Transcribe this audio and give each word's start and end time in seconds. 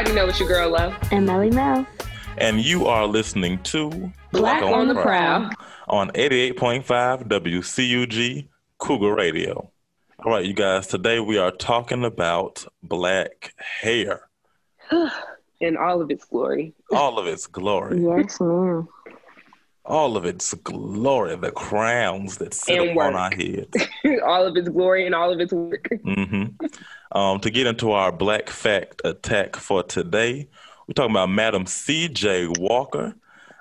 already 0.00 0.14
know 0.14 0.24
what 0.24 0.40
your 0.40 0.48
girl 0.48 0.70
love. 0.70 0.96
And 1.12 1.26
Melly 1.26 1.50
Mel. 1.50 1.86
And 2.38 2.58
you 2.58 2.86
are 2.86 3.06
listening 3.06 3.62
to 3.64 3.90
Black, 3.90 4.10
Black 4.32 4.62
on, 4.62 4.72
on, 4.72 4.88
the 4.88 4.94
Prowl 4.94 5.50
on 5.88 6.08
88.5 6.12 7.24
WCUG 7.28 8.48
Cougar 8.78 9.14
Radio. 9.14 9.70
All 10.24 10.32
right, 10.32 10.46
you 10.46 10.54
guys, 10.54 10.86
today 10.86 11.20
we 11.20 11.36
are 11.36 11.50
talking 11.50 12.02
about 12.02 12.64
black 12.82 13.52
hair. 13.58 14.22
In 15.60 15.76
all 15.76 16.00
of 16.00 16.10
its 16.10 16.24
glory. 16.24 16.72
All 16.92 17.18
of 17.18 17.26
its 17.26 17.46
glory. 17.46 18.00
Yes, 18.00 18.40
ma'am. 18.40 18.88
All 19.84 20.16
of 20.16 20.24
its 20.24 20.54
glory, 20.54 21.36
the 21.36 21.50
crowns 21.50 22.38
that 22.38 22.54
sit 22.54 22.78
and 22.78 22.90
upon 22.92 23.12
work. 23.12 23.14
our 23.16 23.30
heads. 23.32 23.86
all 24.24 24.46
of 24.46 24.56
its 24.56 24.70
glory 24.70 25.04
and 25.04 25.14
all 25.14 25.30
of 25.30 25.40
its 25.40 25.52
work. 25.52 25.86
Mm-hmm. 25.90 26.66
Um, 27.12 27.40
to 27.40 27.50
get 27.50 27.66
into 27.66 27.92
our 27.92 28.12
black 28.12 28.48
fact 28.48 29.02
attack 29.04 29.56
for 29.56 29.82
today, 29.82 30.48
we're 30.86 30.94
talking 30.94 31.10
about 31.10 31.30
Madam 31.30 31.66
C.J. 31.66 32.48
Walker. 32.58 33.14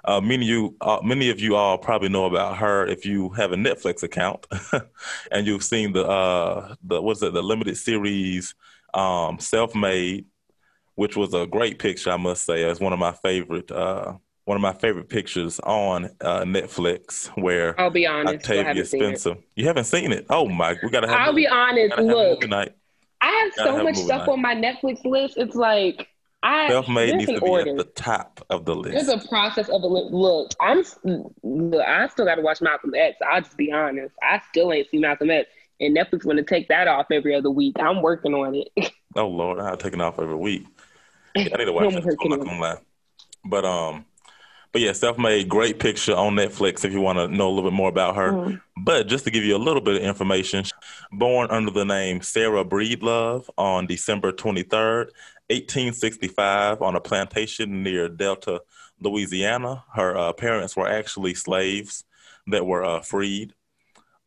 Uh, 0.06 0.22
many 0.22 0.46
of 0.46 0.50
you, 0.50 0.76
uh, 0.82 1.00
many 1.04 1.30
of 1.30 1.40
you 1.40 1.56
all 1.56 1.78
probably 1.78 2.10
know 2.10 2.26
about 2.26 2.58
her 2.58 2.86
if 2.88 3.06
you 3.06 3.30
have 3.30 3.52
a 3.52 3.56
Netflix 3.56 4.04
account, 4.04 4.48
and 5.32 5.46
you've 5.46 5.64
seen 5.64 5.94
the 5.94 6.06
uh, 6.06 6.76
the 6.84 7.02
what's 7.02 7.22
it, 7.22 7.34
the 7.34 7.44
limited 7.44 7.76
series 7.76 8.56
um, 8.94 9.40
"Self 9.40 9.76
Made," 9.76 10.26
which 10.96 11.18
was 11.18 11.34
a 11.34 11.46
great 11.46 11.80
picture, 11.80 12.12
I 12.12 12.18
must 12.18 12.46
say. 12.46 12.64
It's 12.64 12.80
one 12.80 12.94
of 12.94 13.00
my 13.00 13.12
favorite 13.12 13.72
uh, 13.72 14.14
one 14.46 14.56
of 14.56 14.62
my 14.62 14.74
favorite 14.74 15.10
pictures 15.10 15.60
on 15.60 16.06
uh, 16.22 16.42
Netflix. 16.42 17.28
Where 17.40 17.80
I'll 17.80 17.90
be 17.90 18.08
honest, 18.08 18.50
Octavia 18.50 18.86
Spencer. 18.86 19.38
You 19.56 19.66
haven't 19.66 19.86
seen 19.86 20.12
it? 20.12 20.26
Oh 20.30 20.48
my, 20.48 20.76
we 20.82 20.90
gotta 20.90 21.08
have. 21.08 21.20
I'll 21.20 21.34
be 21.34 21.48
honest. 21.48 21.98
Look, 21.98 22.44
I 23.22 23.32
have 23.32 23.54
so 23.68 23.84
much 23.84 23.98
stuff 23.98 24.28
on 24.28 24.42
my 24.42 24.56
Netflix 24.56 25.04
list. 25.04 25.38
It's 25.38 25.56
like 25.56 26.08
I 26.42 26.70
self-made 26.70 27.16
needs 27.16 27.32
to 27.32 27.42
be 27.42 27.48
order. 27.48 27.72
at 27.72 27.78
the 27.78 27.84
top 27.84 28.46
of 28.50 28.66
the 28.66 28.76
list. 28.76 28.94
There's 28.94 29.24
a 29.24 29.28
process 29.28 29.68
of 29.70 29.84
a 29.84 29.88
look. 29.88 30.52
I'm 30.62 30.84
look, 31.44 31.82
I 31.82 32.08
still 32.08 32.26
got 32.26 32.36
to 32.36 32.42
watch 32.42 32.62
Malcolm 32.62 32.94
X. 32.96 33.18
I'll 33.30 33.42
just 33.42 33.58
be 33.58 33.72
honest. 33.72 34.16
I 34.22 34.42
still 34.50 34.72
ain't 34.72 34.90
seen 34.90 35.02
Malcolm 35.02 35.30
X, 35.30 35.50
and 35.82 35.96
Netflix 35.96 36.26
want 36.26 36.38
to 36.38 36.44
take 36.44 36.70
that 36.70 36.88
off 36.88 37.08
every 37.12 37.36
other 37.36 37.52
week. 37.52 37.76
I'm 37.80 38.02
working 38.02 38.34
on 38.34 38.56
it. 38.56 38.92
oh 39.16 39.28
Lord, 39.28 39.60
I'm 39.60 39.78
taking 39.78 40.02
off 40.02 40.20
every 40.20 40.36
week. 40.36 40.66
I 41.36 41.44
need 41.44 41.66
to 41.66 41.74
watch 41.74 41.94
it. 41.94 42.06
I'm 42.24 42.30
not 42.30 42.40
gonna 42.40 42.60
lie. 42.60 42.78
But 43.44 43.66
um, 43.66 44.06
but 44.72 44.82
yeah, 44.82 44.94
self-made, 44.94 45.50
great 45.50 45.80
picture 45.80 46.16
on 46.16 46.36
Netflix 46.36 46.86
if 46.86 46.94
you 46.94 47.02
want 47.02 47.18
to 47.18 47.28
know 47.28 47.50
a 47.50 47.52
little 47.52 47.70
bit 47.70 47.76
more 47.76 47.90
about 47.90 48.16
her. 48.16 48.32
Mm. 48.32 48.62
But 48.82 49.08
just 49.08 49.26
to 49.26 49.32
give 49.32 49.44
you 49.44 49.56
a 49.56 49.58
little 49.58 49.82
bit 49.82 49.98
of 49.98 50.04
information, 50.04 50.64
born 51.12 51.50
under 51.52 51.70
the 51.70 51.84
name 51.84 52.22
Sarah 52.22 52.64
Breedlove 52.64 53.50
on 53.58 53.88
December 53.88 54.32
23rd, 54.32 55.10
1865 55.50 56.82
on 56.82 56.96
a 56.96 57.02
plantation 57.02 57.84
near 57.84 58.08
Delta, 58.08 58.62
Louisiana. 59.02 59.84
Her 59.94 60.18
uh, 60.18 60.34
parents 60.34 60.78
were 60.78 60.88
actually 60.88 61.34
slaves 61.34 62.06
that 62.48 62.66
were 62.66 62.86
uh, 62.86 63.02
freed. 63.02 63.54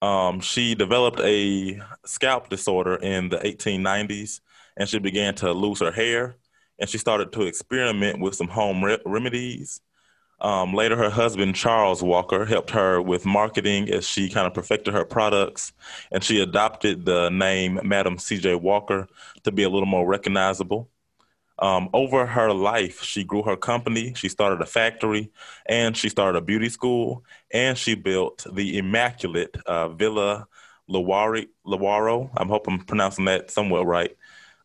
Um, 0.02 0.40
she 0.40 0.74
developed 0.74 1.20
a 1.20 1.80
scalp 2.04 2.48
disorder 2.48 2.96
in 2.96 3.30
the 3.30 3.38
1890s 3.38 4.40
and 4.76 4.88
she 4.88 4.98
began 4.98 5.34
to 5.36 5.52
lose 5.52 5.80
her 5.80 5.92
hair 5.92 6.36
and 6.78 6.90
she 6.90 6.98
started 6.98 7.32
to 7.32 7.42
experiment 7.42 8.20
with 8.20 8.34
some 8.34 8.48
home 8.48 8.84
re- 8.84 8.98
remedies. 9.06 9.80
Um, 10.42 10.74
later, 10.74 10.96
her 10.96 11.10
husband, 11.10 11.54
Charles 11.54 12.02
Walker, 12.02 12.44
helped 12.44 12.70
her 12.70 13.00
with 13.00 13.24
marketing 13.24 13.88
as 13.90 14.06
she 14.06 14.28
kind 14.28 14.46
of 14.46 14.52
perfected 14.52 14.92
her 14.92 15.04
products 15.04 15.72
and 16.10 16.22
she 16.22 16.40
adopted 16.40 17.04
the 17.04 17.30
name 17.30 17.80
Madam 17.84 18.16
CJ 18.16 18.60
Walker 18.60 19.06
to 19.44 19.52
be 19.52 19.62
a 19.62 19.70
little 19.70 19.86
more 19.86 20.06
recognizable. 20.06 20.90
Um, 21.60 21.90
over 21.92 22.26
her 22.26 22.52
life, 22.52 23.02
she 23.02 23.22
grew 23.22 23.42
her 23.44 23.56
company, 23.56 24.14
she 24.14 24.28
started 24.28 24.60
a 24.60 24.66
factory, 24.66 25.30
and 25.66 25.96
she 25.96 26.08
started 26.08 26.38
a 26.38 26.42
beauty 26.42 26.68
school, 26.68 27.24
and 27.52 27.78
she 27.78 27.94
built 27.94 28.44
the 28.52 28.78
immaculate 28.78 29.56
uh, 29.66 29.88
Villa 29.90 30.48
Lewaro. 30.90 32.30
I'm 32.36 32.48
hoping 32.48 32.74
I'm 32.74 32.84
pronouncing 32.84 33.26
that 33.26 33.50
somewhat 33.52 33.86
right, 33.86 34.16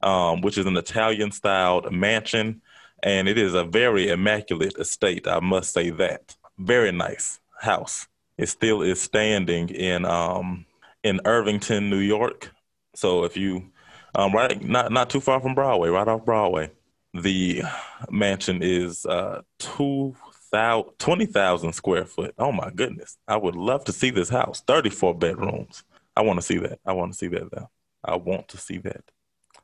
um, 0.01 0.41
which 0.41 0.57
is 0.57 0.65
an 0.65 0.77
Italian 0.77 1.31
styled 1.31 1.91
mansion. 1.91 2.61
And 3.03 3.27
it 3.27 3.37
is 3.37 3.53
a 3.53 3.63
very 3.63 4.09
immaculate 4.09 4.77
estate, 4.77 5.27
I 5.27 5.39
must 5.39 5.73
say 5.73 5.91
that. 5.91 6.35
Very 6.57 6.91
nice 6.91 7.39
house. 7.59 8.07
It 8.37 8.49
still 8.49 8.81
is 8.81 9.01
standing 9.01 9.69
in 9.69 10.05
um, 10.05 10.65
in 11.03 11.21
Irvington, 11.25 11.89
New 11.89 11.99
York. 11.99 12.51
So 12.95 13.23
if 13.23 13.37
you 13.37 13.69
um, 14.15 14.33
right 14.33 14.61
not 14.63 14.91
not 14.91 15.09
too 15.09 15.19
far 15.19 15.39
from 15.39 15.55
Broadway, 15.55 15.89
right 15.89 16.07
off 16.07 16.25
Broadway 16.25 16.71
the 17.13 17.63
mansion 18.09 18.61
is 18.61 19.05
uh, 19.05 19.41
20,000 19.59 21.73
square 21.73 22.05
foot. 22.05 22.33
Oh 22.37 22.51
my 22.51 22.69
goodness. 22.69 23.17
I 23.27 23.37
would 23.37 23.55
love 23.55 23.85
to 23.85 23.91
see 23.91 24.09
this 24.09 24.29
house. 24.29 24.61
34 24.65 25.15
bedrooms. 25.15 25.83
I 26.15 26.21
want 26.21 26.39
to 26.39 26.45
see 26.45 26.57
that. 26.59 26.79
I 26.85 26.93
want 26.93 27.11
to 27.13 27.17
see 27.17 27.27
that 27.27 27.51
though. 27.51 27.69
I 28.03 28.15
want 28.15 28.47
to 28.49 28.57
see 28.57 28.77
that. 28.79 29.03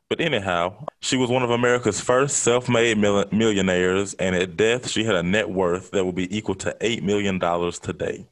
But 0.10 0.22
anyhow, 0.22 0.86
she 1.00 1.18
was 1.18 1.30
one 1.30 1.44
of 1.44 1.50
America's 1.50 2.00
first 2.00 2.40
self 2.40 2.70
made 2.70 2.98
millionaires, 2.98 4.14
and 4.16 4.36
at 4.36 4.56
death, 4.58 4.90
she 4.90 5.04
had 5.04 5.16
a 5.16 5.24
net 5.24 5.50
worth 5.50 5.92
that 5.92 6.06
would 6.06 6.16
be 6.16 6.36
equal 6.36 6.56
to 6.56 6.76
$8 6.82 7.02
million 7.02 7.40
today. 7.40 8.28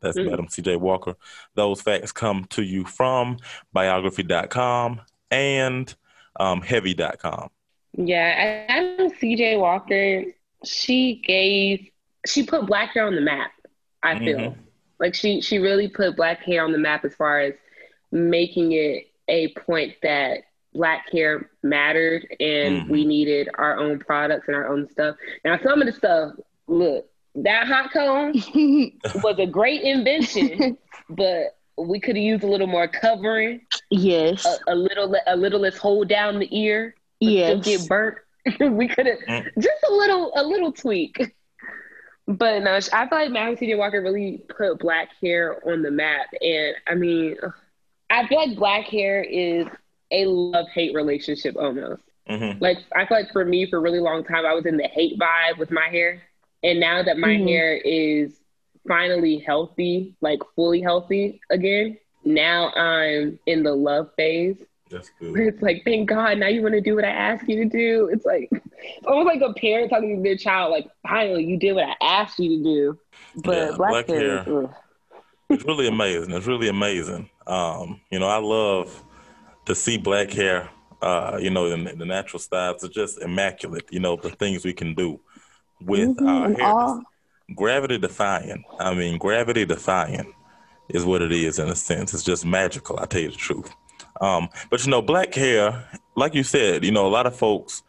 That's 0.00 0.16
mm. 0.16 0.30
Madam 0.30 0.46
CJ 0.46 0.78
Walker. 0.78 1.16
Those 1.54 1.80
facts 1.80 2.12
come 2.12 2.44
to 2.50 2.62
you 2.62 2.84
from 2.84 3.38
biography.com 3.72 5.00
and 5.30 5.94
um, 6.38 6.60
heavy.com. 6.60 7.50
Yeah, 7.98 8.94
know 8.98 9.10
CJ 9.10 9.58
Walker, 9.58 10.24
she 10.64 11.22
gave, 11.26 11.90
she 12.26 12.44
put 12.44 12.66
black 12.66 12.94
hair 12.94 13.06
on 13.06 13.14
the 13.14 13.20
map, 13.20 13.52
I 14.02 14.18
feel. 14.18 14.38
Mm-hmm. 14.38 14.60
Like 14.98 15.14
she, 15.14 15.40
she 15.40 15.58
really 15.58 15.88
put 15.88 16.16
black 16.16 16.42
hair 16.42 16.64
on 16.64 16.72
the 16.72 16.78
map 16.78 17.04
as 17.04 17.14
far 17.14 17.40
as 17.40 17.54
making 18.12 18.72
it 18.72 19.06
a 19.28 19.48
point 19.54 19.94
that 20.02 20.44
black 20.76 21.10
hair 21.10 21.50
mattered 21.62 22.26
and 22.40 22.82
mm-hmm. 22.82 22.92
we 22.92 23.04
needed 23.04 23.48
our 23.54 23.78
own 23.78 23.98
products 23.98 24.48
and 24.48 24.56
our 24.56 24.68
own 24.68 24.88
stuff. 24.90 25.16
Now, 25.44 25.58
some 25.62 25.80
of 25.80 25.86
the 25.86 25.92
stuff, 25.92 26.34
look, 26.66 27.08
that 27.36 27.66
hot 27.66 27.90
comb 27.92 28.32
was 29.22 29.38
a 29.38 29.46
great 29.46 29.82
invention, 29.82 30.78
but 31.10 31.56
we 31.78 32.00
could 32.00 32.16
have 32.16 32.24
used 32.24 32.44
a 32.44 32.46
little 32.46 32.66
more 32.66 32.88
covering. 32.88 33.62
Yes. 33.90 34.44
A, 34.44 34.72
a, 34.72 34.74
little, 34.74 35.14
a 35.26 35.36
little 35.36 35.60
less 35.60 35.76
hold 35.76 36.08
down 36.08 36.38
the 36.38 36.48
ear 36.56 36.94
yes. 37.20 37.64
get 37.64 37.88
burnt. 37.88 38.18
we 38.60 38.88
could 38.88 39.06
have 39.06 39.18
mm. 39.28 39.44
just 39.58 39.84
a 39.88 39.92
little 39.92 40.32
a 40.36 40.42
little 40.42 40.72
tweak. 40.72 41.34
But 42.28 42.62
no, 42.62 42.74
I 42.74 42.80
feel 42.80 43.18
like 43.18 43.30
Madam 43.30 43.56
C.J. 43.56 43.76
Walker 43.76 44.02
really 44.02 44.42
put 44.48 44.80
black 44.80 45.10
hair 45.22 45.60
on 45.68 45.82
the 45.82 45.90
map, 45.90 46.26
and 46.40 46.74
I 46.86 46.94
mean, 46.94 47.36
I 48.10 48.26
feel 48.26 48.38
like 48.38 48.56
black 48.56 48.86
hair 48.86 49.22
is 49.22 49.66
a 50.10 50.26
love 50.26 50.66
hate 50.72 50.94
relationship 50.94 51.56
almost. 51.56 52.02
Mm-hmm. 52.28 52.62
Like 52.62 52.78
I 52.94 53.06
feel 53.06 53.18
like 53.18 53.32
for 53.32 53.44
me, 53.44 53.68
for 53.68 53.76
a 53.76 53.80
really 53.80 54.00
long 54.00 54.24
time, 54.24 54.44
I 54.46 54.54
was 54.54 54.66
in 54.66 54.76
the 54.76 54.88
hate 54.88 55.18
vibe 55.18 55.58
with 55.58 55.70
my 55.70 55.88
hair, 55.88 56.22
and 56.62 56.80
now 56.80 57.02
that 57.02 57.18
my 57.18 57.28
mm-hmm. 57.28 57.46
hair 57.46 57.76
is 57.76 58.40
finally 58.88 59.38
healthy, 59.38 60.16
like 60.20 60.40
fully 60.54 60.80
healthy 60.80 61.40
again, 61.50 61.98
now 62.24 62.70
I'm 62.70 63.38
in 63.46 63.62
the 63.62 63.74
love 63.74 64.10
phase. 64.16 64.56
That's 64.90 65.10
good. 65.18 65.32
Where 65.32 65.48
it's 65.48 65.62
like, 65.62 65.82
thank 65.84 66.08
God, 66.08 66.38
now 66.38 66.46
you 66.46 66.62
want 66.62 66.74
to 66.74 66.80
do 66.80 66.94
what 66.94 67.04
I 67.04 67.10
asked 67.10 67.48
you 67.48 67.56
to 67.56 67.64
do. 67.64 68.08
It's 68.12 68.24
like 68.24 68.48
it's 68.52 69.06
almost 69.06 69.26
like 69.26 69.40
a 69.40 69.52
parent 69.54 69.90
talking 69.90 70.16
to 70.16 70.22
their 70.22 70.36
child, 70.36 70.70
like, 70.70 70.88
finally, 71.08 71.44
you 71.44 71.58
did 71.58 71.72
what 71.72 71.88
I 71.88 71.94
asked 72.00 72.38
you 72.38 72.58
to 72.58 72.62
do. 72.62 72.98
But 73.42 73.56
yeah, 73.56 73.76
black, 73.76 73.90
black 73.90 74.08
hair, 74.08 74.42
hair 74.44 74.76
it's 75.48 75.64
really 75.64 75.88
amazing. 75.88 76.32
It's 76.32 76.46
really 76.46 76.68
amazing. 76.68 77.30
Um, 77.46 78.00
you 78.10 78.18
know, 78.18 78.26
I 78.26 78.38
love 78.38 79.02
to 79.66 79.74
see 79.74 79.98
black 79.98 80.30
hair. 80.30 80.70
Uh, 81.02 81.38
you 81.40 81.50
know, 81.50 81.68
the, 81.68 81.94
the 81.94 82.06
natural 82.06 82.40
styles 82.40 82.82
are 82.82 82.88
just 82.88 83.20
immaculate. 83.20 83.86
You 83.90 84.00
know, 84.00 84.16
the 84.16 84.30
things 84.30 84.64
we 84.64 84.72
can 84.72 84.94
do 84.94 85.20
with 85.80 86.16
mm-hmm, 86.16 86.26
our 86.26 86.52
hair. 86.52 86.64
All- 86.64 87.02
gravity 87.54 87.98
defying. 87.98 88.64
I 88.80 88.94
mean, 88.94 89.18
gravity 89.18 89.64
defying 89.64 90.32
is 90.88 91.04
what 91.04 91.22
it 91.22 91.32
is 91.32 91.58
in 91.58 91.68
a 91.68 91.76
sense. 91.76 92.14
It's 92.14 92.22
just 92.22 92.44
magical. 92.44 92.98
I 92.98 93.06
tell 93.06 93.20
you 93.20 93.30
the 93.30 93.36
truth. 93.36 93.72
Um, 94.20 94.48
but 94.70 94.84
you 94.84 94.90
know, 94.90 95.02
black 95.02 95.34
hair, 95.34 95.84
like 96.16 96.34
you 96.34 96.42
said, 96.42 96.84
you 96.84 96.90
know, 96.90 97.06
a 97.06 97.08
lot 97.08 97.26
of 97.26 97.36
folks 97.36 97.82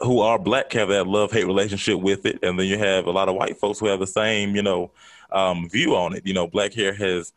who 0.00 0.20
are 0.20 0.38
black 0.38 0.72
have 0.72 0.88
that 0.88 1.06
love 1.06 1.30
hate 1.30 1.46
relationship 1.46 2.00
with 2.00 2.26
it, 2.26 2.42
and 2.42 2.58
then 2.58 2.66
you 2.66 2.78
have 2.78 3.06
a 3.06 3.10
lot 3.10 3.28
of 3.28 3.34
white 3.34 3.58
folks 3.58 3.78
who 3.78 3.86
have 3.86 4.00
the 4.00 4.06
same, 4.06 4.56
you 4.56 4.62
know, 4.62 4.90
um, 5.30 5.68
view 5.68 5.94
on 5.94 6.14
it. 6.14 6.26
You 6.26 6.34
know, 6.34 6.46
black 6.46 6.72
hair 6.72 6.94
has 6.94 7.32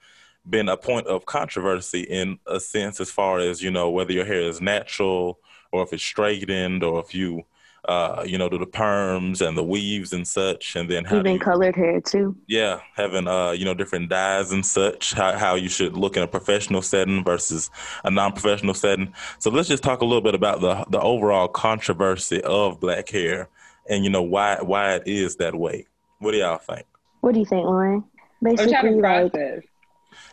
been 0.50 0.70
a 0.70 0.78
point 0.78 1.08
of 1.08 1.26
controversy 1.26 2.02
in 2.02 2.40
a 2.48 2.60
sense, 2.60 3.00
as 3.00 3.12
far 3.12 3.40
as 3.40 3.62
you 3.62 3.72
know, 3.72 3.90
whether 3.90 4.14
your 4.14 4.26
hair 4.26 4.42
is 4.42 4.62
natural 4.62 5.40
or 5.72 5.84
if 5.84 5.94
it's 5.94 6.04
straightened 6.04 6.84
or 6.84 7.00
if 7.00 7.14
you 7.14 7.46
uh, 7.88 8.22
you 8.28 8.38
know, 8.38 8.50
do 8.50 8.58
the 8.58 8.68
perms 8.68 9.46
and 9.46 9.58
the 9.58 9.64
weaves 9.64 10.12
and 10.12 10.28
such, 10.28 10.76
and 10.76 10.90
then 10.90 11.06
even 11.06 11.34
you, 11.34 11.40
colored 11.40 11.76
hair 11.76 12.02
too. 12.02 12.36
Yeah, 12.48 12.82
having 12.96 13.28
uh, 13.28 13.52
you 13.52 13.64
know, 13.64 13.74
different 13.74 14.10
dyes 14.10 14.52
and 14.52 14.66
such. 14.66 15.14
How 15.14 15.38
how 15.38 15.56
you 15.56 15.70
should 15.70 15.96
look 15.96 16.18
in 16.18 16.24
a 16.24 16.28
professional 16.28 16.82
setting 16.82 17.24
versus 17.24 17.72
a 18.04 18.12
non-professional 18.12 18.74
setting. 18.74 19.14
So 19.40 19.50
let's 19.50 19.70
just 19.70 19.84
talk 19.84 20.02
a 20.02 20.06
little 20.06 20.22
bit 20.22 20.36
about 20.36 20.60
the 20.60 20.86
the 20.90 21.00
overall 21.00 21.48
controversy 21.48 22.42
of 22.42 22.82
black 22.82 23.10
hair, 23.10 23.48
and 23.90 24.04
you 24.04 24.10
know 24.10 24.24
why 24.24 24.58
why 24.62 24.96
it 24.96 25.04
is 25.06 25.38
that 25.38 25.56
way. 25.56 25.88
What 26.20 26.32
do 26.32 26.40
y'all 26.40 26.58
think? 26.58 26.86
What 27.22 27.34
do 27.34 27.40
you 27.40 27.46
think, 27.46 27.66
Lauren? 27.66 28.04
Basically, 28.44 28.92
like, 29.00 29.32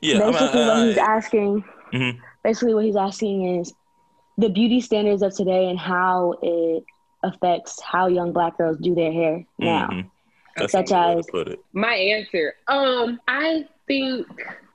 yeah, 0.00 0.18
basically 0.18 0.46
I 0.46 0.54
mean, 0.54 0.66
what 0.66 0.86
he's 0.88 0.96
asking. 0.98 1.64
Mm-hmm. 1.92 2.20
Basically, 2.42 2.74
what 2.74 2.84
he's 2.84 2.96
asking 2.96 3.60
is 3.60 3.72
the 4.36 4.48
beauty 4.48 4.80
standards 4.80 5.22
of 5.22 5.34
today 5.34 5.68
and 5.70 5.78
how 5.78 6.34
it 6.42 6.84
affects 7.22 7.80
how 7.80 8.06
young 8.06 8.32
black 8.32 8.58
girls 8.58 8.78
do 8.78 8.94
their 8.94 9.12
hair 9.12 9.44
now. 9.58 9.88
Mm-hmm. 9.88 10.66
Such 10.66 10.92
as 10.92 11.26
put 11.30 11.48
it. 11.48 11.60
my 11.72 11.94
answer. 11.94 12.54
Um, 12.68 13.20
I 13.26 13.66
think 13.88 14.26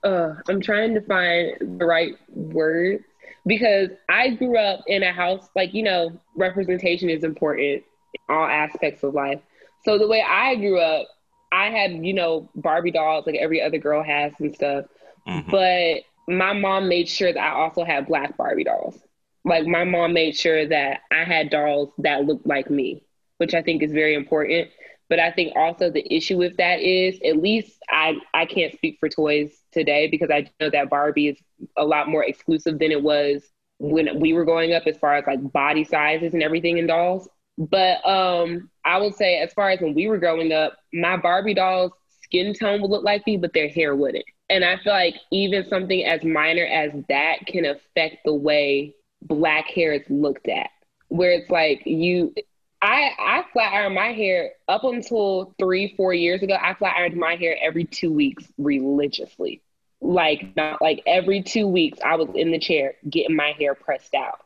uh, 0.03 0.33
I'm 0.47 0.61
trying 0.61 0.93
to 0.95 1.01
find 1.01 1.79
the 1.79 1.85
right 1.85 2.15
words 2.29 3.03
because 3.45 3.89
I 4.09 4.31
grew 4.31 4.57
up 4.57 4.81
in 4.87 5.03
a 5.03 5.13
house 5.13 5.47
like 5.55 5.73
you 5.73 5.83
know 5.83 6.19
representation 6.35 7.09
is 7.09 7.23
important 7.23 7.83
in 8.13 8.21
all 8.27 8.45
aspects 8.45 9.03
of 9.03 9.13
life. 9.13 9.39
So 9.85 9.97
the 9.97 10.07
way 10.07 10.21
I 10.21 10.55
grew 10.55 10.79
up, 10.79 11.07
I 11.51 11.69
had 11.69 12.05
you 12.05 12.13
know 12.13 12.49
Barbie 12.55 12.91
dolls 12.91 13.25
like 13.25 13.35
every 13.35 13.61
other 13.61 13.77
girl 13.77 14.03
has 14.03 14.33
and 14.39 14.53
stuff, 14.53 14.85
mm-hmm. 15.29 15.51
but 15.51 16.33
my 16.33 16.53
mom 16.53 16.89
made 16.89 17.07
sure 17.07 17.31
that 17.31 17.39
I 17.39 17.51
also 17.51 17.83
had 17.83 18.07
black 18.07 18.37
Barbie 18.37 18.63
dolls 18.63 18.99
like 19.45 19.65
my 19.65 19.83
mom 19.83 20.13
made 20.13 20.35
sure 20.35 20.67
that 20.67 21.01
I 21.11 21.23
had 21.23 21.49
dolls 21.49 21.89
that 21.99 22.25
looked 22.25 22.45
like 22.45 22.69
me, 22.69 23.03
which 23.37 23.53
I 23.53 23.61
think 23.61 23.81
is 23.81 23.91
very 23.91 24.13
important. 24.13 24.69
But 25.09 25.19
I 25.19 25.31
think 25.31 25.55
also 25.55 25.89
the 25.89 26.05
issue 26.13 26.37
with 26.37 26.57
that 26.57 26.81
is 26.81 27.19
at 27.25 27.37
least 27.37 27.79
I, 27.89 28.17
I 28.33 28.45
can't 28.45 28.73
speak 28.73 28.97
for 28.99 29.09
toys 29.09 29.51
today 29.71 30.07
because 30.07 30.29
I 30.29 30.49
know 30.59 30.69
that 30.69 30.89
Barbie 30.89 31.29
is 31.29 31.37
a 31.75 31.83
lot 31.83 32.07
more 32.07 32.23
exclusive 32.23 32.77
than 32.77 32.91
it 32.91 33.01
was 33.01 33.43
when 33.79 34.19
we 34.19 34.33
were 34.33 34.45
growing 34.45 34.73
up 34.73 34.83
as 34.85 34.97
far 34.97 35.15
as 35.15 35.25
like 35.25 35.51
body 35.51 35.83
sizes 35.83 36.33
and 36.33 36.43
everything 36.43 36.77
in 36.77 36.85
dolls. 36.85 37.27
But 37.57 38.05
um, 38.07 38.69
I 38.85 38.99
would 38.99 39.15
say 39.15 39.39
as 39.39 39.51
far 39.53 39.71
as 39.71 39.81
when 39.81 39.95
we 39.95 40.07
were 40.07 40.19
growing 40.19 40.51
up, 40.51 40.77
my 40.93 41.17
Barbie 41.17 41.55
dolls 41.55 41.91
skin 42.21 42.53
tone 42.53 42.81
would 42.81 42.91
look 42.91 43.03
like 43.03 43.25
me, 43.25 43.37
but 43.37 43.53
their 43.53 43.67
hair 43.67 43.95
wouldn't. 43.95 44.25
And 44.49 44.65
I 44.65 44.77
feel 44.77 44.93
like 44.93 45.15
even 45.31 45.67
something 45.67 46.03
as 46.05 46.23
minor 46.23 46.65
as 46.65 46.91
that 47.07 47.45
can 47.45 47.65
affect 47.65 48.17
the 48.25 48.33
way 48.33 48.95
black 49.21 49.67
hair 49.67 49.93
is 49.93 50.09
looked 50.09 50.47
at, 50.47 50.69
where 51.07 51.31
it's 51.31 51.49
like 51.49 51.83
you. 51.85 52.33
I 52.81 53.11
I 53.19 53.43
flat 53.51 53.73
iron 53.73 53.93
my 53.93 54.13
hair 54.13 54.51
up 54.67 54.85
until 54.85 55.53
three 55.59 55.93
four 55.97 56.13
years 56.13 56.41
ago. 56.41 56.57
I 56.59 56.73
flat 56.75 56.95
ironed 56.97 57.17
my 57.17 57.35
hair 57.35 57.57
every 57.61 57.83
two 57.83 58.11
weeks 58.11 58.45
religiously, 58.57 59.61
like 59.99 60.55
not 60.55 60.81
like 60.81 61.03
every 61.05 61.43
two 61.43 61.67
weeks. 61.67 61.99
I 62.03 62.15
was 62.15 62.29
in 62.35 62.51
the 62.51 62.59
chair 62.59 62.95
getting 63.09 63.35
my 63.35 63.53
hair 63.59 63.75
pressed 63.75 64.15
out. 64.15 64.39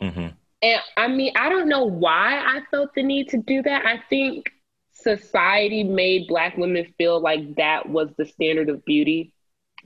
Mm-hmm. 0.00 0.28
And 0.62 0.80
I 0.96 1.08
mean, 1.08 1.32
I 1.36 1.48
don't 1.48 1.68
know 1.68 1.84
why 1.84 2.38
I 2.38 2.60
felt 2.70 2.94
the 2.94 3.02
need 3.02 3.30
to 3.30 3.38
do 3.38 3.62
that. 3.62 3.84
I 3.86 4.02
think 4.08 4.52
society 4.92 5.82
made 5.82 6.28
black 6.28 6.56
women 6.56 6.92
feel 6.98 7.20
like 7.20 7.56
that 7.56 7.88
was 7.88 8.10
the 8.16 8.26
standard 8.26 8.68
of 8.68 8.84
beauty, 8.84 9.32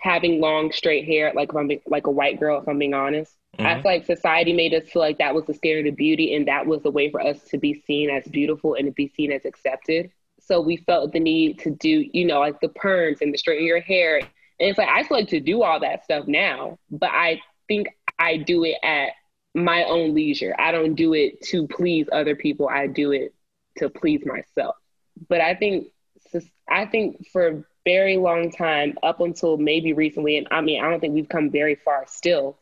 having 0.04 0.38
long 0.38 0.70
straight 0.70 1.06
hair, 1.06 1.32
like 1.34 1.48
if 1.48 1.56
I'm 1.56 1.70
like 1.86 2.06
a 2.06 2.10
white 2.10 2.38
girl, 2.38 2.60
if 2.60 2.68
I'm 2.68 2.78
being 2.78 2.92
honest. 2.92 3.34
Mm-hmm. 3.56 3.66
I 3.66 3.74
feel 3.80 3.92
like 3.92 4.04
society 4.04 4.52
made 4.52 4.74
us 4.74 4.86
feel 4.90 5.00
like 5.00 5.16
that 5.16 5.34
was 5.34 5.46
the 5.46 5.54
standard 5.54 5.86
of 5.86 5.96
beauty 5.96 6.34
and 6.34 6.46
that 6.46 6.66
was 6.66 6.82
the 6.82 6.90
way 6.90 7.10
for 7.10 7.22
us 7.22 7.42
to 7.44 7.56
be 7.56 7.82
seen 7.86 8.10
as 8.10 8.28
beautiful 8.28 8.74
and 8.74 8.84
to 8.84 8.92
be 8.92 9.08
seen 9.08 9.32
as 9.32 9.46
accepted. 9.46 10.10
So 10.40 10.60
we 10.60 10.76
felt 10.76 11.14
the 11.14 11.20
need 11.20 11.58
to 11.60 11.70
do, 11.70 12.04
you 12.12 12.26
know, 12.26 12.40
like 12.40 12.60
the 12.60 12.68
perms 12.68 13.22
and 13.22 13.32
the 13.32 13.38
straighten 13.38 13.64
your 13.66 13.80
hair. 13.80 14.18
And 14.18 14.28
it's 14.68 14.76
like 14.76 14.90
I 14.90 15.04
still 15.04 15.16
like 15.16 15.28
to 15.28 15.40
do 15.40 15.62
all 15.62 15.80
that 15.80 16.04
stuff 16.04 16.26
now, 16.26 16.78
but 16.90 17.08
I 17.10 17.40
think 17.66 17.88
I 18.18 18.36
do 18.36 18.64
it 18.64 18.76
at 18.82 19.12
my 19.54 19.84
own 19.84 20.14
leisure. 20.14 20.54
I 20.58 20.70
don't 20.70 20.96
do 20.96 21.14
it 21.14 21.40
to 21.44 21.66
please 21.66 22.08
other 22.12 22.36
people. 22.36 22.68
I 22.68 22.88
do 22.88 23.12
it 23.12 23.34
to 23.78 23.88
please 23.88 24.20
myself. 24.26 24.76
But 25.30 25.40
I 25.40 25.54
think 25.54 25.86
I 26.68 26.84
think 26.84 27.26
for 27.32 27.66
very 27.84 28.16
long 28.16 28.50
time, 28.50 28.96
up 29.02 29.20
until 29.20 29.56
maybe 29.56 29.92
recently, 29.92 30.36
and 30.36 30.48
I 30.50 30.60
mean 30.60 30.82
I 30.82 30.90
don't 30.90 31.00
think 31.00 31.14
we've 31.14 31.28
come 31.28 31.50
very 31.50 31.74
far 31.74 32.04
still 32.06 32.58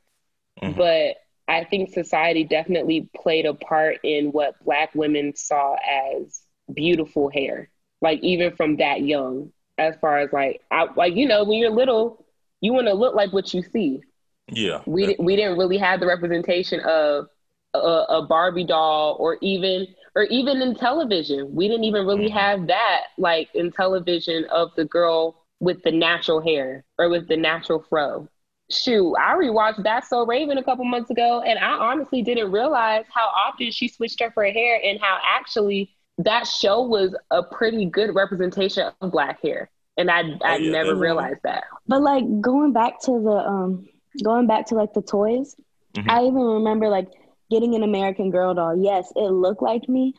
Mm-hmm. 0.60 0.78
But 0.78 1.16
I 1.48 1.64
think 1.64 1.90
society 1.90 2.44
definitely 2.44 3.08
played 3.16 3.46
a 3.46 3.54
part 3.54 3.98
in 4.04 4.26
what 4.32 4.62
Black 4.64 4.94
women 4.94 5.34
saw 5.34 5.76
as 5.76 6.42
beautiful 6.72 7.30
hair, 7.30 7.70
like 8.00 8.20
even 8.22 8.54
from 8.56 8.76
that 8.76 9.02
young. 9.02 9.52
As 9.78 9.96
far 10.00 10.18
as 10.18 10.32
like, 10.32 10.60
I, 10.70 10.86
like 10.96 11.14
you 11.14 11.26
know, 11.26 11.44
when 11.44 11.58
you're 11.58 11.70
little, 11.70 12.24
you 12.60 12.72
want 12.72 12.86
to 12.86 12.94
look 12.94 13.14
like 13.14 13.32
what 13.32 13.52
you 13.54 13.62
see. 13.62 14.00
Yeah, 14.48 14.82
we 14.86 15.16
we 15.18 15.34
didn't 15.34 15.58
really 15.58 15.78
have 15.78 15.98
the 15.98 16.06
representation 16.06 16.80
of 16.80 17.28
a, 17.72 17.78
a, 17.78 18.26
Barbie 18.26 18.66
doll, 18.66 19.16
or 19.18 19.38
even 19.40 19.86
or 20.14 20.24
even 20.24 20.60
in 20.60 20.74
television, 20.74 21.54
we 21.54 21.68
didn't 21.68 21.84
even 21.84 22.06
really 22.06 22.28
mm-hmm. 22.28 22.38
have 22.38 22.66
that 22.68 23.00
like 23.18 23.48
in 23.54 23.70
television 23.72 24.44
of 24.52 24.70
the 24.76 24.84
girl 24.84 25.44
with 25.60 25.82
the 25.82 25.92
natural 25.92 26.40
hair 26.40 26.84
or 26.98 27.08
with 27.08 27.28
the 27.28 27.36
natural 27.36 27.84
fro 27.88 28.28
shoot, 28.72 29.14
I 29.16 29.34
rewatched 29.34 29.82
That's 29.82 30.08
So 30.08 30.26
Raven 30.26 30.58
a 30.58 30.64
couple 30.64 30.84
months 30.84 31.10
ago, 31.10 31.42
and 31.42 31.58
I 31.58 31.72
honestly 31.72 32.22
didn't 32.22 32.50
realize 32.50 33.04
how 33.12 33.26
often 33.26 33.70
she 33.70 33.88
switched 33.88 34.20
up 34.22 34.32
her 34.36 34.50
hair 34.50 34.80
and 34.82 35.00
how 35.00 35.18
actually 35.24 35.94
that 36.18 36.46
show 36.46 36.82
was 36.82 37.14
a 37.30 37.42
pretty 37.42 37.86
good 37.86 38.14
representation 38.14 38.90
of 39.00 39.12
black 39.12 39.42
hair. 39.42 39.70
And 39.96 40.10
I 40.10 40.20
I 40.20 40.54
oh, 40.54 40.56
yeah, 40.56 40.72
never 40.72 40.96
realized 40.96 41.40
that. 41.44 41.64
But 41.86 42.02
like 42.02 42.24
going 42.40 42.72
back 42.72 43.00
to 43.02 43.10
the 43.10 43.30
um 43.30 43.86
going 44.24 44.46
back 44.46 44.66
to 44.66 44.74
like 44.74 44.94
the 44.94 45.02
toys, 45.02 45.54
mm-hmm. 45.94 46.10
I 46.10 46.22
even 46.22 46.40
remember 46.40 46.88
like 46.88 47.08
getting 47.52 47.74
an 47.74 47.82
American 47.82 48.30
Girl 48.30 48.54
doll. 48.54 48.76
Yes, 48.76 49.12
it 49.14 49.30
looked 49.30 49.62
like 49.62 49.88
me, 49.88 50.14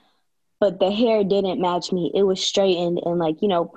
but 0.60 0.80
the 0.80 0.92
hair 0.92 1.24
didn't 1.24 1.60
match 1.60 1.92
me. 1.92 2.12
It 2.14 2.24
was 2.24 2.42
straightened 2.42 3.02
and 3.06 3.18
like, 3.20 3.42
you 3.42 3.48
know, 3.48 3.74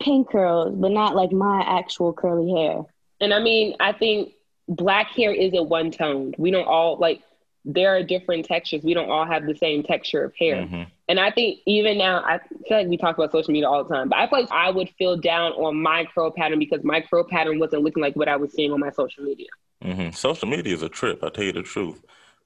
pink 0.00 0.30
curls, 0.30 0.74
but 0.76 0.92
not 0.92 1.14
like 1.14 1.32
my 1.32 1.62
actual 1.66 2.12
curly 2.12 2.50
hair. 2.50 2.82
And 3.20 3.34
I 3.34 3.40
mean, 3.40 3.76
I 3.80 3.92
think 3.92 4.32
black 4.68 5.08
hair 5.08 5.32
isn't 5.32 5.68
one 5.68 5.90
toned. 5.90 6.36
We 6.38 6.50
don't 6.50 6.66
all 6.66 6.96
like 6.96 7.22
there 7.64 7.94
are 7.94 8.02
different 8.02 8.46
textures. 8.46 8.82
We 8.82 8.94
don't 8.94 9.10
all 9.10 9.26
have 9.26 9.44
the 9.44 9.54
same 9.54 9.82
texture 9.82 10.24
of 10.24 10.34
hair. 10.34 10.62
Mm-hmm. 10.62 10.82
And 11.08 11.20
I 11.20 11.30
think 11.30 11.58
even 11.66 11.98
now, 11.98 12.22
I 12.24 12.38
feel 12.66 12.78
like 12.78 12.86
we 12.86 12.96
talk 12.96 13.18
about 13.18 13.32
social 13.32 13.52
media 13.52 13.68
all 13.68 13.84
the 13.84 13.94
time, 13.94 14.08
but 14.08 14.18
I 14.18 14.28
feel 14.28 14.40
like 14.40 14.50
I 14.50 14.70
would 14.70 14.88
feel 14.90 15.16
down 15.16 15.52
on 15.52 15.76
my 15.76 16.06
curl 16.14 16.30
pattern 16.30 16.58
because 16.58 16.82
my 16.84 17.02
curl 17.02 17.24
pattern 17.24 17.58
wasn't 17.58 17.82
looking 17.82 18.02
like 18.02 18.16
what 18.16 18.28
I 18.28 18.36
was 18.36 18.52
seeing 18.52 18.72
on 18.72 18.80
my 18.80 18.90
social 18.90 19.24
media. 19.24 19.48
Mm-hmm. 19.84 20.12
Social 20.12 20.48
media 20.48 20.72
is 20.72 20.82
a 20.82 20.88
trip. 20.88 21.22
I 21.22 21.28
tell 21.28 21.44
you 21.44 21.52
the 21.52 21.62
truth. 21.62 22.00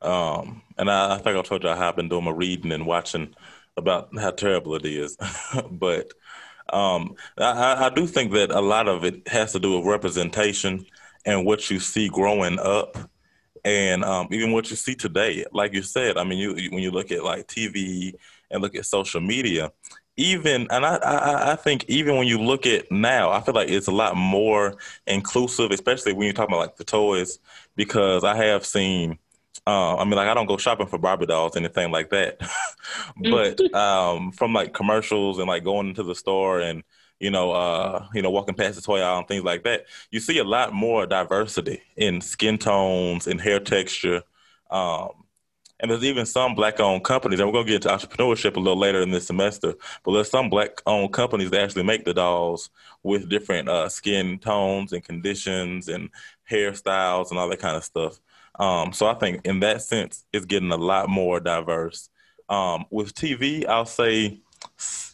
Um, 0.05 0.63
and 0.77 0.91
I, 0.91 1.15
I, 1.15 1.19
think 1.19 1.37
I 1.37 1.43
told 1.43 1.63
you 1.63 1.71
I 1.71 1.77
have 1.77 1.97
been 1.97 2.09
doing 2.09 2.25
my 2.25 2.31
reading 2.31 2.73
and 2.73 2.87
watching 2.87 3.35
about 3.77 4.11
how 4.19 4.31
terrible 4.31 4.75
it 4.75 4.85
is. 4.85 5.17
but 5.71 6.13
um, 6.73 7.15
I, 7.39 7.87
I 7.87 7.91
do 7.91 8.07
think 8.07 8.33
that 8.33 8.51
a 8.51 8.61
lot 8.61 8.89
of 8.89 9.05
it 9.05 9.27
has 9.29 9.53
to 9.53 9.59
do 9.59 9.79
with 9.79 9.87
representation 9.87 10.87
and 11.25 11.47
what 11.47 11.71
you 11.71 11.81
see 11.81 12.09
growing 12.09 12.59
up 12.59 12.97
and 13.65 14.05
um, 14.05 14.29
even 14.31 14.53
what 14.53 14.71
you 14.71 14.77
see 14.77 14.95
today. 14.95 15.45
Like 15.53 15.73
you 15.73 15.83
said, 15.83 16.19
I 16.19 16.25
mean, 16.25 16.39
you, 16.39 16.71
when 16.71 16.83
you 16.83 16.91
look 16.91 17.11
at 17.11 17.25
like 17.25 17.47
TV 17.47 18.15
and 18.51 18.63
look 18.63 18.75
at 18.75 18.87
social 18.87 19.21
media, 19.21 19.73
even 20.17 20.69
and 20.71 20.87
I, 20.87 20.97
I, 20.97 21.53
I 21.53 21.57
think 21.57 21.85
even 21.89 22.17
when 22.17 22.27
you 22.27 22.39
look 22.39 22.67
at 22.67 22.91
now, 22.93 23.31
I 23.31 23.41
feel 23.41 23.55
like 23.55 23.69
it's 23.69 23.89
a 23.89 23.93
lot 23.93 24.17
more 24.17 24.77
inclusive, 25.07 25.71
especially 25.71 26.13
when 26.13 26.27
you're 26.27 26.35
talking 26.35 26.55
about 26.55 26.67
like 26.67 26.77
the 26.77 26.85
toys, 26.85 27.39
because 27.75 28.23
I 28.23 28.37
have 28.37 28.65
seen 28.65 29.19
uh, 29.67 29.97
I 29.97 30.05
mean, 30.05 30.15
like 30.15 30.29
I 30.29 30.35
don't 30.35 30.47
go 30.47 30.57
shopping 30.57 30.87
for 30.87 30.99
Barbie 30.99 31.27
dolls, 31.27 31.57
anything 31.57 31.91
like 31.91 32.11
that. 32.11 32.41
but 33.31 33.75
um, 33.75 34.33
from 34.33 34.53
like 34.53 34.75
commercials 34.75 35.39
and 35.39 35.49
like 35.49 35.65
going 35.65 35.89
into 35.89 36.03
the 36.03 36.15
store 36.15 36.61
and 36.61 36.83
you 37.21 37.31
know, 37.31 37.53
uh, 37.53 38.07
you 38.13 38.21
know, 38.23 38.31
walking 38.31 38.55
past 38.55 38.77
the 38.77 38.83
toy 38.83 39.01
aisle 39.01 39.19
and 39.19 39.29
things 39.29 39.45
like 39.45 39.65
that, 39.65 39.87
you 40.11 40.21
see 40.21 40.39
a 40.39 40.45
lot 40.45 40.75
more 40.75 41.07
diversity 41.07 41.81
in 41.97 42.21
skin 42.21 42.59
tones 42.59 43.27
and 43.27 43.41
hair 43.41 43.61
texture. 43.61 44.23
Um, 44.71 45.25
and 45.81 45.91
there's 45.91 46.05
even 46.05 46.27
some 46.27 46.55
black-owned 46.55 47.05
companies, 47.05 47.41
and 47.41 47.49
we're 47.49 47.53
gonna 47.53 47.67
get 47.67 47.85
into 47.85 47.89
entrepreneurship 47.89 48.57
a 48.57 48.61
little 48.61 48.79
later 48.79 49.03
in 49.03 49.11
this 49.11 49.27
semester. 49.27 49.75
But 50.05 50.13
there's 50.13 50.31
some 50.31 50.51
black-owned 50.51 51.13
companies 51.13 51.51
that 51.51 51.63
actually 51.63 51.83
make 51.85 52.05
the 52.05 52.15
dolls 52.15 52.71
with 53.03 53.29
different 53.29 53.69
uh, 53.69 53.89
skin 53.89 54.39
tones 54.39 54.93
and 54.93 55.03
conditions 55.03 55.89
and 55.89 56.11
hairstyles 56.51 57.31
and 57.31 57.39
all 57.39 57.49
that 57.49 57.59
kind 57.61 57.77
of 57.77 57.85
stuff. 57.85 58.21
Um, 58.59 58.93
so 58.93 59.07
I 59.07 59.15
think 59.15 59.47
in 59.47 59.61
that 59.61 59.83
sense, 59.83 60.25
it's 60.33 60.47
getting 60.47 60.71
a 60.71 60.77
lot 60.77 61.09
more 61.09 61.41
diverse. 61.41 62.09
Um, 62.49 62.85
with 62.91 63.15
TV, 63.15 63.67
I'll 63.67 63.87
say 63.87 64.41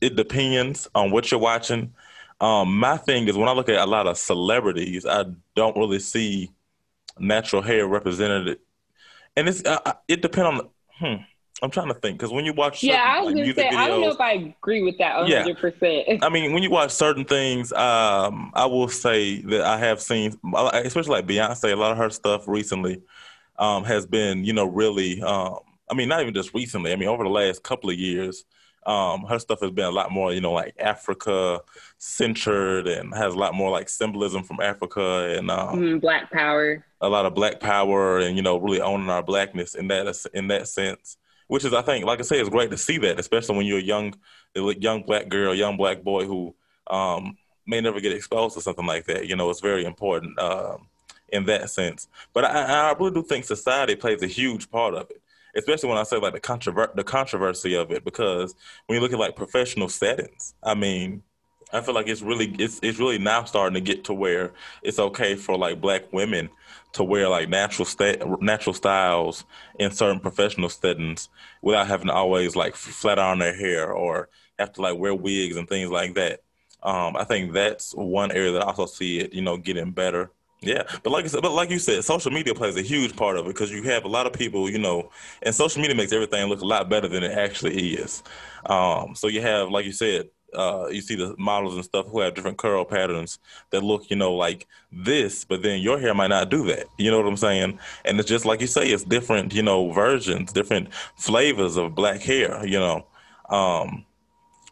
it 0.01 0.17
depends 0.17 0.89
on 0.95 1.11
what 1.11 1.31
you're 1.31 1.41
watching. 1.41 1.95
Um, 2.41 2.77
my 2.79 2.97
thing 2.97 3.29
is 3.29 3.37
when 3.37 3.49
I 3.49 3.53
look 3.53 3.69
at 3.69 3.79
a 3.79 3.87
lot 3.87 4.07
of 4.07 4.17
celebrities, 4.19 5.07
I 5.07 5.27
don't 5.55 5.77
really 5.77 5.99
see 5.99 6.51
natural 7.19 7.63
hair 7.63 7.87
represented, 7.87 8.59
and 9.37 9.49
it's 9.49 9.65
uh, 9.65 9.93
it 10.09 10.23
depends 10.23 10.61
on. 10.61 10.69
Hmm, 10.99 11.23
I'm 11.63 11.71
trying 11.71 11.89
to 11.89 11.95
think 11.95 12.19
because 12.19 12.33
when 12.33 12.47
you 12.47 12.55
watch, 12.55 12.83
yeah, 12.83 13.03
I 13.05 13.21
was 13.21 13.35
like, 13.35 13.45
gonna 13.45 13.55
say 13.55 13.69
videos, 13.69 13.77
I 13.77 13.89
don't 13.89 14.01
know 14.01 14.11
if 14.11 14.21
I 14.21 14.33
agree 14.33 14.83
with 14.83 14.97
that 14.99 15.17
100. 15.17 15.47
Yeah. 15.49 15.55
percent 15.55 16.25
I 16.25 16.31
mean, 16.31 16.53
when 16.53 16.63
you 16.63 16.71
watch 16.71 16.91
certain 16.91 17.25
things, 17.25 17.73
um, 17.73 18.51
I 18.55 18.65
will 18.67 18.89
say 18.89 19.43
that 19.43 19.63
I 19.63 19.77
have 19.79 20.01
seen, 20.01 20.39
especially 20.55 21.13
like 21.13 21.27
Beyonce, 21.27 21.73
a 21.73 21.77
lot 21.77 21.93
of 21.93 21.99
her 21.99 22.11
stuff 22.11 22.49
recently 22.49 23.03
um, 23.61 23.85
has 23.85 24.07
been, 24.07 24.45
you 24.45 24.53
know, 24.53 24.67
really. 24.67 25.23
Um, 25.23 25.59
I 25.89 25.95
mean, 25.95 26.09
not 26.09 26.21
even 26.21 26.35
just 26.35 26.55
recently. 26.55 26.93
I 26.93 26.97
mean, 26.97 27.09
over 27.09 27.25
the 27.25 27.31
last 27.31 27.63
couple 27.63 27.91
of 27.91 27.97
years, 27.97 28.45
um, 28.87 29.25
her 29.25 29.39
stuff 29.39 29.61
has 29.61 29.71
been 29.71 29.85
a 29.85 29.91
lot 29.91 30.11
more, 30.11 30.33
you 30.33 30.41
know, 30.41 30.53
like 30.53 30.75
Africa 30.79 31.61
centered 31.99 32.89
and 32.89 33.15
has 33.15 33.35
a 33.35 33.39
lot 33.39 33.55
more 33.55 33.71
like 33.71 33.89
symbolism 33.89 34.43
from 34.43 34.61
Africa 34.61 35.37
and 35.37 35.51
um, 35.51 35.79
mm, 35.81 36.01
Black 36.01 36.31
Power. 36.31 36.85
A 37.01 37.09
lot 37.09 37.27
of 37.27 37.35
Black 37.35 37.61
Power 37.61 38.19
and 38.19 38.37
you 38.37 38.43
know, 38.43 38.57
really 38.57 38.81
owning 38.81 39.11
our 39.11 39.23
blackness 39.23 39.75
in 39.75 39.89
that 39.89 40.27
in 40.35 40.49
that 40.49 40.67
sense 40.69 41.17
which 41.51 41.65
is 41.65 41.75
I 41.75 41.83
think, 41.83 42.05
like 42.05 42.21
I 42.21 42.23
say, 42.23 42.39
it's 42.39 42.49
great 42.49 42.71
to 42.71 42.77
see 42.77 42.97
that, 42.99 43.19
especially 43.19 43.57
when 43.57 43.67
you're 43.67 43.81
a 43.81 43.83
young, 43.83 44.15
young 44.55 45.03
black 45.03 45.29
girl, 45.29 45.53
young 45.53 45.77
black 45.77 46.05
boy 46.05 46.25
who 46.25 46.55
um, 46.87 47.37
may 47.67 47.81
never 47.81 48.01
get 48.01 48.13
exposed 48.13 48.55
to 48.55 48.61
something 48.61 48.87
like 48.87 49.07
that. 49.07 49.27
You 49.27 49.35
know, 49.35 49.51
it's 49.51 49.59
very 49.59 49.85
important 49.85 50.39
uh, 50.39 50.77
in 51.33 51.47
that 51.47 51.71
sense. 51.71 52.09
But 52.33 52.45
I, 52.45 52.91
I 52.91 52.93
really 52.93 53.13
do 53.13 53.23
think 53.23 53.45
society 53.45 53.97
plays 53.97 54.23
a 54.23 54.27
huge 54.27 54.71
part 54.71 54.95
of 54.95 55.11
it, 55.11 55.23
especially 55.57 55.89
when 55.89 55.99
I 55.99 56.05
say 56.05 56.19
like 56.19 56.35
the 56.35 56.41
controver- 56.41 56.95
the 56.95 57.05
controversy 57.05 57.75
of 57.75 57.91
it, 57.91 58.05
because 58.05 58.55
when 58.87 58.97
you 58.97 59.03
look 59.03 59.13
at 59.13 59.19
like 59.19 59.37
professional 59.37 59.89
settings, 59.89 60.55
I 60.63 60.75
mean, 60.75 61.23
I 61.73 61.81
feel 61.81 61.95
like 61.95 62.09
it's 62.09 62.23
really 62.23 62.55
it's 62.59 62.81
it's 62.83 62.99
really 62.99 63.19
now 63.19 63.45
starting 63.45 63.75
to 63.75 63.81
get 63.81 64.05
to 64.05 64.15
where 64.15 64.53
it's 64.83 64.99
okay 64.99 65.37
for 65.37 65.57
like 65.57 65.81
black 65.81 66.13
women 66.13 66.51
to 66.93 67.05
wear 67.05 67.29
like 67.29 67.49
natural 67.49 67.87
sta- 67.87 68.19
natural 68.41 68.75
styles 68.75 69.45
in 69.79 69.93
certain 69.93 70.19
professional 70.19 70.69
settings 70.69 71.29
without 71.63 71.87
having 71.87 72.09
to 72.09 72.13
always 72.13 72.57
like 72.57 72.75
flat 72.75 73.19
iron 73.21 73.39
their 73.39 73.55
hair 73.55 73.93
or 73.93 74.29
have 74.59 74.73
to 74.73 74.83
like 74.83 74.99
wear 74.99 75.15
wigs 75.15 75.57
and 75.57 75.69
things 75.69 75.91
like 75.91 76.15
that. 76.15 76.41
Um, 76.83 77.17
I 77.17 77.25
think 77.25 77.53
that's 77.53 77.95
one 77.95 78.33
area 78.33 78.53
that 78.53 78.63
I 78.63 78.67
also 78.67 78.87
see 78.87 79.21
it, 79.21 79.33
you 79.33 79.43
know, 79.43 79.57
getting 79.57 79.93
better. 79.93 80.31
Yeah, 80.63 80.83
but 81.03 81.11
like 81.11 81.25
I 81.25 81.29
said, 81.29 81.41
but 81.41 81.53
like 81.53 81.71
you 81.71 81.79
said, 81.79 82.05
social 82.05 82.31
media 82.31 82.55
plays 82.55 82.77
a 82.77 82.83
huge 82.83 83.17
part 83.17 83.39
of 83.39 83.47
it 83.47 83.49
because 83.49 83.71
you 83.71 83.83
have 83.85 84.05
a 84.05 84.09
lot 84.09 84.27
of 84.27 84.35
people, 84.35 84.69
you 84.69 84.79
know, 84.79 85.11
and 85.43 85.55
social 85.55 85.81
media 85.81 85.97
makes 85.97 86.13
everything 86.13 86.47
look 86.49 86.61
a 86.61 86.67
lot 86.67 86.91
better 86.91 87.09
than 87.09 87.23
it 87.23 87.33
actually 87.33 87.95
is. 87.95 88.23
Um, 88.67 89.15
so 89.15 89.29
you 89.29 89.41
have, 89.41 89.71
like 89.71 89.87
you 89.87 89.93
said, 89.93 90.29
uh, 90.55 90.89
you 90.91 91.01
see 91.01 91.15
the 91.15 91.35
models 91.39 91.75
and 91.77 91.85
stuff 91.85 92.07
who 92.09 92.21
have 92.21 92.35
different 92.35 92.59
curl 92.59 92.85
patterns 92.85 93.39
that 93.71 93.83
look, 93.83 94.11
you 94.11 94.17
know, 94.17 94.35
like 94.35 94.67
this, 94.93 95.45
but 95.45 95.63
then 95.63 95.81
your 95.81 95.99
hair 95.99 96.13
might 96.13 96.29
not 96.29 96.51
do 96.51 96.67
that. 96.67 96.87
You 96.99 97.11
know 97.11 97.19
what 97.19 97.27
I'm 97.29 97.37
saying? 97.37 97.79
And 98.05 98.19
it's 98.19 98.29
just 98.29 98.45
like 98.45 98.61
you 98.61 98.67
say, 98.67 98.89
it's 98.89 99.05
different, 99.05 99.55
you 99.55 99.63
know, 99.63 99.93
versions, 99.93 100.53
different 100.53 100.93
flavors 101.17 101.77
of 101.77 101.95
black 101.95 102.21
hair, 102.21 102.67
you 102.67 102.79
know. 102.79 103.07
Um, 103.49 104.05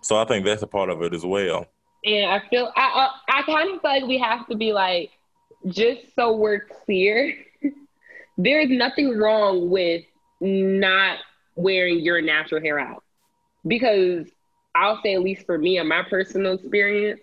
so 0.02 0.16
I 0.16 0.24
think 0.24 0.44
that's 0.44 0.62
a 0.62 0.66
part 0.66 0.90
of 0.90 1.02
it 1.02 1.14
as 1.14 1.24
well. 1.24 1.66
And 2.04 2.30
I 2.30 2.42
feel 2.48 2.72
I 2.76 3.10
I, 3.28 3.38
I 3.38 3.42
kind 3.42 3.74
of 3.74 3.80
feel 3.80 3.90
like 3.90 4.04
we 4.04 4.18
have 4.18 4.46
to 4.48 4.56
be 4.56 4.72
like, 4.72 5.10
just 5.66 6.14
so 6.14 6.36
we're 6.36 6.60
clear, 6.60 7.34
there's 8.38 8.70
nothing 8.70 9.16
wrong 9.16 9.70
with 9.70 10.04
not 10.40 11.18
wearing 11.56 12.00
your 12.00 12.20
natural 12.20 12.60
hair 12.60 12.78
out 12.78 13.02
because 13.66 14.26
I'll 14.74 15.00
say, 15.02 15.14
at 15.14 15.22
least 15.22 15.46
for 15.46 15.58
me 15.58 15.78
and 15.78 15.88
my 15.88 16.02
personal 16.08 16.54
experience, 16.54 17.20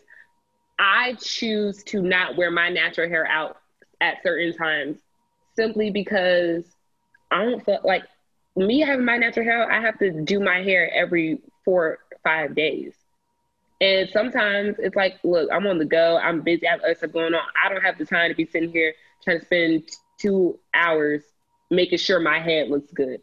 I 0.77 1.15
choose 1.21 1.83
to 1.85 2.01
not 2.01 2.35
wear 2.35 2.51
my 2.51 2.69
natural 2.69 3.07
hair 3.07 3.25
out 3.25 3.57
at 4.01 4.21
certain 4.23 4.53
times 4.53 4.99
simply 5.55 5.89
because 5.89 6.65
I 7.31 7.45
don't 7.45 7.63
feel 7.63 7.79
like 7.83 8.03
me 8.55 8.81
having 8.81 9.05
my 9.05 9.17
natural 9.17 9.45
hair, 9.45 9.71
I 9.71 9.81
have 9.81 9.97
to 9.99 10.11
do 10.23 10.39
my 10.39 10.61
hair 10.61 10.91
every 10.93 11.39
four, 11.63 11.99
five 12.23 12.55
days. 12.55 12.93
And 13.85 14.09
sometimes 14.09 14.77
it's 14.79 14.95
like, 14.95 15.19
look, 15.23 15.47
I'm 15.53 15.67
on 15.67 15.77
the 15.77 15.85
go. 15.85 16.17
I'm 16.17 16.41
busy. 16.41 16.67
I 16.67 16.71
have 16.71 16.81
other 16.81 16.95
stuff 16.95 17.11
going 17.11 17.35
on. 17.35 17.41
I 17.63 17.69
don't 17.69 17.83
have 17.83 17.99
the 17.99 18.05
time 18.05 18.31
to 18.31 18.35
be 18.35 18.45
sitting 18.45 18.71
here 18.71 18.95
trying 19.23 19.39
to 19.39 19.45
spend 19.45 19.89
two 20.19 20.57
hours 20.73 21.21
making 21.69 21.99
sure 21.99 22.19
my 22.19 22.39
head 22.39 22.69
looks 22.69 22.91
good. 22.91 23.21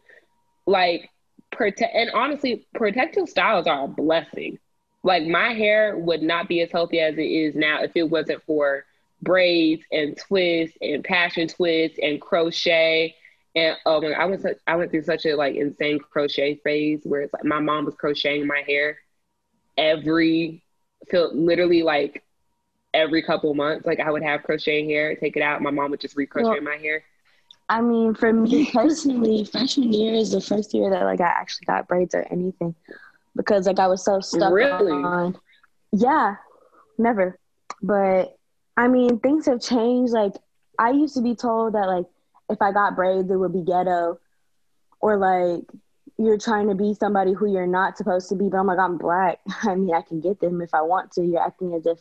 Like, 0.65 1.09
protect 1.51 1.93
and 1.93 2.11
honestly, 2.11 2.65
protective 2.75 3.27
styles 3.27 3.67
are 3.67 3.83
a 3.83 3.87
blessing. 3.89 4.57
Like 5.03 5.25
my 5.25 5.53
hair 5.53 5.97
would 5.97 6.21
not 6.21 6.47
be 6.47 6.61
as 6.61 6.71
healthy 6.71 7.01
as 7.01 7.17
it 7.17 7.23
is 7.23 7.55
now 7.55 7.83
if 7.83 7.91
it 7.95 8.09
wasn't 8.09 8.41
for 8.43 8.85
braids 9.21 9.83
and 9.91 10.17
twists 10.17 10.77
and 10.81 11.03
passion 11.03 11.49
twists 11.49 11.99
and 12.01 12.21
crochet. 12.21 13.15
And 13.53 13.75
oh 13.85 13.99
my, 13.99 14.11
I 14.13 14.25
went 14.25 14.45
I 14.65 14.77
went 14.77 14.91
through 14.91 15.03
such 15.03 15.25
a 15.25 15.35
like 15.35 15.55
insane 15.55 15.99
crochet 15.99 16.55
phase 16.63 17.01
where 17.03 17.21
it's 17.21 17.33
like 17.33 17.43
my 17.43 17.59
mom 17.59 17.83
was 17.83 17.95
crocheting 17.95 18.47
my 18.47 18.63
hair 18.65 18.97
every 19.77 20.63
feel 21.09 21.33
literally 21.33 21.83
like 21.83 22.23
every 22.93 23.21
couple 23.21 23.53
months. 23.53 23.85
Like 23.85 23.99
I 23.99 24.11
would 24.11 24.23
have 24.23 24.43
crocheting 24.43 24.89
hair, 24.89 25.15
take 25.15 25.35
it 25.35 25.41
out, 25.41 25.61
my 25.61 25.71
mom 25.71 25.91
would 25.91 25.99
just 25.99 26.15
recrochet 26.15 26.43
well, 26.43 26.61
my 26.61 26.77
hair. 26.77 27.03
I 27.69 27.81
mean, 27.81 28.13
for 28.13 28.31
me 28.31 28.65
personally, 28.73 29.45
freshman 29.45 29.93
year 29.93 30.13
is 30.13 30.31
the 30.31 30.41
first 30.41 30.73
year 30.73 30.89
that 30.89 31.03
like 31.03 31.21
I 31.21 31.27
actually 31.27 31.65
got 31.65 31.87
braids 31.87 32.13
or 32.13 32.25
anything 32.29 32.75
because 33.35 33.67
like 33.67 33.79
I 33.79 33.87
was 33.87 34.03
so 34.03 34.19
stuck 34.19 34.53
really? 34.53 34.91
on. 34.91 35.37
Yeah, 35.91 36.35
never. 36.97 37.39
But 37.81 38.37
I 38.77 38.87
mean, 38.87 39.19
things 39.19 39.45
have 39.45 39.61
changed. 39.61 40.13
Like 40.13 40.33
I 40.77 40.91
used 40.91 41.15
to 41.15 41.21
be 41.21 41.35
told 41.35 41.73
that 41.73 41.87
like 41.87 42.05
if 42.49 42.61
I 42.61 42.71
got 42.71 42.95
braids, 42.95 43.29
it 43.29 43.35
would 43.35 43.53
be 43.53 43.63
ghetto, 43.63 44.19
or 44.99 45.17
like 45.17 45.63
you're 46.17 46.37
trying 46.37 46.69
to 46.69 46.75
be 46.75 46.93
somebody 46.93 47.33
who 47.33 47.51
you're 47.51 47.67
not 47.67 47.97
supposed 47.97 48.29
to 48.29 48.35
be. 48.35 48.49
But 48.49 48.57
I'm 48.57 48.67
like, 48.67 48.79
I'm 48.79 48.97
black. 48.97 49.39
I 49.63 49.75
mean, 49.75 49.93
I 49.93 50.01
can 50.01 50.21
get 50.21 50.39
them 50.39 50.61
if 50.61 50.73
I 50.73 50.81
want 50.81 51.11
to. 51.13 51.25
You're 51.25 51.45
acting 51.45 51.73
as 51.73 51.85
if 51.85 51.99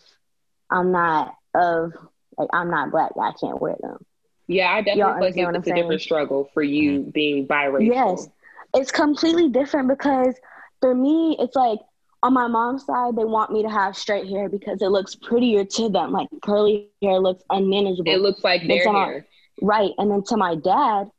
I'm 0.70 0.92
not 0.92 1.34
of 1.54 1.92
like 2.38 2.48
I'm 2.52 2.70
not 2.70 2.90
black. 2.90 3.12
I 3.20 3.32
can't 3.38 3.60
wear 3.60 3.76
them. 3.80 4.04
Yeah, 4.48 4.72
I 4.72 4.82
definitely 4.82 5.32
feel 5.32 5.46
like 5.46 5.54
it's 5.56 5.66
a 5.66 5.70
saying? 5.70 5.76
different 5.76 6.00
struggle 6.00 6.50
for 6.52 6.62
you 6.62 7.00
mm-hmm. 7.00 7.10
being 7.10 7.46
biracial. 7.46 7.86
Yes, 7.86 8.28
it's 8.74 8.90
completely 8.90 9.48
different 9.48 9.88
because 9.88 10.34
for 10.80 10.94
me, 10.94 11.36
it's 11.38 11.54
like 11.54 11.78
on 12.22 12.34
my 12.34 12.46
mom's 12.46 12.84
side, 12.84 13.16
they 13.16 13.24
want 13.24 13.50
me 13.50 13.62
to 13.62 13.68
have 13.68 13.96
straight 13.96 14.28
hair 14.28 14.48
because 14.48 14.80
it 14.80 14.88
looks 14.88 15.14
prettier 15.14 15.64
to 15.64 15.88
them. 15.88 16.12
Like 16.12 16.28
curly 16.42 16.88
hair 17.02 17.18
looks 17.18 17.42
unmanageable. 17.50 18.12
It 18.12 18.20
looks 18.20 18.44
like 18.44 18.66
their 18.66 18.84
hair. 18.84 19.26
My, 19.60 19.66
right. 19.66 19.90
And 19.98 20.10
then 20.10 20.22
to 20.24 20.36
my 20.36 20.54
dad, 20.54 21.10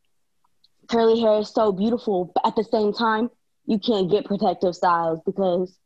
curly 0.90 1.20
hair 1.20 1.40
is 1.40 1.50
so 1.50 1.72
beautiful, 1.72 2.32
but 2.34 2.46
at 2.46 2.56
the 2.56 2.64
same 2.64 2.94
time, 2.94 3.30
you 3.66 3.80
can't 3.80 4.10
get 4.10 4.26
protective 4.26 4.76
styles 4.76 5.20
because 5.26 5.78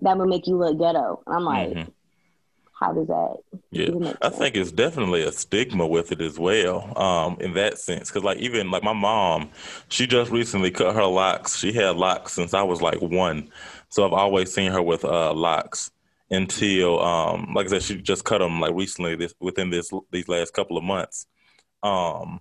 that 0.00 0.18
would 0.18 0.28
make 0.28 0.46
you 0.46 0.56
look 0.56 0.78
ghetto. 0.78 1.22
And 1.26 1.36
I'm 1.36 1.44
like, 1.44 1.68
mm-hmm. 1.70 1.90
how 2.78 2.92
does 2.92 3.06
that 3.06 3.36
yeah 3.70 4.12
i 4.20 4.28
think 4.28 4.56
it's 4.56 4.72
definitely 4.72 5.22
a 5.22 5.30
stigma 5.30 5.86
with 5.86 6.10
it 6.10 6.20
as 6.20 6.38
well 6.38 6.92
um, 6.98 7.36
in 7.40 7.54
that 7.54 7.78
sense 7.78 8.10
because 8.10 8.24
like 8.24 8.38
even 8.38 8.70
like 8.70 8.82
my 8.82 8.92
mom 8.92 9.48
she 9.88 10.06
just 10.06 10.30
recently 10.30 10.70
cut 10.70 10.94
her 10.94 11.04
locks. 11.04 11.56
She 11.56 11.72
had 11.72 11.96
locks 11.96 12.32
since 12.32 12.52
i 12.52 12.62
was 12.62 12.82
like 12.82 13.00
one. 13.00 13.48
So 13.88 14.04
i've 14.04 14.12
always 14.12 14.52
seen 14.52 14.72
her 14.72 14.82
with 14.82 15.04
uh, 15.04 15.32
locks 15.32 15.92
until 16.30 17.00
um, 17.00 17.52
like 17.54 17.66
i 17.66 17.70
said 17.70 17.82
she 17.82 18.02
just 18.02 18.24
cut 18.24 18.38
them 18.38 18.60
like 18.60 18.74
recently 18.74 19.14
this 19.14 19.34
within 19.40 19.70
this 19.70 19.92
these 20.10 20.28
last 20.28 20.52
couple 20.52 20.76
of 20.76 20.84
months. 20.84 21.26
Um, 21.82 22.40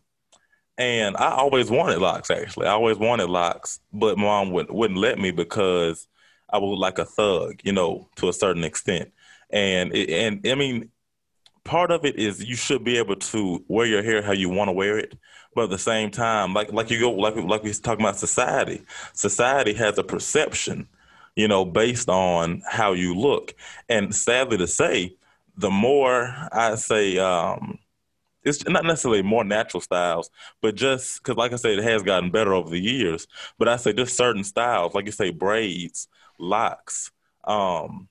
and 0.77 1.15
i 1.18 1.32
always 1.32 1.70
wanted 1.70 2.00
locks 2.00 2.32
actually 2.32 2.65
i 2.68 2.72
always 2.72 2.98
wanted 2.98 3.30
locks 3.30 3.80
but 3.92 4.18
mom 4.18 4.51
would, 4.51 4.70
wouldn't 4.72 5.00
let 5.00 5.20
me 5.20 5.32
because 5.32 6.08
i 6.51 6.58
was 6.58 6.77
like 6.80 6.98
a 6.98 7.06
thug 7.06 7.60
you 7.63 7.72
know 7.72 8.08
to 8.15 8.27
a 8.30 8.34
certain 8.34 8.63
extent 8.63 9.12
and 9.51 9.94
and 9.96 10.42
I 10.48 10.56
mean, 10.56 10.89
part 11.63 11.92
of 11.92 12.06
it 12.06 12.18
is 12.18 12.44
you 12.44 12.56
should 12.56 12.84
be 12.84 12.98
able 12.98 13.15
to 13.18 13.63
wear 13.68 13.86
your 13.86 14.03
hair 14.03 14.22
how 14.22 14.32
you 14.34 14.50
want 14.50 14.70
to 14.70 14.74
wear 14.74 14.98
it, 15.00 15.15
but 15.56 15.65
at 15.65 15.70
the 15.72 15.77
same 15.77 16.12
time, 16.12 16.53
like 16.53 16.72
like 16.74 16.89
you 16.89 17.00
go 17.00 17.12
like 17.12 17.36
like 17.36 17.63
we 17.63 17.74
talking 17.74 18.06
about 18.06 18.18
society. 18.18 18.82
Society 19.13 19.74
has 19.74 19.98
a 19.98 20.03
perception, 20.03 20.88
you 21.36 21.48
know, 21.48 21.65
based 21.65 22.10
on 22.10 22.62
how 22.70 22.94
you 22.94 23.15
look, 23.15 23.53
and 23.89 24.13
sadly 24.15 24.58
to 24.58 24.68
say, 24.68 25.15
the 25.58 25.70
more 25.72 26.34
I 26.51 26.75
say. 26.75 27.18
um 27.20 27.80
it's 28.44 28.66
not 28.66 28.86
necessarily 28.86 29.22
more 29.22 29.44
natural 29.44 29.82
styles, 29.82 30.30
but 30.62 30.76
just 30.76 31.22
because, 31.22 31.38
like 31.38 31.54
I 31.54 31.58
said, 31.58 31.80
it 31.80 31.84
has 31.84 32.04
gotten 32.04 32.32
better 32.32 32.54
over 32.54 32.70
the 32.70 32.80
years. 32.80 33.28
But 33.58 33.68
I 33.70 33.78
say 33.78 33.94
just 33.94 34.18
certain 34.18 34.44
styles, 34.44 34.94
like 34.94 35.06
you 35.06 35.12
say, 35.12 35.32
braids, 35.32 36.08
locks, 36.40 37.12
um, 37.46 38.10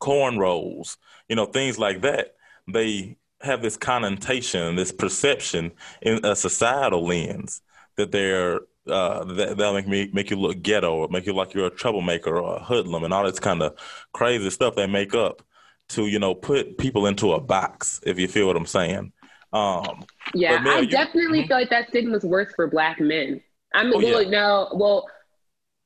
cornrows, 0.00 0.96
you 1.28 1.36
know, 1.36 1.46
things 1.46 1.78
like 1.78 2.02
that. 2.02 2.34
They 2.66 3.16
have 3.40 3.62
this 3.62 3.76
connotation, 3.76 4.76
this 4.76 4.92
perception 4.92 5.72
in 6.02 6.24
a 6.24 6.34
societal 6.34 7.06
lens 7.06 7.62
that 7.96 8.10
they're 8.10 8.60
uh, 8.86 9.24
that 9.24 9.56
will 9.56 9.72
make 9.72 9.88
me 9.88 10.10
make 10.12 10.30
you 10.30 10.36
look 10.36 10.60
ghetto 10.62 10.94
or 10.94 11.08
make 11.08 11.24
you 11.26 11.34
like 11.34 11.54
you're 11.54 11.66
a 11.66 11.70
troublemaker 11.70 12.36
or 12.38 12.56
a 12.56 12.62
hoodlum 12.62 13.04
and 13.04 13.14
all 13.14 13.24
this 13.24 13.40
kind 13.40 13.62
of 13.62 13.74
crazy 14.12 14.50
stuff 14.50 14.74
they 14.74 14.86
make 14.86 15.14
up 15.14 15.42
to 15.88 16.06
you 16.06 16.18
know 16.18 16.34
put 16.34 16.76
people 16.78 17.06
into 17.06 17.32
a 17.32 17.40
box. 17.40 18.00
If 18.04 18.18
you 18.18 18.28
feel 18.28 18.46
what 18.46 18.56
I'm 18.56 18.66
saying. 18.66 19.12
Um, 19.54 20.04
yeah, 20.34 20.62
I 20.66 20.84
definitely 20.84 21.40
mm-hmm. 21.40 21.48
feel 21.48 21.56
like 21.56 21.70
that 21.70 21.88
stigma's 21.88 22.24
worse 22.24 22.52
for 22.56 22.66
black 22.66 22.98
men. 22.98 23.40
I 23.72 23.84
mean, 23.84 23.92
oh, 23.94 24.20
yeah. 24.20 24.28
no, 24.28 24.68
well, 24.74 25.06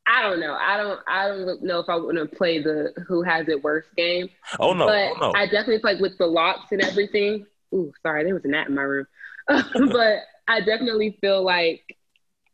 I 0.06 0.22
don't 0.22 0.40
know. 0.40 0.54
I 0.54 0.76
don't. 0.78 1.00
I 1.06 1.28
don't 1.28 1.62
know 1.62 1.80
if 1.80 1.88
I 1.88 1.96
want 1.96 2.16
to 2.16 2.24
play 2.24 2.62
the 2.62 2.94
who 3.06 3.22
has 3.22 3.46
it 3.48 3.62
worse 3.62 3.84
game. 3.94 4.30
Oh 4.58 4.72
no! 4.72 4.86
But 4.86 5.12
oh, 5.20 5.32
no. 5.32 5.32
I 5.34 5.44
definitely 5.44 5.78
feel 5.78 5.92
like 5.92 6.00
with 6.00 6.16
the 6.16 6.26
locks 6.26 6.72
and 6.72 6.80
everything. 6.80 7.44
Ooh, 7.74 7.92
sorry, 8.02 8.24
there 8.24 8.32
was 8.32 8.44
a 8.46 8.48
gnat 8.48 8.68
in 8.68 8.74
my 8.74 8.82
room. 8.82 9.06
but 9.46 10.20
I 10.48 10.60
definitely 10.60 11.18
feel 11.20 11.44
like 11.44 11.82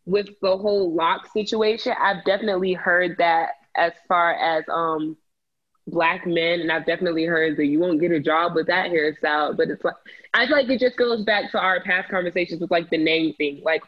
with 0.05 0.29
the 0.43 0.57
whole 0.57 0.93
lock 0.93 1.33
situation, 1.33 1.95
I've 1.99 2.25
definitely 2.25 2.73
heard 2.73 3.17
that 3.19 3.51
as 3.77 3.93
far 4.09 4.35
as 4.35 4.65
um 4.69 5.17
black 5.87 6.27
men, 6.27 6.61
and 6.61 6.73
I've 6.73 6.87
definitely 6.87 7.25
heard 7.25 7.57
that 7.57 7.67
you 7.67 7.79
won't 7.79 8.01
get 8.01 8.11
a 8.11 8.21
job 8.21 8.55
with 8.55 8.67
that 8.69 8.91
hairstyle. 8.91 9.57
But 9.57 9.69
it's 9.69 9.85
like 9.85 9.95
I 10.33 10.47
feel 10.47 10.57
like 10.57 10.69
it 10.69 10.81
just 10.81 10.97
goes 10.97 11.23
back 11.23 11.51
to 11.53 11.59
our 11.59 11.83
past 11.83 12.09
conversations 12.09 12.61
with 12.61 12.71
like 12.71 12.91
the 12.91 12.99
name 12.99 13.35
thing. 13.35 13.63
Like 13.65 13.83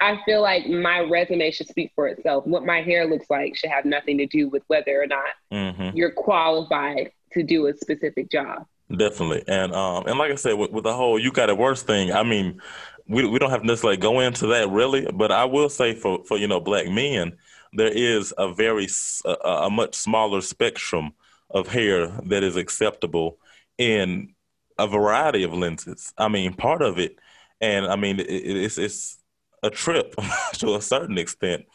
I 0.00 0.18
feel 0.24 0.40
like 0.40 0.66
my 0.66 1.00
resume 1.00 1.50
should 1.50 1.68
speak 1.68 1.92
for 1.94 2.08
itself. 2.08 2.46
What 2.46 2.64
my 2.64 2.80
hair 2.80 3.06
looks 3.06 3.28
like 3.28 3.56
should 3.56 3.70
have 3.70 3.84
nothing 3.84 4.18
to 4.18 4.26
do 4.26 4.48
with 4.48 4.62
whether 4.68 5.02
or 5.02 5.06
not 5.06 5.28
mm-hmm. 5.52 5.96
you're 5.96 6.12
qualified 6.12 7.12
to 7.32 7.42
do 7.42 7.66
a 7.66 7.74
specific 7.76 8.30
job. 8.30 8.66
Definitely, 8.96 9.44
and 9.46 9.72
um, 9.72 10.06
and 10.06 10.18
like 10.18 10.32
I 10.32 10.34
said, 10.34 10.54
with, 10.54 10.72
with 10.72 10.82
the 10.82 10.92
whole 10.92 11.16
"you 11.16 11.30
got 11.30 11.48
it 11.48 11.56
worse" 11.56 11.82
thing, 11.82 12.12
I 12.12 12.24
mean, 12.24 12.60
we 13.06 13.24
we 13.24 13.38
don't 13.38 13.50
have 13.50 13.60
to 13.60 13.66
necessarily 13.66 13.98
go 13.98 14.18
into 14.18 14.48
that 14.48 14.68
really, 14.70 15.06
but 15.14 15.30
I 15.30 15.44
will 15.44 15.68
say 15.68 15.94
for 15.94 16.24
for 16.24 16.36
you 16.38 16.48
know 16.48 16.58
black 16.58 16.88
men, 16.88 17.36
there 17.72 17.92
is 17.92 18.34
a 18.38 18.52
very 18.52 18.88
a, 19.24 19.30
a 19.48 19.70
much 19.70 19.94
smaller 19.94 20.40
spectrum 20.40 21.12
of 21.50 21.68
hair 21.68 22.08
that 22.26 22.42
is 22.42 22.56
acceptable 22.56 23.38
in 23.78 24.34
a 24.78 24.86
variety 24.86 25.42
of 25.42 25.52
lenses. 25.52 26.12
I 26.16 26.28
mean, 26.28 26.54
part 26.54 26.82
of 26.82 26.98
it, 26.98 27.18
and 27.60 27.86
I 27.86 27.96
mean, 27.96 28.20
it, 28.20 28.26
it's 28.26 28.78
it's 28.78 29.18
a 29.62 29.70
trip 29.70 30.14
to 30.54 30.74
a 30.76 30.82
certain 30.82 31.18
extent, 31.18 31.66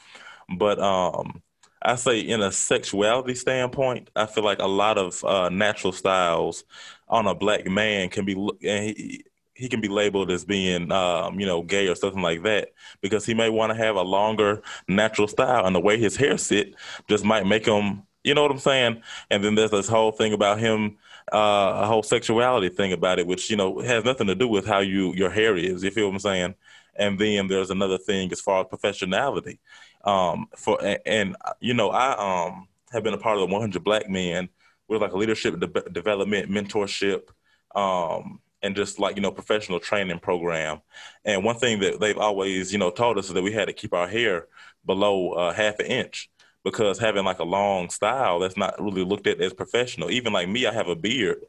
but 0.57 0.79
um, 0.79 1.41
I 1.81 1.95
say 1.95 2.19
in 2.19 2.41
a 2.41 2.51
sexuality 2.51 3.35
standpoint, 3.35 4.09
I 4.15 4.25
feel 4.25 4.43
like 4.43 4.59
a 4.59 4.67
lot 4.67 4.97
of 4.97 5.23
uh, 5.23 5.49
natural 5.49 5.93
styles 5.93 6.63
on 7.07 7.27
a 7.27 7.35
black 7.35 7.67
man 7.67 8.09
can 8.09 8.25
be 8.25 8.33
and 8.33 8.85
he, 8.85 9.23
he 9.55 9.69
can 9.69 9.81
be 9.81 9.87
labeled 9.87 10.29
as 10.29 10.45
being 10.45 10.91
um, 10.91 11.39
you 11.39 11.45
know 11.45 11.63
gay 11.63 11.87
or 11.87 11.95
something 11.95 12.21
like 12.21 12.43
that 12.43 12.73
because 13.01 13.25
he 13.25 13.33
may 13.33 13.49
want 13.49 13.71
to 13.71 13.77
have 13.77 13.95
a 13.95 14.01
longer 14.01 14.61
natural 14.87 15.27
style 15.27 15.65
and 15.65 15.75
the 15.75 15.79
way 15.79 15.97
his 15.97 16.15
hair 16.15 16.37
sit 16.37 16.75
just 17.07 17.25
might 17.25 17.47
make 17.47 17.65
him 17.65 18.03
you 18.25 18.33
know 18.33 18.41
what 18.41 18.51
I'm 18.51 18.57
saying? 18.57 19.03
And 19.29 19.43
then 19.43 19.53
there's 19.53 19.69
this 19.69 19.87
whole 19.87 20.11
thing 20.11 20.33
about 20.33 20.59
him 20.59 20.97
uh, 21.31 21.81
a 21.83 21.87
whole 21.87 22.03
sexuality 22.03 22.69
thing 22.69 22.91
about 22.91 23.19
it 23.19 23.27
which 23.27 23.49
you 23.49 23.55
know 23.55 23.79
has 23.79 24.03
nothing 24.03 24.27
to 24.27 24.35
do 24.35 24.47
with 24.47 24.65
how 24.65 24.79
you 24.79 25.13
your 25.13 25.29
hair 25.29 25.55
is 25.55 25.83
you 25.83 25.91
feel 25.91 26.07
what 26.07 26.13
I'm 26.13 26.19
saying? 26.19 26.55
And 26.97 27.19
then 27.19 27.47
there's 27.47 27.69
another 27.69 27.97
thing 27.97 28.31
as 28.31 28.41
far 28.41 28.61
as 28.61 28.67
professionality 28.67 29.59
um, 30.03 30.47
for 30.55 30.79
and, 31.05 31.35
you 31.59 31.73
know 31.73 31.89
I 31.89 32.47
um, 32.47 32.67
have 32.91 33.03
been 33.03 33.13
a 33.13 33.17
part 33.17 33.37
of 33.37 33.47
the 33.47 33.53
100 33.53 33.83
Black 33.83 34.09
Men 34.09 34.49
with 34.87 35.01
like 35.01 35.13
a 35.13 35.17
leadership 35.17 35.59
de- 35.59 35.89
development 35.91 36.49
mentorship 36.49 37.29
um, 37.75 38.39
and 38.65 38.75
just 38.75 38.99
like 38.99 39.15
you 39.15 39.21
know 39.21 39.31
professional 39.31 39.79
training 39.79 40.19
program. 40.19 40.81
And 41.23 41.43
one 41.43 41.57
thing 41.57 41.79
that 41.79 41.99
they've 41.99 42.17
always 42.17 42.71
you 42.73 42.79
know 42.79 42.91
told 42.91 43.17
us 43.17 43.27
is 43.27 43.33
that 43.33 43.43
we 43.43 43.53
had 43.53 43.67
to 43.67 43.73
keep 43.73 43.93
our 43.93 44.07
hair 44.07 44.47
below 44.85 45.31
uh, 45.31 45.53
half 45.53 45.79
an 45.79 45.85
inch 45.85 46.29
because 46.63 46.99
having 46.99 47.23
like 47.25 47.39
a 47.39 47.43
long 47.43 47.89
style 47.89 48.39
that's 48.39 48.57
not 48.57 48.81
really 48.81 49.03
looked 49.03 49.27
at 49.27 49.39
as 49.39 49.53
professional. 49.53 50.11
Even 50.11 50.33
like 50.33 50.49
me 50.49 50.65
i 50.65 50.73
have 50.73 50.87
a 50.87 50.95
beard. 50.95 51.45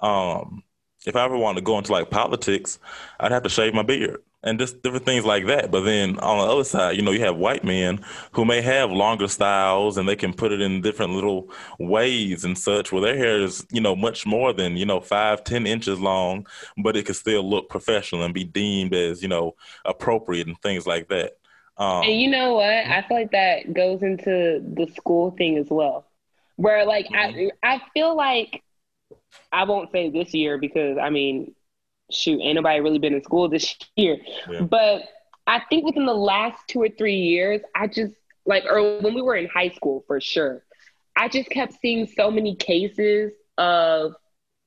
Um, 0.00 0.62
if 1.06 1.16
i 1.16 1.24
ever 1.24 1.36
want 1.36 1.56
to 1.58 1.62
go 1.62 1.76
into 1.76 1.92
like 1.92 2.10
politics 2.10 2.78
i'd 3.20 3.30
have 3.30 3.42
to 3.42 3.48
shave 3.50 3.74
my 3.74 3.82
beard 3.82 4.22
and 4.44 4.58
just 4.58 4.82
different 4.82 5.06
things 5.06 5.24
like 5.24 5.46
that. 5.46 5.70
But 5.70 5.80
then 5.80 6.18
on 6.20 6.38
the 6.38 6.52
other 6.52 6.64
side, 6.64 6.96
you 6.96 7.02
know, 7.02 7.10
you 7.10 7.20
have 7.20 7.36
white 7.36 7.64
men 7.64 8.04
who 8.32 8.44
may 8.44 8.60
have 8.60 8.90
longer 8.90 9.26
styles 9.26 9.96
and 9.96 10.08
they 10.08 10.14
can 10.14 10.32
put 10.32 10.52
it 10.52 10.60
in 10.60 10.82
different 10.82 11.12
little 11.12 11.50
ways 11.78 12.44
and 12.44 12.56
such 12.56 12.92
where 12.92 13.02
their 13.02 13.16
hair 13.16 13.40
is, 13.40 13.66
you 13.72 13.80
know, 13.80 13.96
much 13.96 14.26
more 14.26 14.52
than, 14.52 14.76
you 14.76 14.84
know, 14.86 15.00
five, 15.00 15.42
ten 15.42 15.66
inches 15.66 15.98
long, 15.98 16.46
but 16.76 16.96
it 16.96 17.06
can 17.06 17.14
still 17.14 17.48
look 17.48 17.68
professional 17.68 18.22
and 18.22 18.34
be 18.34 18.44
deemed 18.44 18.94
as, 18.94 19.22
you 19.22 19.28
know, 19.28 19.54
appropriate 19.84 20.46
and 20.46 20.60
things 20.60 20.86
like 20.86 21.08
that. 21.08 21.32
Um, 21.76 22.04
and 22.04 22.20
you 22.20 22.30
know 22.30 22.54
what? 22.54 22.66
I 22.66 23.04
feel 23.08 23.16
like 23.16 23.32
that 23.32 23.72
goes 23.72 24.02
into 24.02 24.62
the 24.62 24.86
school 24.94 25.32
thing 25.32 25.58
as 25.58 25.68
well. 25.70 26.06
Where 26.56 26.84
like 26.84 27.06
mm-hmm. 27.08 27.48
I 27.64 27.74
I 27.76 27.82
feel 27.94 28.14
like 28.16 28.62
I 29.50 29.64
won't 29.64 29.90
say 29.90 30.10
this 30.10 30.32
year 30.34 30.56
because 30.58 30.98
I 30.98 31.10
mean 31.10 31.54
shoot, 32.14 32.40
ain't 32.40 32.56
nobody 32.56 32.80
really 32.80 32.98
been 32.98 33.14
in 33.14 33.22
school 33.22 33.48
this 33.48 33.76
year. 33.96 34.18
Yeah. 34.48 34.62
But 34.62 35.02
I 35.46 35.60
think 35.68 35.84
within 35.84 36.06
the 36.06 36.14
last 36.14 36.58
two 36.68 36.82
or 36.82 36.88
three 36.88 37.16
years, 37.16 37.60
I 37.74 37.86
just 37.86 38.14
like, 38.46 38.64
or 38.64 39.00
when 39.00 39.14
we 39.14 39.22
were 39.22 39.36
in 39.36 39.46
high 39.46 39.70
school 39.70 40.04
for 40.06 40.20
sure, 40.20 40.64
I 41.16 41.28
just 41.28 41.50
kept 41.50 41.74
seeing 41.80 42.06
so 42.06 42.30
many 42.30 42.56
cases 42.56 43.32
of 43.58 44.14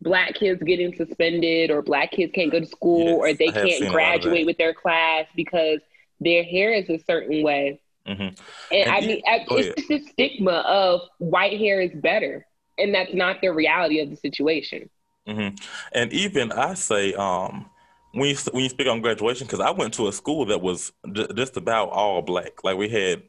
black 0.01 0.35
kids 0.35 0.61
getting 0.63 0.95
suspended 0.95 1.71
or 1.71 1.81
black 1.81 2.11
kids 2.11 2.31
can't 2.33 2.51
go 2.51 2.59
to 2.59 2.67
school 2.67 3.05
yes, 3.05 3.17
or 3.17 3.33
they 3.33 3.47
can't 3.47 3.91
graduate 3.91 4.45
with 4.45 4.57
their 4.57 4.73
class 4.73 5.25
because 5.35 5.79
their 6.19 6.43
hair 6.43 6.71
is 6.73 6.89
a 6.89 6.99
certain 6.99 7.43
way. 7.43 7.81
Mm-hmm. 8.07 8.21
And, 8.21 8.35
and, 8.71 8.89
I 8.89 9.01
mean, 9.01 9.21
I, 9.27 9.45
it's 9.49 9.81
just 9.81 9.91
a 9.91 10.09
stigma 10.11 10.51
of 10.51 11.01
white 11.17 11.59
hair 11.59 11.81
is 11.81 11.91
better. 11.93 12.45
And 12.77 12.93
that's 12.93 13.13
not 13.13 13.41
the 13.41 13.49
reality 13.49 13.99
of 13.99 14.09
the 14.09 14.15
situation. 14.15 14.89
Mm-hmm. 15.27 15.55
And 15.91 16.13
even 16.13 16.51
I 16.51 16.73
say, 16.73 17.13
um, 17.13 17.69
when 18.13 18.29
you 18.29 18.37
when 18.51 18.63
you 18.63 18.69
speak 18.69 18.87
on 18.87 19.01
graduation, 19.01 19.45
because 19.45 19.59
I 19.59 19.71
went 19.71 19.93
to 19.95 20.07
a 20.07 20.13
school 20.13 20.45
that 20.45 20.61
was 20.61 20.91
j- 21.11 21.27
just 21.35 21.57
about 21.57 21.89
all 21.89 22.21
black. 22.21 22.63
Like 22.63 22.77
we 22.77 22.89
had 22.89 23.23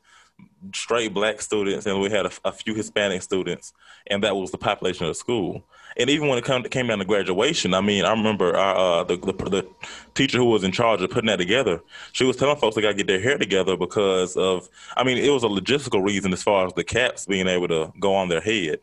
straight 0.73 1.13
black 1.13 1.41
students, 1.41 1.87
and 1.87 2.01
we 2.01 2.11
had 2.11 2.27
a, 2.27 2.31
a, 2.45 2.53
few 2.53 2.75
Hispanic 2.75 3.23
students, 3.23 3.73
and 4.07 4.23
that 4.23 4.37
was 4.37 4.51
the 4.51 4.59
population 4.59 5.07
of 5.07 5.11
the 5.11 5.15
school. 5.15 5.65
And 5.97 6.09
even 6.11 6.29
when 6.29 6.39
it 6.39 6.45
come, 6.45 6.63
came 6.65 6.87
down 6.87 6.99
to 6.99 7.05
graduation, 7.05 7.75
I 7.75 7.81
mean, 7.81 8.05
I 8.05 8.13
remember 8.13 8.57
our, 8.57 9.01
uh, 9.01 9.05
the, 9.05 9.17
the, 9.17 9.33
the 9.33 9.69
teacher 10.15 10.39
who 10.39 10.45
was 10.45 10.63
in 10.63 10.71
charge 10.71 11.03
of 11.03 11.11
putting 11.11 11.27
that 11.27 11.39
together. 11.39 11.81
She 12.13 12.25
was 12.25 12.37
telling 12.37 12.57
folks 12.57 12.77
they 12.77 12.83
got 12.83 12.89
to 12.89 12.95
get 12.95 13.09
their 13.09 13.21
hair 13.21 13.37
together 13.37 13.77
because 13.77 14.37
of, 14.37 14.69
I 14.97 15.03
mean, 15.03 15.19
it 15.19 15.31
was 15.31 15.43
a 15.43 15.49
logistical 15.49 16.05
reason 16.05 16.33
as 16.33 16.43
far 16.43 16.67
as 16.67 16.73
the 16.75 16.85
caps 16.85 17.27
being 17.27 17.49
able 17.49 17.69
to 17.69 17.93
go 17.99 18.15
on 18.15 18.29
their 18.29 18.41
head. 18.41 18.81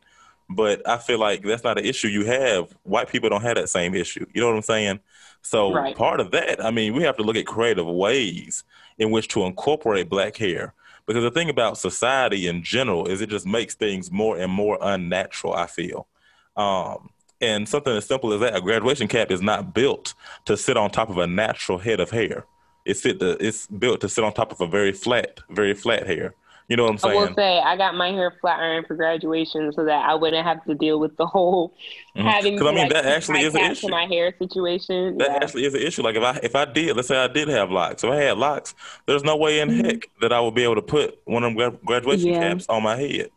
But 0.49 0.87
I 0.87 0.97
feel 0.97 1.19
like 1.19 1.43
that's 1.43 1.63
not 1.63 1.79
an 1.79 1.85
issue 1.85 2.07
you 2.07 2.25
have. 2.25 2.75
White 2.83 3.09
people 3.09 3.29
don't 3.29 3.41
have 3.41 3.55
that 3.55 3.69
same 3.69 3.95
issue. 3.95 4.25
You 4.33 4.41
know 4.41 4.47
what 4.47 4.55
I'm 4.55 4.61
saying? 4.61 4.99
So 5.41 5.73
right. 5.73 5.95
part 5.95 6.19
of 6.19 6.31
that, 6.31 6.63
I 6.63 6.71
mean, 6.71 6.93
we 6.93 7.03
have 7.03 7.17
to 7.17 7.23
look 7.23 7.35
at 7.35 7.45
creative 7.45 7.87
ways 7.87 8.63
in 8.97 9.11
which 9.11 9.27
to 9.29 9.43
incorporate 9.43 10.09
black 10.09 10.37
hair. 10.37 10.73
Because 11.05 11.23
the 11.23 11.31
thing 11.31 11.49
about 11.49 11.77
society 11.77 12.47
in 12.47 12.63
general 12.63 13.05
is 13.07 13.21
it 13.21 13.29
just 13.29 13.45
makes 13.45 13.75
things 13.75 14.11
more 14.11 14.37
and 14.37 14.51
more 14.51 14.77
unnatural, 14.81 15.53
I 15.53 15.67
feel. 15.67 16.07
Um, 16.55 17.09
and 17.41 17.67
something 17.67 17.95
as 17.95 18.05
simple 18.05 18.33
as 18.33 18.39
that, 18.39 18.55
a 18.55 18.61
graduation 18.61 19.07
cap 19.07 19.29
is 19.29 19.41
not 19.41 19.73
built 19.73 20.13
to 20.45 20.57
sit 20.57 20.77
on 20.77 20.89
top 20.89 21.09
of 21.09 21.17
a 21.17 21.27
natural 21.27 21.77
head 21.77 21.99
of 21.99 22.09
hair. 22.09 22.45
It's, 22.85 23.05
it, 23.05 23.21
it's 23.21 23.67
built 23.67 24.01
to 24.01 24.09
sit 24.09 24.23
on 24.23 24.33
top 24.33 24.51
of 24.51 24.61
a 24.61 24.67
very 24.67 24.93
flat, 24.93 25.41
very 25.49 25.73
flat 25.73 26.07
hair. 26.07 26.33
You 26.67 26.75
know 26.77 26.83
what 26.83 26.93
I'm 26.93 26.97
saying? 26.97 27.17
I 27.17 27.19
will 27.19 27.35
say 27.35 27.59
I 27.59 27.77
got 27.77 27.95
my 27.95 28.09
hair 28.09 28.35
flat 28.41 28.59
ironed 28.59 28.87
for 28.87 28.95
graduation 28.95 29.71
so 29.73 29.85
that 29.85 30.09
I 30.09 30.15
wouldn't 30.15 30.45
have 30.45 30.63
to 30.65 30.73
deal 30.73 30.99
with 30.99 31.15
the 31.15 31.27
whole 31.27 31.73
mm-hmm. 32.15 32.27
having. 32.27 32.55
Because 32.55 32.67
I 32.67 32.71
mean 32.71 32.83
like, 32.85 32.93
that 32.93 33.05
actually 33.05 33.41
is 33.41 33.53
an 33.53 33.71
issue. 33.71 33.89
My 33.89 34.05
hair 34.05 34.33
situation. 34.39 35.17
That 35.19 35.29
yeah. 35.29 35.37
actually 35.43 35.65
is 35.65 35.75
an 35.75 35.81
issue. 35.81 36.01
Like 36.01 36.15
if 36.15 36.23
I 36.23 36.39
if 36.41 36.55
I 36.55 36.65
did, 36.65 36.95
let's 36.95 37.07
say 37.07 37.17
I 37.17 37.27
did 37.27 37.49
have 37.49 37.71
locks, 37.71 38.03
if 38.03 38.09
I 38.09 38.15
had 38.15 38.37
locks, 38.37 38.73
there's 39.05 39.23
no 39.23 39.37
way 39.37 39.59
in 39.59 39.69
mm-hmm. 39.69 39.85
heck 39.85 40.09
that 40.21 40.33
I 40.33 40.39
would 40.39 40.55
be 40.55 40.63
able 40.63 40.75
to 40.75 40.81
put 40.81 41.19
one 41.25 41.43
of 41.43 41.55
them 41.55 41.77
graduation 41.85 42.29
yeah. 42.29 42.39
caps 42.39 42.65
on 42.67 42.81
my 42.81 42.95
head. 42.95 43.29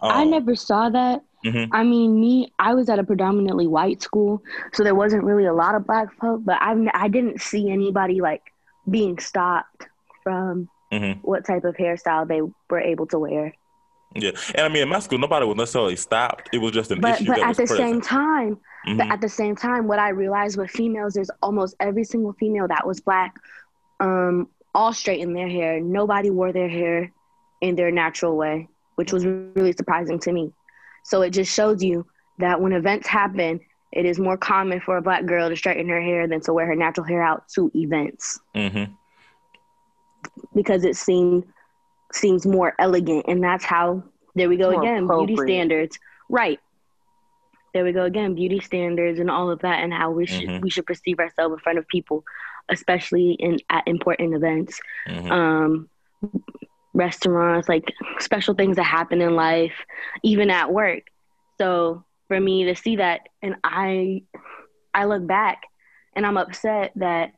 Um, 0.00 0.12
I 0.12 0.24
never 0.24 0.56
saw 0.56 0.88
that. 0.88 1.22
Mm-hmm. 1.44 1.74
I 1.74 1.84
mean, 1.84 2.18
me, 2.18 2.52
I 2.58 2.74
was 2.74 2.88
at 2.88 2.98
a 2.98 3.04
predominantly 3.04 3.66
white 3.66 4.02
school, 4.02 4.42
so 4.72 4.84
there 4.84 4.94
wasn't 4.94 5.24
really 5.24 5.44
a 5.44 5.54
lot 5.54 5.74
of 5.74 5.86
black 5.86 6.12
folk. 6.18 6.42
But 6.44 6.56
I 6.60 6.74
I 6.94 7.08
didn't 7.08 7.42
see 7.42 7.70
anybody 7.70 8.22
like 8.22 8.42
being 8.88 9.18
stopped 9.18 9.86
from 10.22 10.68
mm-hmm. 10.92 11.20
what 11.20 11.44
type 11.44 11.64
of 11.64 11.76
hairstyle 11.76 12.26
they 12.26 12.42
were 12.68 12.80
able 12.80 13.06
to 13.08 13.18
wear. 13.18 13.54
Yeah, 14.14 14.32
and 14.56 14.66
I 14.66 14.68
mean, 14.68 14.82
in 14.82 14.88
my 14.88 14.98
school, 14.98 15.18
nobody 15.18 15.46
was 15.46 15.56
necessarily 15.56 15.94
stopped. 15.94 16.48
It 16.52 16.58
was 16.58 16.72
just 16.72 16.90
an 16.90 17.00
but, 17.00 17.20
issue. 17.20 17.26
But 17.26 17.38
at 17.38 17.56
the 17.56 17.66
present. 17.66 17.78
same 17.78 18.00
time, 18.00 18.56
mm-hmm. 18.86 18.96
but 18.96 19.08
at 19.08 19.20
the 19.20 19.28
same 19.28 19.54
time, 19.54 19.86
what 19.86 20.00
I 20.00 20.08
realized 20.08 20.58
with 20.58 20.70
females 20.70 21.16
is 21.16 21.30
almost 21.42 21.76
every 21.78 22.02
single 22.02 22.32
female 22.32 22.66
that 22.68 22.86
was 22.86 23.00
black, 23.00 23.36
um, 24.00 24.48
all 24.74 24.92
straightened 24.92 25.36
their 25.36 25.48
hair. 25.48 25.80
Nobody 25.80 26.30
wore 26.30 26.52
their 26.52 26.68
hair 26.68 27.12
in 27.60 27.76
their 27.76 27.92
natural 27.92 28.36
way, 28.36 28.68
which 28.96 29.12
was 29.12 29.24
really 29.24 29.72
surprising 29.72 30.18
to 30.20 30.32
me. 30.32 30.50
So 31.04 31.22
it 31.22 31.30
just 31.30 31.54
shows 31.54 31.80
you 31.80 32.04
that 32.38 32.60
when 32.60 32.72
events 32.72 33.06
happen, 33.06 33.60
it 33.92 34.06
is 34.06 34.18
more 34.18 34.36
common 34.36 34.80
for 34.80 34.96
a 34.96 35.02
black 35.02 35.24
girl 35.24 35.48
to 35.48 35.56
straighten 35.56 35.88
her 35.88 36.00
hair 36.00 36.26
than 36.26 36.40
to 36.42 36.52
wear 36.52 36.66
her 36.66 36.76
natural 36.76 37.06
hair 37.06 37.22
out 37.22 37.48
to 37.50 37.70
events. 37.74 38.40
Mm-hmm 38.56 38.92
because 40.54 40.84
it 40.84 40.96
seemed 40.96 41.44
seems 42.12 42.46
more 42.46 42.74
elegant 42.78 43.24
and 43.28 43.42
that's 43.42 43.64
how 43.64 44.02
there 44.34 44.48
we 44.48 44.56
go 44.56 44.72
more 44.72 44.82
again 44.82 45.06
beauty 45.06 45.36
standards 45.36 45.98
right 46.28 46.58
there 47.72 47.84
we 47.84 47.92
go 47.92 48.04
again 48.04 48.34
beauty 48.34 48.58
standards 48.58 49.20
and 49.20 49.30
all 49.30 49.48
of 49.48 49.60
that 49.60 49.82
and 49.82 49.92
how 49.92 50.10
we 50.10 50.26
should 50.26 50.48
mm-hmm. 50.48 50.60
we 50.60 50.70
should 50.70 50.86
perceive 50.86 51.20
ourselves 51.20 51.52
in 51.52 51.58
front 51.60 51.78
of 51.78 51.86
people 51.86 52.24
especially 52.68 53.32
in 53.32 53.58
at 53.70 53.86
important 53.86 54.34
events 54.34 54.80
mm-hmm. 55.08 55.30
um 55.30 55.88
restaurants, 56.92 57.68
like 57.68 57.84
special 58.18 58.54
things 58.54 58.76
that 58.76 58.84
happen 58.84 59.20
in 59.20 59.34
life, 59.34 59.84
even 60.22 60.50
at 60.50 60.72
work. 60.72 61.04
So 61.58 62.04
for 62.28 62.40
me 62.40 62.64
to 62.64 62.76
see 62.76 62.96
that 62.96 63.28
and 63.42 63.56
I 63.64 64.22
I 64.94 65.04
look 65.04 65.26
back 65.26 65.62
and 66.14 66.26
I'm 66.26 66.36
upset 66.36 66.92
that 66.96 67.32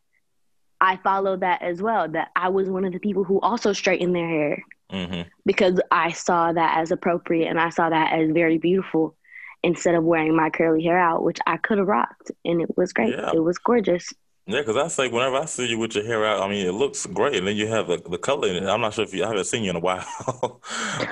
I 0.83 0.97
followed 0.97 1.41
that 1.41 1.63
as 1.63 1.81
well, 1.81 2.09
that 2.09 2.33
I 2.35 2.49
was 2.49 2.69
one 2.69 2.85
of 2.85 2.93
the 2.93 2.99
people 2.99 3.23
who 3.23 3.41
also 3.41 3.73
straightened 3.73 4.17
their 4.17 4.29
hair 4.29 4.65
mm-hmm. 4.93 5.29
because 5.47 5.81
I 5.93 6.11
saw 6.11 6.53
that 6.53 6.77
as 6.77 6.91
appropriate 6.91 7.49
and 7.49 7.61
I 7.61 7.71
saw 7.71 7.89
that 7.89 8.13
as 8.13 8.33
very 8.33 8.59
beautiful 8.59 9.15
instead 9.63 9.95
of 9.95 10.03
wearing 10.03 10.35
my 10.35 10.51
curly 10.51 10.83
hair 10.83 10.99
out, 10.99 11.23
which 11.23 11.39
I 11.47 11.57
could 11.57 11.79
have 11.79 11.87
rocked. 11.87 12.33
And 12.45 12.61
it 12.61 12.77
was 12.77 12.93
great. 12.93 13.11
Yeah. 13.11 13.31
It 13.33 13.39
was 13.39 13.59
gorgeous. 13.59 14.13
Yeah, 14.47 14.59
because 14.59 14.77
I 14.77 14.89
say 14.89 15.07
whenever 15.07 15.37
I 15.37 15.45
see 15.45 15.69
you 15.69 15.79
with 15.79 15.95
your 15.95 16.05
hair 16.05 16.27
out, 16.27 16.43
I 16.43 16.49
mean 16.49 16.67
it 16.67 16.73
looks 16.73 17.07
great, 17.07 17.37
and 17.37 17.47
then 17.47 17.55
you 17.55 17.69
have 17.69 17.87
the, 17.87 17.99
the 17.99 18.19
color 18.19 18.49
in 18.49 18.57
it. 18.57 18.69
I'm 18.69 18.81
not 18.81 18.93
sure 18.93 19.05
if 19.05 19.15
you 19.15 19.23
I 19.23 19.29
haven't 19.29 19.45
seen 19.45 19.63
you 19.63 19.71
in 19.71 19.77
a 19.77 19.79
while. 19.79 20.05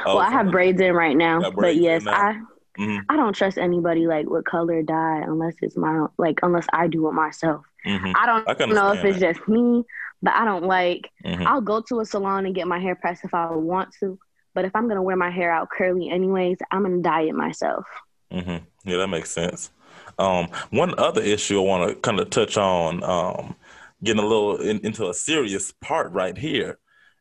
well, 0.05 0.19
I 0.19 0.31
have 0.31 0.51
braids 0.51 0.81
in 0.81 0.95
right 0.95 1.17
now, 1.17 1.49
but 1.53 1.77
yes, 1.77 2.05
I 2.09 2.41
mm-hmm. 2.79 2.99
I 3.09 3.17
don't 3.17 3.35
trust 3.35 3.59
anybody 3.59 4.07
like 4.07 4.29
with 4.29 4.45
color 4.45 4.83
dye 4.83 5.23
unless 5.27 5.55
it's 5.63 5.77
my 5.77 6.07
like 6.19 6.41
unless 6.43 6.67
I 6.73 6.87
do 6.87 7.09
it 7.09 7.13
myself. 7.13 7.65
Mm-hmm. 7.87 8.13
I 8.15 8.27
don't 8.27 8.49
I 8.49 8.67
know 8.67 8.93
if 8.93 9.05
it's 9.05 9.21
that. 9.21 9.37
just 9.37 9.49
me, 9.49 9.85
but 10.23 10.35
I 10.35 10.45
don't 10.45 10.65
like. 10.65 11.11
Mm-hmm. 11.25 11.47
I'll 11.47 11.61
go 11.61 11.81
to 11.83 12.01
a 12.01 12.05
salon 12.05 12.47
and 12.47 12.55
get 12.55 12.67
my 12.67 12.79
hair 12.79 12.95
pressed 12.95 13.25
if 13.25 13.35
I 13.35 13.51
want 13.53 13.95
to, 14.01 14.19
but 14.55 14.65
if 14.65 14.75
I'm 14.75 14.89
gonna 14.89 15.03
wear 15.03 15.17
my 15.17 15.31
hair 15.31 15.51
out 15.53 15.71
curly 15.71 16.11
anyways, 16.11 16.59
I'm 16.71 16.83
gonna 16.83 17.03
dye 17.03 17.23
it 17.23 17.35
myself. 17.35 17.87
Mm-hmm. 18.33 18.65
Yeah, 18.89 18.97
that 18.99 19.09
makes 19.09 19.31
sense. 19.31 19.71
Um, 20.19 20.49
one 20.71 20.99
other 20.99 21.23
issue 21.23 21.61
I 21.61 21.65
want 21.65 21.89
to 21.89 21.95
kind 21.97 22.21
of 22.21 22.31
touch 22.31 22.57
on, 22.57 23.03
um, 23.03 23.57
getting 24.05 24.23
a 24.23 24.27
little 24.27 24.57
in, 24.61 24.79
into 24.85 25.09
a 25.09 25.15
serious 25.15 25.73
part 25.81 26.13
right 26.13 26.37
here, 26.37 26.79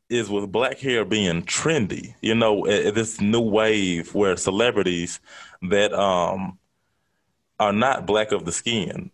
is 0.09 0.29
with 0.29 0.51
black 0.51 0.79
hair 0.79 1.05
being 1.05 1.43
trendy. 1.43 2.15
You 2.21 2.35
know, 2.35 2.65
this 2.65 3.21
new 3.21 3.41
wave 3.41 4.13
where 4.15 4.35
celebrities 4.37 5.19
that 5.61 5.93
um, 5.93 6.57
are 7.59 7.73
not 7.73 8.05
black 8.05 8.31
of 8.31 8.45
the 8.45 8.51
skin 8.51 9.11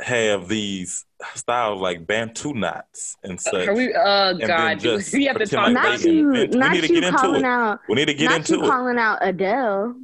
have 0.00 0.48
these 0.48 1.04
styles 1.34 1.80
like 1.80 2.06
bantu 2.06 2.52
knots 2.52 3.16
and 3.22 3.40
such. 3.40 3.68
Are 3.68 3.74
we, 3.74 3.94
oh 3.94 4.34
God, 4.38 4.82
we 5.12 5.24
have 5.26 5.38
to 5.38 5.46
talk. 5.46 5.72
Not 5.72 6.02
you, 6.02 6.48
not 6.48 6.88
you 6.88 7.12
calling 7.12 7.44
out. 7.44 7.80
We 7.88 7.94
need 7.94 8.06
to 8.06 8.14
get 8.14 8.32
into 8.32 8.64
it. 8.64 8.68
calling 8.68 8.98
out 8.98 9.18
Adele. 9.22 9.94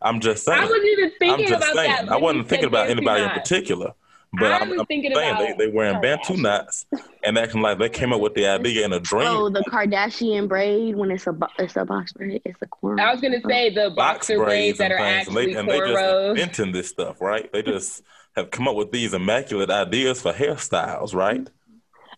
I'm 0.00 0.20
just 0.20 0.44
saying. 0.44 0.58
I 0.58 0.64
wasn't 0.64 0.84
even 0.84 1.12
thinking 1.18 1.52
about 1.52 1.74
saying. 1.74 2.06
that. 2.06 2.08
I 2.08 2.16
wasn't 2.16 2.48
thinking 2.48 2.68
about 2.68 2.88
anybody 2.88 3.24
in 3.24 3.30
particular. 3.30 3.92
But 4.32 4.52
I 4.52 4.58
am 4.58 4.86
thinking 4.86 5.14
saying 5.14 5.30
about 5.30 5.58
they, 5.58 5.66
they 5.66 5.72
wearing 5.72 6.00
bantu 6.00 6.36
knots 6.36 6.84
and 7.24 7.38
acting 7.38 7.62
like 7.62 7.78
they 7.78 7.88
came 7.88 8.12
up 8.12 8.20
with 8.20 8.34
the 8.34 8.46
idea 8.46 8.84
in 8.84 8.92
a 8.92 9.00
dream. 9.00 9.26
Oh, 9.26 9.48
the 9.48 9.60
Kardashian 9.60 10.48
braid 10.48 10.96
when 10.96 11.10
it's 11.10 11.26
a 11.26 11.36
it's 11.58 11.76
a 11.76 11.84
box 11.84 12.12
braid, 12.12 12.42
it's 12.44 12.60
a 12.60 12.66
corn. 12.66 13.00
I 13.00 13.12
was 13.12 13.20
gonna 13.20 13.40
say 13.46 13.70
the 13.70 13.90
boxer 13.90 14.38
box 14.38 14.46
braids 14.46 14.78
that 14.78 14.92
are 14.92 14.98
actually 14.98 15.54
and 15.54 15.68
they, 15.68 15.78
and 15.78 15.86
they 15.86 15.92
just 15.92 16.28
inventing 16.30 16.72
this 16.72 16.88
stuff, 16.88 17.20
right? 17.20 17.50
They 17.52 17.62
just 17.62 18.02
have 18.34 18.50
come 18.50 18.68
up 18.68 18.76
with 18.76 18.92
these 18.92 19.14
immaculate 19.14 19.70
ideas 19.70 20.20
for 20.20 20.32
hairstyles, 20.32 21.14
right? 21.14 21.48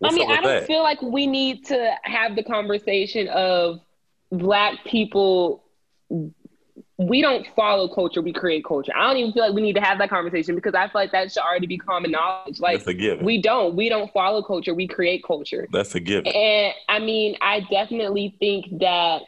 What's 0.01 0.15
I 0.15 0.19
mean, 0.19 0.31
I 0.31 0.35
don't 0.37 0.45
that? 0.45 0.67
feel 0.67 0.83
like 0.83 1.01
we 1.03 1.27
need 1.27 1.67
to 1.67 1.95
have 2.03 2.37
the 2.37 2.43
conversation 2.43 3.29
of 3.29 3.81
black 4.31 4.85
people 4.85 5.65
we 6.99 7.23
don't 7.23 7.47
follow 7.55 7.89
culture, 7.89 8.21
we 8.21 8.33
create 8.33 8.65
culture. 8.65 8.93
I 8.95 9.07
don't 9.07 9.17
even 9.19 9.33
feel 9.33 9.47
like 9.47 9.55
we 9.55 9.63
need 9.63 9.77
to 9.77 9.81
have 9.81 9.99
that 9.99 10.11
conversation 10.11 10.57
because 10.57 10.75
I 10.75 10.89
feel 10.89 11.01
like 11.01 11.13
that 11.13 11.31
should 11.31 11.43
already 11.43 11.69
be 11.69 11.79
common 11.79 12.11
knowledge. 12.11 12.59
Like 12.59 12.85
we 13.23 13.41
don't, 13.41 13.77
we 13.77 13.89
don't 13.89 14.13
follow 14.13 14.43
culture, 14.43 14.75
we 14.75 14.89
create 14.89 15.23
culture. 15.25 15.69
That's 15.71 15.95
a 15.95 16.01
given. 16.01 16.33
And 16.33 16.75
I 16.89 16.99
mean, 16.99 17.37
I 17.41 17.61
definitely 17.71 18.37
think 18.41 18.81
that 18.81 19.23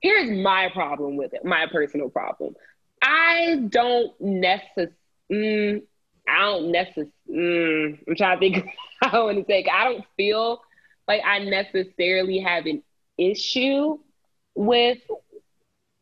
here's 0.00 0.30
my 0.42 0.68
problem 0.72 1.16
with 1.16 1.32
it, 1.32 1.44
my 1.44 1.66
personal 1.70 2.10
problem. 2.10 2.54
I 3.00 3.66
don't 3.68 4.12
necessarily, 4.20 4.92
mm, 5.32 5.82
I 6.28 6.38
don't 6.40 6.72
necessarily, 6.72 7.12
mm, 7.30 7.98
I'm 8.08 8.16
trying 8.16 8.40
to 8.40 8.52
think 8.52 8.68
I 9.02 9.18
want 9.20 9.38
to 9.38 9.44
say, 9.46 9.64
I 9.72 9.84
don't 9.84 10.04
feel 10.16 10.60
like 11.06 11.22
I 11.24 11.38
necessarily 11.38 12.40
have 12.40 12.66
an 12.66 12.82
issue 13.16 13.98
with 14.56 14.98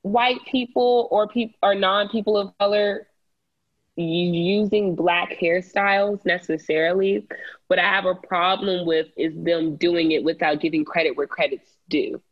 white 0.02 0.40
people 0.50 1.08
or 1.10 1.28
people 1.28 1.56
or 1.62 1.74
non 1.74 2.08
people 2.08 2.36
of 2.36 2.56
color 2.58 3.06
using 3.96 4.94
black 4.94 5.36
hairstyles 5.40 6.24
necessarily. 6.24 7.26
What 7.66 7.78
I 7.78 7.88
have 7.88 8.06
a 8.06 8.14
problem 8.14 8.86
with 8.86 9.08
is 9.16 9.34
them 9.36 9.76
doing 9.76 10.12
it 10.12 10.24
without 10.24 10.60
giving 10.60 10.84
credit 10.84 11.16
where 11.16 11.26
credit's 11.26 11.70
due 11.88 12.22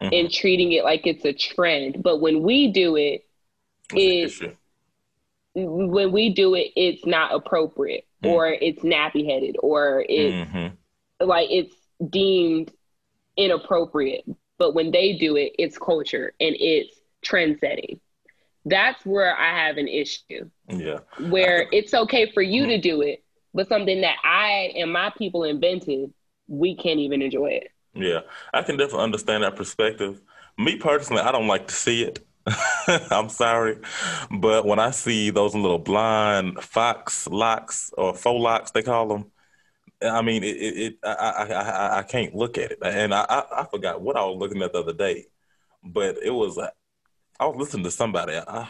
mm-hmm. 0.00 0.12
and 0.12 0.32
treating 0.32 0.72
it 0.72 0.84
like 0.84 1.06
it's 1.06 1.24
a 1.24 1.32
trend. 1.32 2.02
But 2.02 2.20
when 2.20 2.42
we 2.42 2.72
do 2.72 2.96
it, 2.96 3.26
it's 3.94 4.40
when 5.54 6.12
we 6.12 6.32
do 6.32 6.54
it, 6.54 6.68
it's 6.76 7.04
not 7.04 7.34
appropriate 7.34 8.06
mm-hmm. 8.22 8.34
or 8.34 8.46
it's 8.46 8.82
nappy 8.82 9.26
headed 9.26 9.56
or 9.60 10.04
it's 10.08 10.50
mm-hmm. 10.50 11.26
like 11.26 11.48
it's 11.50 11.74
deemed 12.08 12.72
inappropriate. 13.36 14.24
But 14.58 14.74
when 14.74 14.92
they 14.92 15.18
do 15.18 15.36
it, 15.36 15.52
it's 15.58 15.76
culture 15.76 16.32
and 16.40 16.56
it's 16.58 16.96
trend 17.22 17.58
setting. 17.60 18.00
That's 18.64 19.04
where 19.04 19.36
I 19.36 19.66
have 19.66 19.76
an 19.76 19.88
issue. 19.88 20.48
Yeah. 20.68 21.00
Where 21.28 21.66
it's 21.72 21.94
okay 21.94 22.30
for 22.32 22.42
you 22.42 22.66
to 22.66 22.74
mm-hmm. 22.74 22.82
do 22.82 23.02
it, 23.02 23.24
but 23.54 23.68
something 23.68 24.00
that 24.02 24.16
I 24.22 24.72
and 24.76 24.92
my 24.92 25.12
people 25.16 25.44
invented, 25.44 26.12
we 26.46 26.76
can't 26.76 27.00
even 27.00 27.22
enjoy 27.22 27.50
it. 27.50 27.68
Yeah. 27.94 28.20
I 28.54 28.62
can 28.62 28.76
definitely 28.76 29.04
understand 29.04 29.42
that 29.42 29.56
perspective. 29.56 30.20
Me 30.58 30.76
personally, 30.76 31.22
I 31.22 31.32
don't 31.32 31.48
like 31.48 31.66
to 31.68 31.74
see 31.74 32.04
it. 32.04 32.24
I'm 33.10 33.28
sorry, 33.28 33.78
but 34.30 34.66
when 34.66 34.80
I 34.80 34.90
see 34.90 35.30
those 35.30 35.54
little 35.54 35.78
blind 35.78 36.62
fox 36.62 37.28
locks 37.28 37.92
or 37.96 38.14
faux 38.14 38.40
locks, 38.40 38.70
they 38.72 38.82
call 38.82 39.06
them. 39.06 39.30
I 40.02 40.22
mean, 40.22 40.42
it. 40.42 40.56
it, 40.56 40.76
it 40.76 40.98
I, 41.04 41.12
I, 41.12 41.44
I, 41.44 41.98
I 41.98 42.02
can't 42.02 42.34
look 42.34 42.58
at 42.58 42.72
it, 42.72 42.78
and 42.82 43.14
I, 43.14 43.24
I, 43.28 43.60
I 43.60 43.64
forgot 43.70 44.00
what 44.00 44.16
I 44.16 44.24
was 44.24 44.38
looking 44.38 44.60
at 44.62 44.72
the 44.72 44.80
other 44.80 44.92
day, 44.92 45.26
but 45.84 46.18
it 46.20 46.30
was 46.30 46.58
I 47.42 47.46
was 47.46 47.56
listening 47.56 47.82
to 47.82 47.90
somebody. 47.90 48.34
I, 48.34 48.68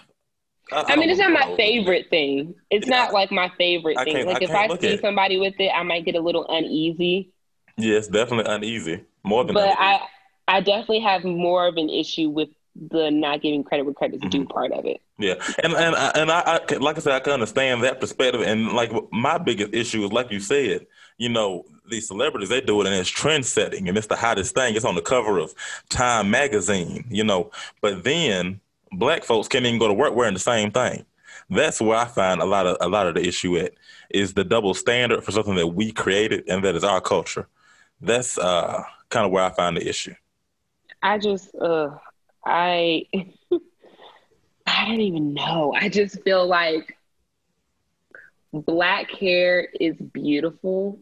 I, 0.73 0.85
I 0.89 0.97
mean, 0.97 1.11
it's 1.11 1.21
not 1.21 1.31
my 1.31 1.55
favorite 1.57 2.07
thing. 2.09 2.55
It's 2.71 2.89
yeah, 2.89 2.97
not 2.97 3.13
like 3.13 3.31
my 3.31 3.53
favorite 3.59 3.99
thing. 4.03 4.25
Like 4.27 4.41
if 4.41 4.51
I 4.51 4.75
see 4.79 4.99
somebody 4.99 5.37
with 5.37 5.53
it, 5.59 5.71
I 5.75 5.83
might 5.83 6.07
get 6.07 6.15
a 6.15 6.21
little 6.21 6.47
uneasy. 6.49 7.33
Yes, 7.77 8.09
definitely 8.09 8.51
uneasy. 8.51 9.05
More 9.25 9.45
than. 9.45 9.53
But 9.53 9.65
uneasy. 9.65 9.79
I, 9.79 10.01
I 10.49 10.61
definitely 10.61 11.01
have 11.01 11.23
more 11.23 11.67
of 11.67 11.77
an 11.77 11.91
issue 11.91 12.31
with 12.31 12.49
the 12.75 13.11
not 13.11 13.43
giving 13.43 13.65
credit 13.65 13.85
where 13.85 13.95
credit's 13.95 14.23
mm-hmm. 14.23 14.31
due 14.31 14.47
part 14.47 14.73
of 14.73 14.85
it. 14.85 15.01
Yeah, 15.19 15.35
and 15.63 15.73
and 15.75 15.95
and 15.95 16.31
I, 16.31 16.61
I, 16.69 16.75
like 16.77 16.97
I 16.97 17.01
said, 17.01 17.13
I 17.13 17.21
can 17.21 17.35
understand 17.35 17.83
that 17.85 18.01
perspective. 18.01 18.43
And 18.43 18.73
like 18.73 18.93
my 19.13 19.39
biggest 19.39 19.75
issue 19.75 20.05
is, 20.05 20.13
like 20.13 20.31
you 20.31 20.41
said, 20.41 20.87
you 21.19 21.29
know, 21.29 21.65
these 21.89 22.09
celebrities 22.09 22.49
they 22.49 22.61
do 22.61 22.81
it 22.81 22.87
and 22.87 22.97
it's 22.97 23.09
trend 23.09 23.47
setting 23.47 23.89
and 23.89 23.97
it's 23.97 24.07
the 24.07 24.17
hottest 24.17 24.55
thing. 24.55 24.75
It's 24.75 24.85
on 24.85 24.95
the 24.95 25.03
cover 25.03 25.39
of 25.39 25.55
Time 25.89 26.31
magazine, 26.31 27.05
you 27.11 27.25
know. 27.25 27.51
But 27.81 28.05
then 28.05 28.61
black 28.93 29.25
folks 29.25 29.49
can't 29.49 29.67
even 29.67 29.79
go 29.79 29.89
to 29.89 29.95
work 29.95 30.15
wearing 30.15 30.35
the 30.35 30.41
same 30.41 30.71
thing. 30.71 31.05
That's 31.51 31.81
where 31.81 31.99
I 31.99 32.07
find 32.07 32.41
a 32.41 32.47
lot 32.47 32.67
of 32.67 32.79
a 32.81 32.89
lot 32.89 33.07
of 33.07 33.15
the 33.15 33.27
issue 33.27 33.57
at 33.59 33.75
is 34.11 34.35
the 34.35 34.45
double 34.45 34.75
standard 34.75 35.23
for 35.25 35.33
something 35.33 35.55
that 35.57 35.69
we 35.69 35.93
created 35.93 36.45
and 36.49 36.65
that 36.65 36.75
is 36.75 36.85
our 36.85 37.01
culture. 37.01 37.47
That's 38.01 38.39
uh, 38.39 38.83
kind 39.11 39.27
of 39.27 39.33
where 39.33 39.45
I 39.45 39.51
find 39.51 39.77
the 39.77 39.87
issue. 39.87 40.15
I 41.03 41.19
just 41.19 41.55
uh, 41.57 41.91
I 42.45 43.07
I 44.67 44.87
don't 44.87 45.01
even 45.01 45.35
know. 45.35 45.75
I 45.75 45.89
just 45.89 46.23
feel 46.23 46.47
like 46.47 46.97
black 48.53 49.11
hair 49.11 49.69
is 49.81 49.97
beautiful 49.97 51.01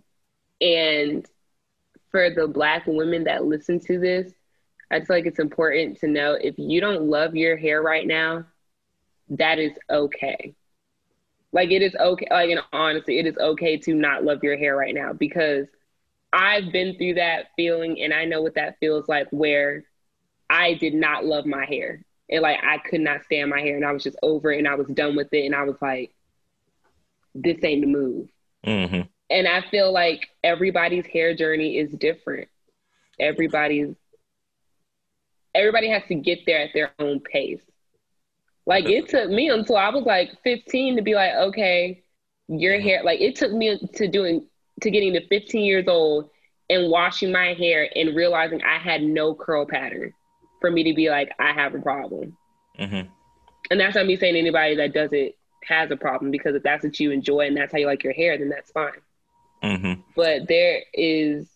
and 0.60 1.26
for 2.10 2.30
the 2.30 2.46
black 2.46 2.86
women 2.86 3.24
that 3.24 3.44
listen 3.44 3.80
to 3.80 3.98
this 3.98 4.32
I 4.90 4.98
feel 5.00 5.16
like 5.16 5.26
it's 5.26 5.38
important 5.38 5.98
to 6.00 6.08
know 6.08 6.34
if 6.34 6.58
you 6.58 6.80
don't 6.80 7.02
love 7.04 7.36
your 7.36 7.56
hair 7.56 7.80
right 7.80 8.06
now, 8.06 8.46
that 9.30 9.58
is 9.58 9.72
okay. 9.88 10.54
Like 11.52 11.70
it 11.70 11.82
is 11.82 11.94
okay. 11.94 12.26
Like, 12.30 12.50
and 12.50 12.60
honestly, 12.72 13.18
it 13.18 13.26
is 13.26 13.36
okay 13.38 13.76
to 13.78 13.94
not 13.94 14.24
love 14.24 14.42
your 14.42 14.56
hair 14.56 14.76
right 14.76 14.94
now 14.94 15.12
because 15.12 15.66
I've 16.32 16.72
been 16.72 16.96
through 16.96 17.14
that 17.14 17.46
feeling 17.56 18.00
and 18.02 18.12
I 18.12 18.24
know 18.24 18.42
what 18.42 18.56
that 18.56 18.78
feels 18.80 19.08
like 19.08 19.28
where 19.30 19.84
I 20.50 20.74
did 20.74 20.94
not 20.94 21.24
love 21.24 21.46
my 21.46 21.64
hair. 21.64 22.04
And 22.28 22.42
like 22.42 22.58
I 22.62 22.78
could 22.78 23.00
not 23.00 23.24
stand 23.24 23.50
my 23.50 23.60
hair 23.60 23.76
and 23.76 23.84
I 23.84 23.92
was 23.92 24.02
just 24.02 24.16
over 24.22 24.52
it 24.52 24.58
and 24.58 24.68
I 24.68 24.74
was 24.74 24.88
done 24.88 25.16
with 25.16 25.32
it. 25.32 25.46
And 25.46 25.54
I 25.54 25.62
was 25.62 25.76
like, 25.80 26.12
this 27.34 27.58
ain't 27.62 27.82
the 27.82 27.86
move. 27.86 28.28
Mm-hmm. 28.66 29.02
And 29.30 29.48
I 29.48 29.62
feel 29.70 29.92
like 29.92 30.28
everybody's 30.42 31.06
hair 31.06 31.34
journey 31.34 31.78
is 31.78 31.92
different. 31.92 32.48
Everybody's 33.18 33.94
everybody 35.54 35.88
has 35.88 36.02
to 36.08 36.14
get 36.14 36.40
there 36.46 36.60
at 36.60 36.70
their 36.74 36.92
own 36.98 37.20
pace. 37.20 37.62
Like 38.66 38.88
it 38.88 39.08
took 39.08 39.30
me 39.30 39.48
until 39.48 39.76
I 39.76 39.90
was 39.90 40.04
like 40.04 40.30
15 40.44 40.96
to 40.96 41.02
be 41.02 41.14
like, 41.14 41.34
okay, 41.34 42.02
your 42.48 42.80
hair. 42.80 43.02
Like 43.04 43.20
it 43.20 43.36
took 43.36 43.52
me 43.52 43.78
to 43.94 44.08
doing 44.08 44.46
to 44.80 44.90
getting 44.90 45.12
to 45.14 45.26
15 45.26 45.62
years 45.62 45.86
old 45.88 46.30
and 46.68 46.90
washing 46.90 47.32
my 47.32 47.54
hair 47.54 47.88
and 47.94 48.16
realizing 48.16 48.62
I 48.62 48.78
had 48.78 49.02
no 49.02 49.34
curl 49.34 49.66
pattern. 49.66 50.12
For 50.60 50.70
me 50.70 50.84
to 50.84 50.94
be 50.94 51.10
like, 51.10 51.32
I 51.38 51.52
have 51.52 51.74
a 51.74 51.80
problem. 51.80 52.36
Mm-hmm. 52.78 53.08
And 53.70 53.80
that's 53.80 53.94
not 53.94 54.06
me 54.06 54.16
saying 54.16 54.36
anybody 54.36 54.76
that 54.76 54.92
does 54.92 55.12
it 55.12 55.36
has 55.64 55.90
a 55.90 55.96
problem 55.96 56.30
because 56.30 56.54
if 56.54 56.62
that's 56.62 56.84
what 56.84 56.98
you 56.98 57.10
enjoy 57.10 57.46
and 57.46 57.56
that's 57.56 57.72
how 57.72 57.78
you 57.78 57.86
like 57.86 58.02
your 58.02 58.12
hair, 58.12 58.36
then 58.38 58.48
that's 58.48 58.70
fine. 58.72 58.92
Mm-hmm. 59.62 60.00
But 60.16 60.48
there 60.48 60.82
is, 60.94 61.48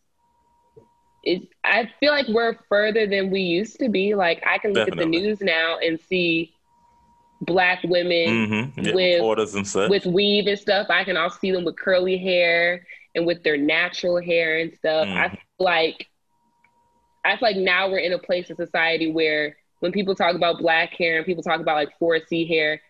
it's. 1.22 1.46
I 1.64 1.90
feel 2.00 2.12
like 2.12 2.28
we're 2.28 2.58
further 2.68 3.06
than 3.06 3.30
we 3.30 3.40
used 3.40 3.78
to 3.80 3.88
be. 3.88 4.14
Like 4.14 4.42
I 4.46 4.58
can 4.58 4.72
look 4.74 4.86
Definitely. 4.86 5.16
at 5.16 5.22
the 5.22 5.26
news 5.26 5.40
now 5.40 5.78
and 5.78 5.98
see 5.98 6.52
black 7.40 7.82
women 7.84 8.48
mm-hmm. 8.48 8.80
yeah, 8.80 8.94
with 8.94 9.90
with 9.90 10.06
weave 10.06 10.46
and 10.46 10.58
stuff. 10.58 10.88
I 10.90 11.04
can 11.04 11.16
also 11.16 11.38
see 11.40 11.50
them 11.50 11.64
with 11.64 11.78
curly 11.78 12.18
hair 12.18 12.86
and 13.14 13.26
with 13.26 13.42
their 13.42 13.56
natural 13.56 14.20
hair 14.20 14.58
and 14.58 14.74
stuff. 14.74 15.06
Mm-hmm. 15.06 15.18
I 15.18 15.28
feel 15.30 15.38
like 15.58 16.08
I 17.24 17.36
feel 17.36 17.48
like 17.48 17.56
now 17.56 17.88
we're 17.88 17.98
in 17.98 18.12
a 18.12 18.18
place 18.18 18.50
in 18.50 18.56
society 18.56 19.10
where 19.10 19.56
when 19.80 19.92
people 19.92 20.14
talk 20.14 20.34
about 20.34 20.58
black 20.58 20.92
hair 20.94 21.18
and 21.18 21.26
people 21.26 21.42
talk 21.42 21.60
about 21.60 21.76
like 21.76 21.90
4C 22.00 22.48
hair, 22.48 22.80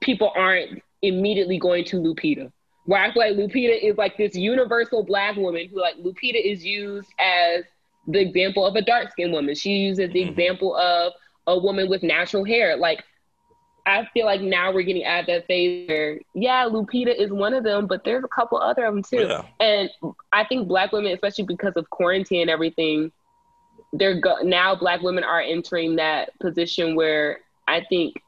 people 0.00 0.32
aren't 0.34 0.82
immediately 1.02 1.58
going 1.58 1.84
to 1.86 1.96
Lupita. 1.96 2.52
Where 2.86 3.00
I 3.00 3.12
feel 3.12 3.22
like 3.22 3.36
Lupita 3.36 3.78
is 3.80 3.96
like 3.96 4.16
this 4.16 4.34
universal 4.34 5.04
black 5.04 5.36
woman 5.36 5.68
who 5.70 5.80
like 5.80 5.96
Lupita 5.96 6.42
is 6.42 6.64
used 6.64 7.08
as 7.18 7.64
the 8.06 8.20
example 8.20 8.66
of 8.66 8.74
a 8.74 8.82
dark 8.82 9.10
skinned 9.12 9.32
woman. 9.32 9.54
She 9.54 9.70
uses 9.70 10.10
the 10.10 10.20
mm-hmm. 10.20 10.30
example 10.30 10.76
of 10.76 11.12
a 11.46 11.58
woman 11.58 11.88
with 11.88 12.02
natural 12.02 12.44
hair. 12.44 12.76
Like 12.76 13.04
I 13.86 14.06
feel 14.12 14.26
like 14.26 14.40
now 14.40 14.72
we're 14.72 14.82
getting 14.82 15.04
at 15.04 15.26
that 15.26 15.46
phase 15.46 15.88
where, 15.88 16.20
yeah, 16.34 16.64
Lupita 16.64 17.14
is 17.16 17.30
one 17.30 17.54
of 17.54 17.64
them, 17.64 17.86
but 17.86 18.04
there's 18.04 18.24
a 18.24 18.28
couple 18.28 18.58
other 18.58 18.84
of 18.84 18.94
them 18.94 19.02
too. 19.02 19.26
Yeah. 19.26 19.42
And 19.58 19.90
I 20.32 20.44
think 20.44 20.68
black 20.68 20.92
women, 20.92 21.12
especially 21.12 21.44
because 21.44 21.72
of 21.76 21.88
quarantine 21.90 22.42
and 22.42 22.50
everything, 22.50 23.12
they're 23.92 24.20
go- 24.20 24.42
now 24.42 24.74
black 24.74 25.02
women 25.02 25.24
are 25.24 25.40
entering 25.40 25.96
that 25.96 26.38
position 26.38 26.94
where 26.94 27.40
I 27.66 27.82
think 27.88 28.22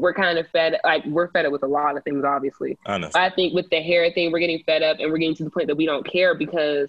we're 0.00 0.14
kind 0.14 0.38
of 0.38 0.48
fed 0.48 0.78
like 0.82 1.04
we're 1.06 1.28
fed 1.28 1.46
up 1.46 1.52
with 1.52 1.62
a 1.62 1.66
lot 1.66 1.96
of 1.96 2.02
things 2.04 2.24
obviously 2.24 2.78
Honestly. 2.86 3.20
i 3.20 3.30
think 3.30 3.54
with 3.54 3.68
the 3.70 3.80
hair 3.80 4.10
thing 4.12 4.32
we're 4.32 4.38
getting 4.38 4.62
fed 4.64 4.82
up 4.82 4.98
and 4.98 5.10
we're 5.10 5.18
getting 5.18 5.34
to 5.36 5.44
the 5.44 5.50
point 5.50 5.66
that 5.66 5.76
we 5.76 5.86
don't 5.86 6.06
care 6.10 6.34
because 6.34 6.88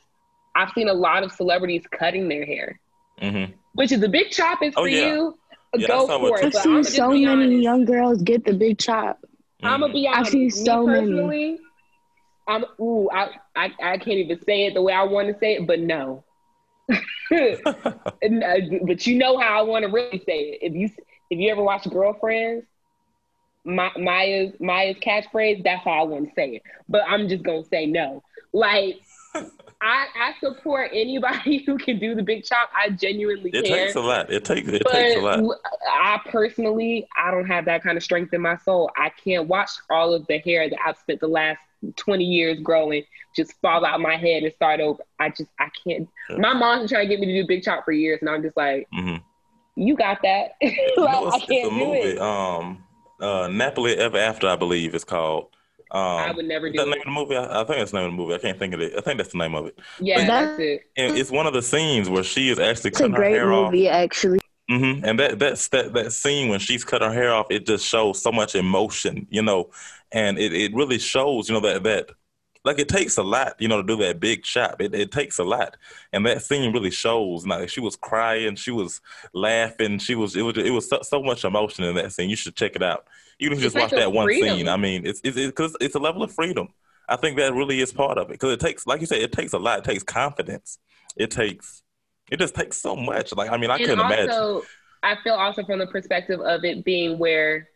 i've 0.55 0.69
seen 0.71 0.87
a 0.87 0.93
lot 0.93 1.23
of 1.23 1.31
celebrities 1.31 1.83
cutting 1.91 2.27
their 2.29 2.45
hair 2.45 2.79
mm-hmm. 3.21 3.51
which 3.73 3.91
is 3.91 4.01
a 4.03 4.09
big 4.09 4.31
chop 4.31 4.63
is 4.63 4.73
oh, 4.77 4.83
for 4.83 4.87
yeah. 4.87 5.13
you 5.13 5.37
yeah, 5.75 5.87
go 5.87 6.07
for 6.07 6.39
it 6.39 6.45
i've 6.45 6.53
seen 6.53 6.83
so 6.83 7.09
many 7.09 7.25
honest. 7.25 7.63
young 7.63 7.85
girls 7.85 8.21
get 8.21 8.45
the 8.45 8.53
big 8.53 8.77
chop 8.77 9.19
mm-hmm. 9.21 9.67
i'm 9.67 9.81
gonna 9.81 9.93
be 9.93 10.07
honest 10.07 10.27
i've 10.27 10.31
seen 10.31 10.49
so 10.49 10.85
many 10.85 11.59
i'm 12.47 12.65
ooh 12.79 13.09
I, 13.11 13.29
I 13.55 13.71
i 13.83 13.97
can't 13.97 14.17
even 14.17 14.41
say 14.43 14.67
it 14.67 14.73
the 14.73 14.81
way 14.81 14.93
i 14.93 15.03
want 15.03 15.27
to 15.27 15.37
say 15.39 15.55
it 15.55 15.67
but 15.67 15.79
no 15.79 16.23
Uh, 18.23 18.59
but 18.85 19.07
you 19.07 19.15
know 19.15 19.37
how 19.37 19.57
I 19.57 19.61
want 19.61 19.83
to 19.83 19.91
really 19.91 20.21
say 20.25 20.39
it. 20.51 20.59
If 20.61 20.73
you 20.73 20.89
if 21.29 21.39
you 21.39 21.49
ever 21.49 21.63
watch 21.63 21.89
Girlfriends, 21.89 22.65
my, 23.63 23.89
Maya's 23.97 24.53
Maya's 24.59 24.97
catchphrase, 24.97 25.63
that's 25.63 25.83
how 25.83 25.91
I 25.91 26.03
want 26.03 26.29
to 26.29 26.31
say 26.35 26.55
it. 26.55 26.63
But 26.89 27.03
I'm 27.07 27.27
just 27.29 27.43
gonna 27.43 27.63
say 27.65 27.85
no. 27.85 28.21
Like 28.53 29.01
I, 29.81 30.05
I 30.15 30.33
support 30.39 30.91
anybody 30.93 31.63
who 31.65 31.77
can 31.77 31.99
do 31.99 32.13
the 32.13 32.23
big 32.23 32.43
chop. 32.43 32.69
I 32.75 32.89
genuinely 32.89 33.49
it 33.49 33.65
can. 33.65 33.65
It 33.65 33.67
takes 33.67 33.95
a 33.95 34.01
lot. 34.01 34.31
It 34.31 34.45
takes 34.45 34.67
it 34.69 34.83
but 34.83 34.91
takes 34.91 35.19
a 35.19 35.23
lot. 35.23 35.39
I 35.91 36.19
personally, 36.29 37.07
I 37.17 37.31
don't 37.31 37.47
have 37.47 37.65
that 37.65 37.83
kind 37.83 37.97
of 37.97 38.03
strength 38.03 38.33
in 38.33 38.41
my 38.41 38.57
soul. 38.57 38.91
I 38.95 39.09
can't 39.09 39.47
watch 39.47 39.71
all 39.89 40.13
of 40.13 40.27
the 40.27 40.37
hair 40.39 40.69
that 40.69 40.79
I've 40.85 40.97
spent 40.97 41.19
the 41.19 41.27
last 41.27 41.59
20 41.97 42.23
years 42.23 42.59
growing 42.59 43.03
just 43.35 43.53
fall 43.61 43.85
out 43.85 43.99
my 44.01 44.15
head 44.15 44.43
and 44.43 44.53
start 44.53 44.79
over. 44.79 45.03
I 45.19 45.29
just 45.29 45.49
I 45.59 45.69
can't. 45.83 46.07
Yeah. 46.29 46.37
My 46.37 46.53
mom's 46.53 46.81
been 46.81 46.89
trying 46.89 47.09
to 47.09 47.15
get 47.15 47.19
me 47.19 47.27
to 47.27 47.41
do 47.41 47.47
big 47.47 47.63
chop 47.63 47.85
for 47.85 47.91
years, 47.91 48.19
and 48.21 48.29
I'm 48.29 48.41
just 48.41 48.57
like, 48.57 48.87
mm-hmm. 48.93 49.17
you 49.75 49.95
got 49.95 50.19
that. 50.23 50.55
like, 50.61 50.77
no, 50.97 51.29
I 51.29 51.39
can't 51.39 51.69
do 51.69 51.71
movie. 51.71 51.99
it. 51.99 52.19
Um, 52.19 52.83
uh, 53.19 53.47
Nappily 53.47 53.95
Ever 53.95 54.17
After, 54.17 54.47
I 54.47 54.55
believe 54.55 54.93
it's 54.95 55.03
called. 55.03 55.47
Um, 55.93 56.01
I 56.01 56.31
would 56.31 56.45
never 56.45 56.69
do 56.69 56.77
that. 56.77 56.87
Name 56.87 56.99
of 56.99 57.05
the 57.05 57.11
movie? 57.11 57.35
I, 57.35 57.61
I, 57.61 57.63
think 57.65 57.79
that's 57.79 57.91
the 57.91 57.97
name 57.97 58.05
of 58.05 58.11
the 58.13 58.17
movie. 58.17 58.33
I 58.33 58.37
can't 58.37 58.57
think 58.57 58.73
of 58.73 58.79
it. 58.79 58.93
I 58.97 59.01
think 59.01 59.17
that's 59.17 59.33
the 59.33 59.37
name 59.37 59.55
of 59.55 59.65
it. 59.65 59.77
Yeah, 59.99 60.19
but, 60.19 60.27
that's 60.27 60.59
it. 60.59 60.89
And 60.95 61.17
it's 61.17 61.29
one 61.29 61.47
of 61.47 61.53
the 61.53 61.61
scenes 61.61 62.09
where 62.09 62.23
she 62.23 62.49
is 62.49 62.59
actually 62.59 62.89
it's 62.89 62.99
cutting 62.99 63.13
a 63.13 63.17
great 63.17 63.33
her 63.33 63.39
hair 63.39 63.49
movie, 63.49 63.89
off. 63.89 63.95
actually. 63.95 64.39
Mm-hmm. 64.69 65.03
And 65.03 65.19
that 65.19 65.37
that's 65.37 65.67
that 65.69 65.91
that 65.93 66.13
scene 66.13 66.47
when 66.47 66.59
she's 66.59 66.85
cut 66.85 67.01
her 67.01 67.11
hair 67.11 67.33
off, 67.33 67.47
it 67.49 67.65
just 67.65 67.85
shows 67.85 68.21
so 68.21 68.31
much 68.31 68.55
emotion, 68.55 69.27
you 69.29 69.41
know, 69.41 69.69
and 70.13 70.39
it, 70.39 70.53
it 70.53 70.73
really 70.73 70.97
shows, 70.97 71.49
you 71.49 71.55
know, 71.55 71.61
that 71.61 71.83
that 71.83 72.11
like 72.63 72.79
it 72.79 72.87
takes 72.87 73.17
a 73.17 73.23
lot, 73.23 73.55
you 73.59 73.67
know, 73.67 73.81
to 73.81 73.87
do 73.87 73.97
that 74.03 74.19
big 74.19 74.43
chop. 74.43 74.81
It, 74.81 74.93
it 74.93 75.11
takes 75.11 75.39
a 75.39 75.43
lot, 75.43 75.77
and 76.13 76.25
that 76.25 76.43
scene 76.43 76.71
really 76.71 76.91
shows. 76.91 77.45
Like 77.45 77.69
she 77.69 77.79
was 77.79 77.95
crying, 77.95 78.55
she 78.55 78.71
was 78.71 79.01
laughing, 79.33 79.97
she 79.97 80.15
was 80.15 80.35
it 80.35 80.43
was 80.43 80.57
it 80.57 80.71
was 80.71 80.89
so, 80.89 80.99
so 81.01 81.23
much 81.23 81.43
emotion 81.43 81.83
in 81.83 81.95
that 81.95 82.13
scene. 82.13 82.29
You 82.29 82.35
should 82.35 82.55
check 82.55 82.75
it 82.75 82.83
out. 82.83 83.07
You 83.39 83.49
can 83.49 83.57
you 83.57 83.63
just 83.63 83.75
watch 83.75 83.91
that 83.91 84.13
one 84.13 84.27
freedom. 84.27 84.57
scene. 84.57 84.67
I 84.67 84.77
mean, 84.77 85.05
it's 85.05 85.21
it's 85.23 85.35
because 85.35 85.73
it's, 85.75 85.85
it's 85.85 85.95
a 85.95 85.99
level 85.99 86.21
of 86.21 86.31
freedom. 86.31 86.69
I 87.09 87.15
think 87.15 87.37
that 87.37 87.53
really 87.53 87.81
is 87.81 87.91
part 87.91 88.17
of 88.17 88.29
it 88.29 88.33
because 88.33 88.53
it 88.53 88.59
takes, 88.59 88.85
like 88.87 89.01
you 89.01 89.07
said, 89.07 89.21
it 89.21 89.31
takes 89.31 89.53
a 89.53 89.57
lot. 89.57 89.79
It 89.79 89.85
takes 89.85 90.03
confidence. 90.03 90.77
It 91.17 91.31
takes, 91.31 91.83
it 92.31 92.39
just 92.39 92.55
takes 92.55 92.77
so 92.77 92.95
much. 92.95 93.35
Like 93.35 93.51
I 93.51 93.57
mean, 93.57 93.71
I 93.71 93.75
and 93.75 93.85
couldn't 93.85 93.99
also, 93.99 94.13
imagine. 94.13 94.61
I 95.03 95.15
feel 95.23 95.33
also 95.33 95.65
from 95.65 95.79
the 95.79 95.87
perspective 95.87 96.39
of 96.39 96.63
it 96.63 96.85
being 96.85 97.17
where 97.17 97.67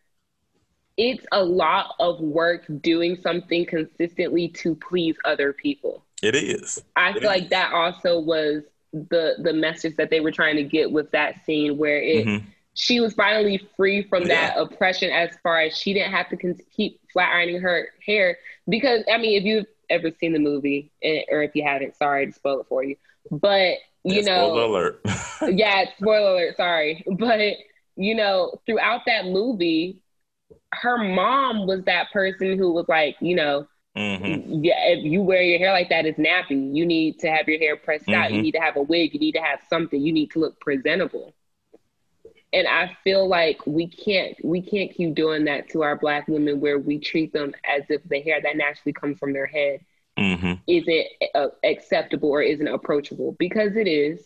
it's 0.97 1.25
a 1.31 1.43
lot 1.43 1.95
of 1.99 2.19
work 2.19 2.65
doing 2.81 3.17
something 3.21 3.65
consistently 3.65 4.47
to 4.49 4.75
please 4.75 5.17
other 5.25 5.53
people. 5.53 6.03
It 6.21 6.35
is. 6.35 6.81
I 6.95 7.09
it 7.09 7.13
feel 7.13 7.23
is. 7.23 7.27
like 7.27 7.49
that 7.49 7.73
also 7.73 8.19
was 8.19 8.63
the 8.93 9.35
the 9.39 9.53
message 9.53 9.95
that 9.97 10.09
they 10.09 10.21
were 10.21 10.31
trying 10.31 10.55
to 10.55 10.63
get 10.63 10.91
with 10.91 11.11
that 11.11 11.43
scene 11.45 11.77
where 11.77 12.01
it 12.01 12.25
mm-hmm. 12.25 12.47
she 12.75 13.01
was 13.01 13.13
finally 13.13 13.67
free 13.75 14.03
from 14.03 14.23
yeah. 14.23 14.27
that 14.27 14.57
oppression 14.57 15.11
as 15.11 15.31
far 15.43 15.59
as 15.61 15.77
she 15.77 15.93
didn't 15.93 16.11
have 16.11 16.29
to 16.29 16.37
con- 16.37 16.59
keep 16.75 17.01
flat 17.11 17.33
ironing 17.33 17.59
her 17.59 17.89
hair 18.05 18.37
because 18.69 19.03
I 19.11 19.17
mean 19.17 19.37
if 19.37 19.43
you've 19.43 19.65
ever 19.89 20.11
seen 20.11 20.31
the 20.31 20.39
movie 20.39 20.91
eh, 21.03 21.23
or 21.29 21.43
if 21.43 21.55
you 21.55 21.63
haven't 21.63 21.97
sorry 21.97 22.27
to 22.27 22.31
spoil 22.31 22.61
it 22.61 22.67
for 22.69 22.83
you 22.83 22.95
but 23.29 23.75
you 24.03 24.15
yeah, 24.15 24.21
know 24.21 24.47
spoiler 24.47 24.63
alert 24.63 25.01
yeah 25.57 25.83
spoiler 25.97 26.31
alert 26.31 26.57
sorry 26.57 27.03
but 27.17 27.57
you 27.97 28.15
know 28.15 28.61
throughout 28.65 29.01
that 29.05 29.25
movie 29.25 29.99
her 30.81 30.97
mom 30.97 31.67
was 31.67 31.83
that 31.85 32.11
person 32.11 32.57
who 32.57 32.71
was 32.71 32.87
like, 32.87 33.15
you 33.19 33.35
know, 33.35 33.67
mm-hmm. 33.97 34.63
yeah, 34.63 34.85
if 34.85 35.03
you 35.03 35.21
wear 35.21 35.41
your 35.41 35.59
hair 35.59 35.71
like 35.71 35.89
that, 35.89 36.05
it's 36.05 36.19
nappy. 36.19 36.73
You 36.73 36.85
need 36.85 37.19
to 37.19 37.29
have 37.29 37.47
your 37.47 37.59
hair 37.59 37.75
pressed 37.75 38.05
mm-hmm. 38.05 38.21
out. 38.21 38.31
You 38.31 38.37
mm-hmm. 38.37 38.43
need 38.43 38.51
to 38.53 38.59
have 38.59 38.75
a 38.75 38.81
wig. 38.81 39.13
You 39.13 39.19
need 39.19 39.33
to 39.33 39.41
have 39.41 39.59
something. 39.69 39.99
You 39.99 40.13
need 40.13 40.31
to 40.31 40.39
look 40.39 40.59
presentable. 40.59 41.33
And 42.53 42.67
I 42.67 42.95
feel 43.03 43.27
like 43.27 43.59
we 43.65 43.87
can't 43.87 44.37
we 44.43 44.61
can't 44.61 44.93
keep 44.93 45.13
doing 45.13 45.43
that 45.45 45.69
to 45.71 45.83
our 45.83 45.97
black 45.97 46.27
women 46.29 46.61
where 46.61 46.79
we 46.79 46.99
treat 46.99 47.33
them 47.33 47.53
as 47.65 47.83
if 47.89 48.01
the 48.07 48.21
hair 48.21 48.39
that 48.41 48.55
naturally 48.55 48.93
comes 48.93 49.19
from 49.19 49.33
their 49.33 49.45
head 49.45 49.81
mm-hmm. 50.17 50.53
isn't 50.65 51.07
uh, 51.33 51.47
acceptable 51.65 52.29
or 52.29 52.41
isn't 52.41 52.67
approachable 52.67 53.35
because 53.39 53.75
it 53.75 53.87
is. 53.87 54.25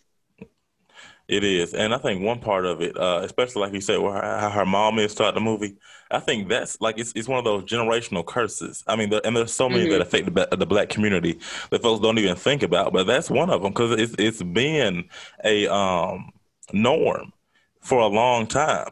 It 1.30 1.44
is, 1.44 1.74
and 1.74 1.94
I 1.94 1.98
think 1.98 2.24
one 2.24 2.40
part 2.40 2.66
of 2.66 2.80
it, 2.80 2.98
uh, 2.98 3.20
especially 3.22 3.62
like 3.62 3.72
you 3.72 3.80
said, 3.80 4.00
where 4.00 4.14
her, 4.14 4.38
how 4.40 4.50
her 4.50 4.66
mom 4.66 4.98
is 4.98 5.14
throughout 5.14 5.34
the 5.34 5.40
movie, 5.40 5.76
I 6.10 6.18
think 6.18 6.48
that's 6.48 6.80
like 6.80 6.98
it's, 6.98 7.12
it's 7.14 7.28
one 7.28 7.38
of 7.38 7.44
those 7.44 7.62
generational 7.62 8.26
curses. 8.26 8.82
I 8.88 8.96
mean, 8.96 9.12
and 9.24 9.36
there's 9.36 9.52
so 9.52 9.68
many 9.68 9.84
mm-hmm. 9.84 9.92
that 9.92 10.00
affect 10.00 10.34
the, 10.34 10.56
the, 10.56 10.66
black 10.66 10.88
community 10.88 11.38
that 11.70 11.82
folks 11.82 12.02
don't 12.02 12.18
even 12.18 12.34
think 12.34 12.64
about, 12.64 12.92
but 12.92 13.06
that's 13.06 13.30
one 13.30 13.48
of 13.48 13.62
them 13.62 13.70
because 13.70 13.92
it's 13.92 14.16
it's 14.18 14.42
been 14.42 15.08
a 15.44 15.72
um, 15.72 16.32
norm 16.72 17.32
for 17.80 18.00
a 18.00 18.08
long 18.08 18.48
time 18.48 18.90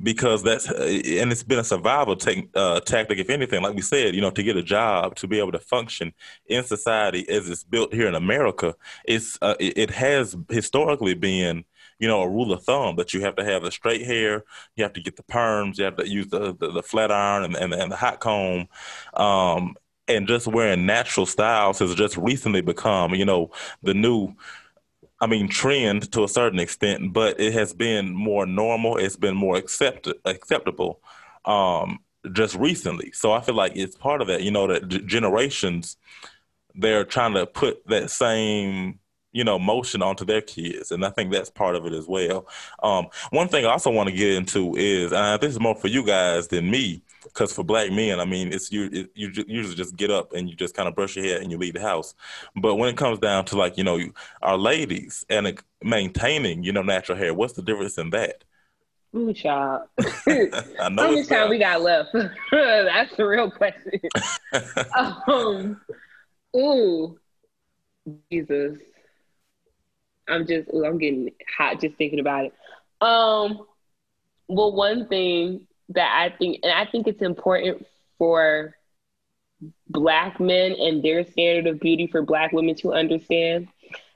because 0.00 0.44
that's 0.44 0.70
and 0.70 1.32
it's 1.32 1.42
been 1.42 1.58
a 1.58 1.64
survival 1.64 2.16
uh, 2.54 2.78
tactic, 2.78 3.18
if 3.18 3.28
anything. 3.28 3.60
Like 3.60 3.74
we 3.74 3.82
said, 3.82 4.14
you 4.14 4.20
know, 4.20 4.30
to 4.30 4.42
get 4.44 4.56
a 4.56 4.62
job, 4.62 5.16
to 5.16 5.26
be 5.26 5.40
able 5.40 5.52
to 5.52 5.58
function 5.58 6.12
in 6.46 6.62
society 6.62 7.28
as 7.28 7.50
it's 7.50 7.64
built 7.64 7.92
here 7.92 8.06
in 8.06 8.14
America, 8.14 8.76
it's 9.04 9.36
uh, 9.42 9.56
it 9.58 9.90
has 9.90 10.36
historically 10.48 11.14
been 11.14 11.64
you 11.98 12.08
know, 12.08 12.22
a 12.22 12.28
rule 12.28 12.52
of 12.52 12.64
thumb 12.64 12.96
that 12.96 13.14
you 13.14 13.20
have 13.22 13.36
to 13.36 13.44
have 13.44 13.62
the 13.62 13.70
straight 13.70 14.04
hair, 14.06 14.44
you 14.76 14.84
have 14.84 14.92
to 14.94 15.00
get 15.00 15.16
the 15.16 15.22
perms, 15.22 15.78
you 15.78 15.84
have 15.84 15.96
to 15.96 16.08
use 16.08 16.28
the 16.28 16.54
the, 16.54 16.70
the 16.72 16.82
flat 16.82 17.10
iron 17.12 17.44
and, 17.44 17.56
and, 17.56 17.72
and 17.74 17.92
the 17.92 17.96
hot 17.96 18.20
comb. 18.20 18.68
Um, 19.14 19.76
and 20.08 20.26
just 20.26 20.46
wearing 20.48 20.84
natural 20.84 21.26
styles 21.26 21.78
has 21.78 21.94
just 21.94 22.16
recently 22.16 22.60
become, 22.60 23.14
you 23.14 23.24
know, 23.24 23.50
the 23.82 23.94
new 23.94 24.34
I 25.20 25.26
mean, 25.26 25.48
trend 25.48 26.10
to 26.12 26.24
a 26.24 26.28
certain 26.28 26.58
extent, 26.58 27.12
but 27.12 27.38
it 27.38 27.52
has 27.52 27.72
been 27.72 28.12
more 28.12 28.44
normal. 28.44 28.96
It's 28.96 29.16
been 29.16 29.36
more 29.36 29.56
accept- 29.56 30.08
acceptable 30.24 31.00
um, 31.44 32.00
just 32.32 32.56
recently. 32.56 33.12
So 33.12 33.32
I 33.32 33.40
feel 33.40 33.54
like 33.54 33.72
it's 33.76 33.96
part 33.96 34.20
of 34.20 34.26
that, 34.26 34.42
you 34.42 34.50
know, 34.50 34.66
that 34.66 34.88
g- 34.88 35.02
generations, 35.02 35.96
they're 36.74 37.04
trying 37.04 37.34
to 37.34 37.46
put 37.46 37.86
that 37.86 38.10
same 38.10 38.98
you 39.32 39.44
know 39.44 39.58
motion 39.58 40.02
onto 40.02 40.24
their 40.24 40.40
kids 40.40 40.90
and 40.90 41.04
i 41.04 41.10
think 41.10 41.32
that's 41.32 41.50
part 41.50 41.74
of 41.74 41.86
it 41.86 41.92
as 41.92 42.06
well 42.06 42.46
um, 42.82 43.06
one 43.30 43.48
thing 43.48 43.64
i 43.64 43.70
also 43.70 43.90
want 43.90 44.08
to 44.08 44.14
get 44.14 44.32
into 44.32 44.74
is 44.76 45.12
uh, 45.12 45.36
this 45.38 45.52
is 45.52 45.60
more 45.60 45.74
for 45.74 45.88
you 45.88 46.04
guys 46.04 46.48
than 46.48 46.70
me 46.70 47.02
because 47.24 47.52
for 47.52 47.64
black 47.64 47.90
men, 47.90 48.20
I 48.20 48.24
mean, 48.24 48.52
it's 48.52 48.70
you 48.72 48.88
it, 48.92 49.10
you 49.14 49.30
usually 49.46 49.74
just 49.74 49.96
get 49.96 50.10
up 50.10 50.32
and 50.32 50.48
you 50.48 50.56
just 50.56 50.74
kind 50.74 50.88
of 50.88 50.94
brush 50.94 51.16
your 51.16 51.24
hair 51.24 51.40
and 51.40 51.50
you 51.50 51.58
leave 51.58 51.74
the 51.74 51.80
house. 51.80 52.14
But 52.56 52.76
when 52.76 52.88
it 52.88 52.96
comes 52.96 53.18
down 53.18 53.44
to 53.46 53.56
like 53.56 53.76
you 53.76 53.84
know 53.84 54.00
our 54.42 54.58
ladies 54.58 55.24
and 55.28 55.60
maintaining 55.82 56.62
you 56.62 56.72
know 56.72 56.82
natural 56.82 57.18
hair, 57.18 57.34
what's 57.34 57.54
the 57.54 57.62
difference 57.62 57.98
in 57.98 58.10
that? 58.10 58.44
Ooh, 59.14 59.32
child. 59.32 59.82
How 60.78 60.88
much 60.88 61.28
time 61.28 61.50
we 61.50 61.58
got 61.58 61.82
left? 61.82 62.10
That's 62.50 63.14
the 63.16 63.26
real 63.26 63.50
question. 63.50 64.00
um, 65.28 65.80
ooh, 66.56 67.18
Jesus. 68.30 68.78
I'm 70.32 70.46
just, 70.46 70.68
ooh, 70.72 70.84
I'm 70.84 70.98
getting 70.98 71.30
hot 71.56 71.80
just 71.80 71.96
thinking 71.96 72.20
about 72.20 72.46
it. 72.46 72.54
Um, 73.00 73.66
well, 74.48 74.72
one 74.74 75.08
thing 75.08 75.66
that 75.90 76.10
I 76.16 76.36
think, 76.36 76.60
and 76.62 76.72
I 76.72 76.86
think 76.90 77.06
it's 77.06 77.22
important 77.22 77.86
for 78.18 78.74
black 79.88 80.40
men 80.40 80.72
and 80.72 81.02
their 81.02 81.24
standard 81.24 81.66
of 81.66 81.80
beauty 81.80 82.06
for 82.06 82.22
black 82.22 82.52
women 82.52 82.74
to 82.76 82.92
understand 82.92 83.68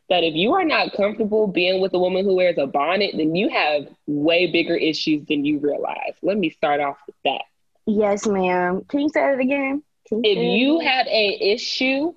that 0.09 0.23
if 0.23 0.35
you 0.35 0.55
are 0.55 0.65
not 0.65 0.93
comfortable 0.93 1.47
being 1.47 1.81
with 1.81 1.93
a 1.95 1.99
woman 1.99 2.25
who 2.25 2.37
wears 2.37 2.59
a 2.59 2.67
bonnet, 2.67 3.13
then 3.17 3.35
you 3.35 3.49
have 3.49 3.89
way 4.07 4.51
bigger 4.51 4.77
issues 4.77 5.27
than 5.27 5.45
you 5.45 5.59
realize. 5.59 6.15
Let 6.23 6.39
me 6.39 6.51
start 6.51 6.81
off 6.81 6.99
with 7.07 7.17
that. 7.25 7.43
Yes, 7.87 8.27
ma'am. 8.27 8.85
Can 8.89 9.01
you 9.01 9.09
say 9.09 9.33
it 9.33 9.41
again? 9.41 9.83
You 10.11 10.21
if 10.23 10.39
you 10.39 10.81
have 10.81 11.07
a 11.09 11.53
issue 11.53 12.13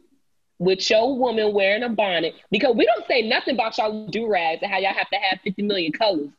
with 0.59 0.87
your 0.89 1.17
woman 1.17 1.53
wearing 1.53 1.83
a 1.83 1.89
bonnet, 1.89 2.35
because 2.51 2.75
we 2.75 2.85
don't 2.85 3.07
say 3.07 3.27
nothing 3.27 3.55
about 3.55 3.77
y'all 3.77 4.07
do 4.07 4.27
rags 4.27 4.61
and 4.61 4.71
how 4.71 4.77
y'all 4.77 4.93
have 4.93 5.09
to 5.09 5.17
have 5.17 5.39
50 5.41 5.63
million 5.63 5.91
colors. 5.91 6.29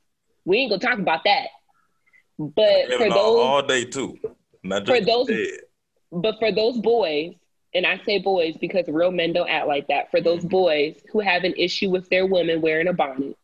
We 0.44 0.58
ain't 0.58 0.70
gonna 0.70 0.80
talk 0.80 0.98
about 0.98 1.24
that. 1.24 1.48
But 2.38 2.92
for 2.96 3.08
those 3.08 3.12
all 3.14 3.62
day 3.62 3.84
too. 3.84 4.18
Not 4.62 4.84
just 4.84 4.98
for 4.98 5.04
those 5.04 5.28
but 6.12 6.38
for 6.38 6.52
those 6.52 6.76
boys, 6.78 7.34
and 7.74 7.86
I 7.86 8.00
say 8.04 8.18
boys 8.18 8.56
because 8.60 8.86
real 8.88 9.12
men 9.12 9.32
don't 9.32 9.48
act 9.48 9.66
like 9.66 9.88
that. 9.88 10.10
For 10.10 10.20
those 10.20 10.40
mm-hmm. 10.40 10.48
boys 10.48 11.00
who 11.12 11.20
have 11.20 11.44
an 11.44 11.54
issue 11.56 11.90
with 11.90 12.08
their 12.08 12.26
women 12.26 12.60
wearing 12.60 12.88
a 12.88 12.92
bonnet, 12.92 13.36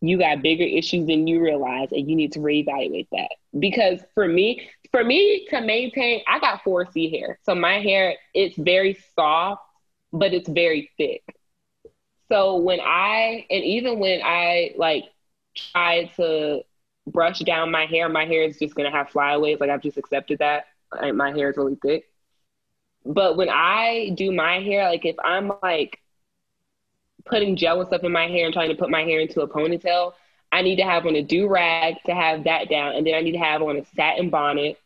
you 0.00 0.18
got 0.18 0.42
bigger 0.42 0.64
issues 0.64 1.06
than 1.06 1.26
you 1.26 1.42
realize, 1.42 1.88
and 1.90 2.08
you 2.08 2.16
need 2.16 2.32
to 2.32 2.38
reevaluate 2.38 3.08
that. 3.12 3.30
Because 3.58 4.00
for 4.14 4.28
me, 4.28 4.68
for 4.92 5.02
me 5.02 5.46
to 5.50 5.60
maintain, 5.60 6.22
I 6.28 6.38
got 6.38 6.62
4C 6.62 7.10
hair, 7.10 7.38
so 7.42 7.54
my 7.54 7.80
hair 7.80 8.14
it's 8.34 8.56
very 8.56 8.98
soft, 9.14 9.62
but 10.18 10.32
it's 10.32 10.48
very 10.48 10.90
thick. 10.96 11.22
So 12.28 12.56
when 12.56 12.80
I 12.80 13.46
and 13.50 13.62
even 13.64 13.98
when 13.98 14.20
I 14.24 14.72
like 14.76 15.04
try 15.54 16.06
to 16.16 16.62
brush 17.06 17.40
down 17.40 17.70
my 17.70 17.86
hair, 17.86 18.08
my 18.08 18.24
hair 18.24 18.42
is 18.42 18.58
just 18.58 18.74
gonna 18.74 18.90
have 18.90 19.10
flyaways. 19.10 19.60
Like 19.60 19.70
I've 19.70 19.82
just 19.82 19.98
accepted 19.98 20.38
that. 20.40 20.66
my 21.14 21.30
hair 21.30 21.50
is 21.50 21.56
really 21.56 21.76
thick. 21.80 22.10
But 23.04 23.36
when 23.36 23.48
I 23.48 24.10
do 24.16 24.32
my 24.32 24.60
hair, 24.60 24.88
like 24.88 25.04
if 25.04 25.16
I'm 25.22 25.52
like 25.62 26.00
putting 27.24 27.56
gel 27.56 27.80
and 27.80 27.86
stuff 27.86 28.02
in 28.02 28.12
my 28.12 28.26
hair 28.26 28.46
and 28.46 28.54
trying 28.54 28.70
to 28.70 28.74
put 28.74 28.90
my 28.90 29.02
hair 29.02 29.20
into 29.20 29.42
a 29.42 29.48
ponytail, 29.48 30.14
I 30.50 30.62
need 30.62 30.76
to 30.76 30.84
have 30.84 31.06
on 31.06 31.14
a 31.14 31.22
do 31.22 31.48
rag 31.48 31.96
to 32.06 32.14
have 32.14 32.44
that 32.44 32.68
down, 32.68 32.94
and 32.96 33.06
then 33.06 33.14
I 33.14 33.20
need 33.20 33.32
to 33.32 33.38
have 33.38 33.62
on 33.62 33.76
a 33.76 33.84
satin 33.94 34.30
bonnet. 34.30 34.78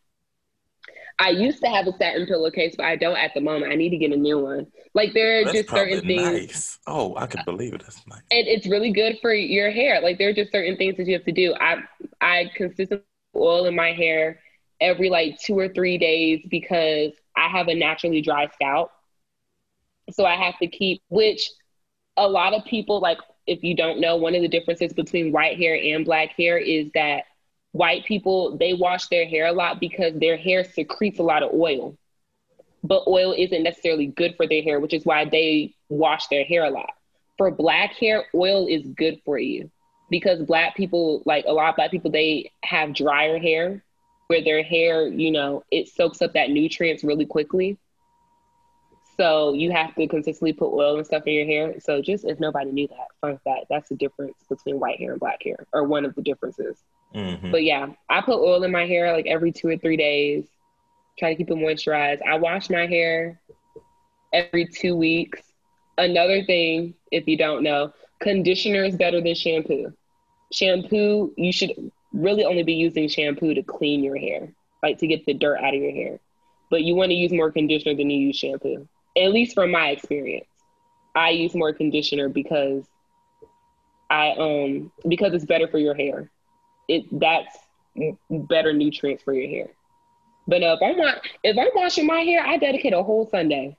I 1.18 1.30
used 1.30 1.62
to 1.62 1.68
have 1.68 1.86
a 1.86 1.92
satin 1.92 2.26
pillowcase, 2.26 2.74
but 2.76 2.86
I 2.86 2.96
don't 2.96 3.16
at 3.16 3.32
the 3.34 3.40
moment. 3.40 3.72
I 3.72 3.76
need 3.76 3.90
to 3.90 3.98
get 3.98 4.12
a 4.12 4.16
new 4.16 4.38
one. 4.38 4.66
Like 4.92 5.14
there 5.14 5.40
are 5.40 5.44
That's 5.44 5.58
just 5.58 5.70
certain 5.70 6.00
things. 6.00 6.22
Nice. 6.22 6.78
Oh, 6.86 7.16
I 7.16 7.26
can 7.26 7.42
believe 7.44 7.74
it. 7.74 7.82
That's 7.82 8.04
nice. 8.06 8.22
And 8.30 8.48
it's 8.48 8.66
really 8.66 8.92
good 8.92 9.18
for 9.22 9.32
your 9.32 9.70
hair. 9.70 10.00
Like 10.00 10.18
there 10.18 10.28
are 10.28 10.32
just 10.32 10.50
certain 10.50 10.76
things 10.76 10.96
that 10.96 11.06
you 11.06 11.14
have 11.14 11.24
to 11.24 11.32
do. 11.32 11.54
I 11.60 11.82
I 12.20 12.50
consistently 12.56 13.04
oil 13.36 13.66
in 13.66 13.76
my 13.76 13.92
hair 13.92 14.40
every 14.80 15.10
like 15.10 15.38
two 15.38 15.58
or 15.58 15.68
three 15.68 15.98
days 15.98 16.44
because 16.50 17.12
I 17.36 17.48
have 17.48 17.68
a 17.68 17.74
naturally 17.74 18.22
dry 18.22 18.48
scalp. 18.48 18.90
So 20.10 20.24
I 20.24 20.34
have 20.34 20.58
to 20.58 20.66
keep, 20.66 21.02
which 21.08 21.48
a 22.16 22.28
lot 22.28 22.52
of 22.52 22.64
people, 22.64 23.00
like, 23.00 23.18
if 23.46 23.62
you 23.62 23.76
don't 23.76 24.00
know, 24.00 24.16
one 24.16 24.34
of 24.34 24.42
the 24.42 24.48
differences 24.48 24.92
between 24.92 25.32
white 25.32 25.56
hair 25.56 25.74
and 25.74 26.04
black 26.04 26.30
hair 26.36 26.58
is 26.58 26.90
that 26.94 27.24
white 27.72 28.04
people, 28.04 28.56
they 28.56 28.74
wash 28.74 29.06
their 29.08 29.26
hair 29.26 29.46
a 29.46 29.52
lot 29.52 29.80
because 29.80 30.14
their 30.18 30.36
hair 30.36 30.64
secretes 30.64 31.18
a 31.18 31.22
lot 31.22 31.42
of 31.42 31.52
oil. 31.52 31.96
But 32.82 33.04
oil 33.06 33.34
isn't 33.36 33.62
necessarily 33.62 34.06
good 34.06 34.36
for 34.36 34.46
their 34.46 34.62
hair, 34.62 34.80
which 34.80 34.94
is 34.94 35.04
why 35.04 35.24
they 35.24 35.74
wash 35.88 36.28
their 36.28 36.44
hair 36.44 36.64
a 36.64 36.70
lot. 36.70 36.90
For 37.36 37.50
black 37.50 37.92
hair, 37.94 38.24
oil 38.34 38.66
is 38.66 38.86
good 38.86 39.20
for 39.24 39.38
you 39.38 39.70
because 40.10 40.42
black 40.42 40.76
people, 40.76 41.22
like 41.24 41.44
a 41.46 41.52
lot 41.52 41.70
of 41.70 41.76
black 41.76 41.90
people, 41.90 42.10
they 42.10 42.52
have 42.62 42.94
drier 42.94 43.38
hair 43.38 43.82
where 44.26 44.42
their 44.44 44.62
hair, 44.62 45.08
you 45.08 45.30
know, 45.30 45.64
it 45.70 45.88
soaks 45.88 46.22
up 46.22 46.34
that 46.34 46.50
nutrients 46.50 47.02
really 47.02 47.26
quickly. 47.26 47.76
So 49.16 49.52
you 49.52 49.70
have 49.72 49.94
to 49.96 50.06
consistently 50.06 50.52
put 50.52 50.72
oil 50.72 50.96
and 50.96 51.04
stuff 51.04 51.24
in 51.26 51.34
your 51.34 51.46
hair. 51.46 51.80
So 51.80 52.00
just 52.00 52.24
if 52.24 52.40
nobody 52.40 52.70
knew 52.70 52.88
that, 52.88 53.08
fun 53.20 53.38
fact, 53.44 53.66
that's 53.68 53.88
the 53.88 53.96
difference 53.96 54.36
between 54.48 54.80
white 54.80 54.98
hair 54.98 55.10
and 55.10 55.20
black 55.20 55.42
hair, 55.42 55.66
or 55.72 55.84
one 55.84 56.04
of 56.04 56.14
the 56.14 56.22
differences. 56.22 56.78
Mm-hmm. 57.14 57.50
But 57.50 57.64
yeah, 57.64 57.88
I 58.08 58.20
put 58.20 58.38
oil 58.38 58.62
in 58.62 58.70
my 58.70 58.86
hair 58.86 59.12
like 59.12 59.26
every 59.26 59.52
two 59.52 59.68
or 59.68 59.76
three 59.76 59.96
days. 59.96 60.44
Try 61.18 61.30
to 61.30 61.36
keep 61.36 61.50
it 61.50 61.54
moisturized. 61.54 62.22
I 62.26 62.36
wash 62.36 62.70
my 62.70 62.86
hair 62.86 63.40
every 64.32 64.66
two 64.66 64.96
weeks. 64.96 65.42
Another 65.98 66.42
thing, 66.44 66.94
if 67.10 67.26
you 67.26 67.36
don't 67.36 67.62
know, 67.62 67.92
conditioner 68.20 68.84
is 68.84 68.96
better 68.96 69.20
than 69.20 69.34
shampoo. 69.34 69.92
Shampoo, 70.52 71.32
you 71.36 71.52
should 71.52 71.72
really 72.12 72.44
only 72.44 72.62
be 72.62 72.74
using 72.74 73.08
shampoo 73.08 73.54
to 73.54 73.62
clean 73.62 74.02
your 74.02 74.16
hair, 74.16 74.52
like 74.82 74.98
to 74.98 75.06
get 75.06 75.26
the 75.26 75.34
dirt 75.34 75.58
out 75.58 75.74
of 75.74 75.80
your 75.80 75.92
hair. 75.92 76.18
But 76.70 76.82
you 76.82 76.94
want 76.94 77.10
to 77.10 77.16
use 77.16 77.32
more 77.32 77.50
conditioner 77.50 77.94
than 77.94 78.10
you 78.10 78.18
use 78.28 78.36
shampoo. 78.36 78.88
At 79.16 79.32
least 79.32 79.54
from 79.54 79.70
my 79.70 79.88
experience. 79.90 80.46
I 81.14 81.30
use 81.30 81.54
more 81.54 81.72
conditioner 81.72 82.28
because 82.28 82.84
I 84.08 84.32
um 84.38 84.92
because 85.08 85.34
it's 85.34 85.44
better 85.44 85.68
for 85.68 85.78
your 85.78 85.94
hair. 85.94 86.30
It 86.88 87.04
that's 87.12 87.56
better 88.30 88.72
nutrients 88.72 89.22
for 89.22 89.32
your 89.34 89.48
hair. 89.48 89.70
But 90.50 90.64
uh, 90.64 90.76
if 90.78 90.82
I'm 90.82 90.96
not, 90.96 91.20
if 91.44 91.56
I'm 91.56 91.70
washing 91.76 92.06
my 92.06 92.22
hair, 92.22 92.44
I 92.44 92.56
dedicate 92.56 92.92
a 92.92 93.02
whole 93.04 93.24
Sunday. 93.30 93.76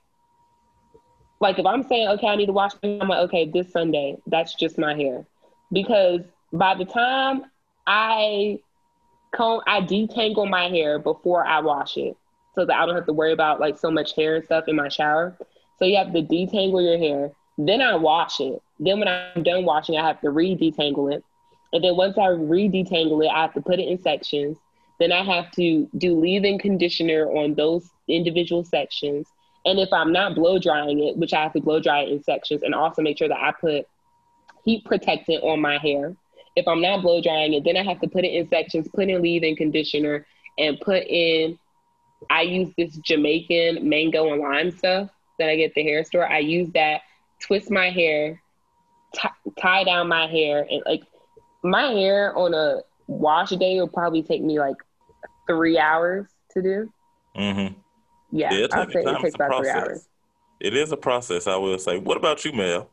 Like 1.38 1.58
if 1.58 1.66
I'm 1.66 1.82
saying, 1.82 2.08
okay, 2.08 2.28
I 2.28 2.36
need 2.36 2.46
to 2.46 2.52
wash 2.52 2.72
my 2.82 2.88
hair, 2.88 2.98
I'm 3.02 3.08
like, 3.08 3.18
okay, 3.28 3.44
this 3.44 3.70
Sunday, 3.70 4.16
that's 4.26 4.54
just 4.54 4.78
my 4.78 4.94
hair. 4.94 5.26
Because 5.70 6.22
by 6.50 6.74
the 6.74 6.86
time 6.86 7.42
I 7.86 8.60
comb, 9.32 9.60
I 9.66 9.82
detangle 9.82 10.48
my 10.48 10.68
hair 10.68 10.98
before 10.98 11.46
I 11.46 11.60
wash 11.60 11.98
it 11.98 12.16
so 12.54 12.64
that 12.64 12.74
I 12.74 12.86
don't 12.86 12.94
have 12.94 13.06
to 13.06 13.12
worry 13.12 13.32
about 13.32 13.60
like 13.60 13.76
so 13.78 13.90
much 13.90 14.16
hair 14.16 14.36
and 14.36 14.44
stuff 14.44 14.64
in 14.66 14.76
my 14.76 14.88
shower. 14.88 15.36
So 15.78 15.84
you 15.84 15.98
have 15.98 16.14
to 16.14 16.22
detangle 16.22 16.82
your 16.82 16.96
hair. 16.96 17.32
Then 17.58 17.82
I 17.82 17.96
wash 17.96 18.40
it. 18.40 18.62
Then 18.80 18.98
when 18.98 19.08
I'm 19.08 19.42
done 19.42 19.66
washing, 19.66 19.98
I 19.98 20.06
have 20.06 20.22
to 20.22 20.30
re-detangle 20.30 21.14
it. 21.14 21.22
And 21.74 21.84
then 21.84 21.96
once 21.96 22.16
I 22.16 22.28
re-detangle 22.28 23.22
it, 23.24 23.28
I 23.28 23.42
have 23.42 23.52
to 23.54 23.60
put 23.60 23.78
it 23.78 23.88
in 23.88 23.98
sections. 24.00 24.56
Then 25.00 25.12
I 25.12 25.22
have 25.24 25.50
to 25.52 25.88
do 25.96 26.18
leave-in 26.18 26.58
conditioner 26.58 27.26
on 27.26 27.54
those 27.54 27.88
individual 28.08 28.64
sections. 28.64 29.26
And 29.64 29.78
if 29.78 29.92
I'm 29.92 30.12
not 30.12 30.34
blow 30.34 30.58
drying 30.58 31.02
it, 31.04 31.16
which 31.16 31.32
I 31.32 31.42
have 31.42 31.52
to 31.54 31.60
blow 31.60 31.80
dry 31.80 32.02
it 32.02 32.10
in 32.10 32.22
sections, 32.22 32.62
and 32.62 32.74
also 32.74 33.02
make 33.02 33.18
sure 33.18 33.28
that 33.28 33.40
I 33.40 33.52
put 33.52 33.86
heat 34.64 34.84
protectant 34.84 35.42
on 35.42 35.60
my 35.60 35.78
hair 35.78 36.16
if 36.56 36.68
I'm 36.68 36.80
not 36.80 37.02
blow 37.02 37.20
drying 37.20 37.54
it, 37.54 37.64
then 37.64 37.76
I 37.76 37.82
have 37.82 38.00
to 38.00 38.08
put 38.08 38.24
it 38.24 38.34
in 38.34 38.48
sections, 38.48 38.88
put 38.92 39.08
in 39.08 39.22
leave-in 39.22 39.56
conditioner, 39.56 40.26
and 40.58 40.78
put 40.80 41.04
in. 41.06 41.58
I 42.30 42.42
use 42.42 42.72
this 42.76 42.96
Jamaican 42.98 43.88
mango 43.88 44.32
and 44.32 44.40
lime 44.40 44.70
stuff 44.70 45.10
that 45.38 45.48
I 45.48 45.56
get 45.56 45.70
at 45.70 45.74
the 45.74 45.82
hair 45.82 46.04
store. 46.04 46.28
I 46.28 46.38
use 46.38 46.70
that, 46.74 47.00
twist 47.40 47.70
my 47.70 47.90
hair, 47.90 48.40
t- 49.14 49.28
tie 49.58 49.84
down 49.84 50.08
my 50.08 50.26
hair, 50.26 50.66
and 50.70 50.82
like 50.86 51.02
my 51.64 51.84
hair 51.92 52.36
on 52.36 52.54
a 52.54 52.82
wash 53.06 53.50
day 53.50 53.80
will 53.80 53.88
probably 53.88 54.22
take 54.22 54.42
me 54.42 54.58
like 54.58 54.76
three 55.46 55.78
hours 55.78 56.28
to 56.52 56.62
do. 56.62 56.92
Mm-hmm. 57.36 57.74
Yeah, 58.30 58.52
yeah 58.52 58.66
I'll 58.72 58.90
say 58.90 59.02
it 59.02 59.18
takes 59.20 59.34
about 59.34 59.58
three 59.58 59.70
hours. 59.70 60.08
It 60.60 60.76
is 60.76 60.92
a 60.92 60.96
process, 60.96 61.46
I 61.46 61.56
will 61.56 61.78
say. 61.78 61.98
What 61.98 62.16
about 62.16 62.44
you, 62.44 62.52
Mel? 62.52 62.88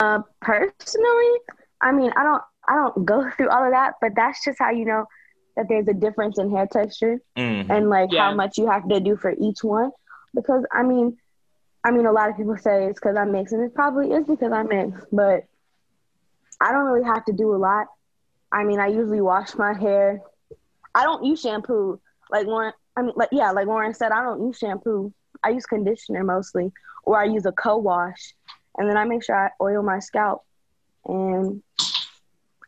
Uh, 0.00 0.20
personally, 0.40 1.38
I 1.80 1.92
mean, 1.92 2.12
I 2.16 2.24
don't 2.24 2.42
I 2.66 2.74
don't 2.74 3.04
go 3.04 3.30
through 3.36 3.48
all 3.48 3.64
of 3.64 3.72
that, 3.72 3.94
but 4.00 4.12
that's 4.14 4.44
just 4.44 4.58
how 4.58 4.70
you 4.70 4.84
know 4.84 5.06
that 5.56 5.66
there's 5.68 5.88
a 5.88 5.94
difference 5.94 6.38
in 6.38 6.50
hair 6.50 6.68
texture 6.70 7.20
mm-hmm. 7.36 7.70
and 7.70 7.90
like 7.90 8.10
yeah. 8.12 8.28
how 8.28 8.34
much 8.34 8.58
you 8.58 8.68
have 8.68 8.88
to 8.88 9.00
do 9.00 9.16
for 9.16 9.34
each 9.40 9.62
one. 9.62 9.90
Because 10.34 10.64
I 10.72 10.82
mean, 10.82 11.16
I 11.82 11.90
mean, 11.90 12.06
a 12.06 12.12
lot 12.12 12.30
of 12.30 12.36
people 12.36 12.56
say 12.56 12.86
it's 12.86 13.00
because 13.00 13.16
I'm 13.16 13.32
mixed, 13.32 13.52
and 13.52 13.64
it 13.64 13.74
probably 13.74 14.12
is 14.12 14.26
because 14.26 14.52
I'm 14.52 14.68
mixed, 14.68 15.06
but 15.10 15.44
I 16.60 16.72
don't 16.72 16.86
really 16.86 17.06
have 17.06 17.24
to 17.26 17.32
do 17.32 17.54
a 17.54 17.58
lot. 17.58 17.86
I 18.52 18.64
mean, 18.64 18.80
I 18.80 18.88
usually 18.88 19.20
wash 19.20 19.54
my 19.54 19.74
hair. 19.74 20.22
I 20.94 21.04
don't 21.04 21.24
use 21.24 21.40
shampoo. 21.40 22.00
Like 22.30 22.46
Lauren, 22.46 22.72
I 22.96 23.02
mean, 23.02 23.12
like 23.16 23.28
yeah, 23.32 23.50
like 23.50 23.66
Lauren 23.66 23.94
said, 23.94 24.12
I 24.12 24.22
don't 24.22 24.46
use 24.46 24.58
shampoo. 24.58 25.12
I 25.42 25.50
use 25.50 25.66
conditioner 25.66 26.24
mostly, 26.24 26.72
or 27.04 27.18
I 27.18 27.24
use 27.24 27.46
a 27.46 27.52
co-wash, 27.52 28.34
and 28.76 28.88
then 28.88 28.96
I 28.96 29.04
make 29.04 29.22
sure 29.22 29.36
I 29.36 29.50
oil 29.62 29.82
my 29.82 29.98
scalp. 29.98 30.44
And 31.04 31.62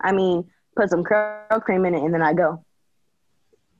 I 0.00 0.12
mean, 0.12 0.44
put 0.76 0.90
some 0.90 1.04
curl 1.04 1.60
cream 1.60 1.84
in 1.84 1.94
it 1.94 2.02
and 2.02 2.14
then 2.14 2.22
I 2.22 2.32
go. 2.32 2.64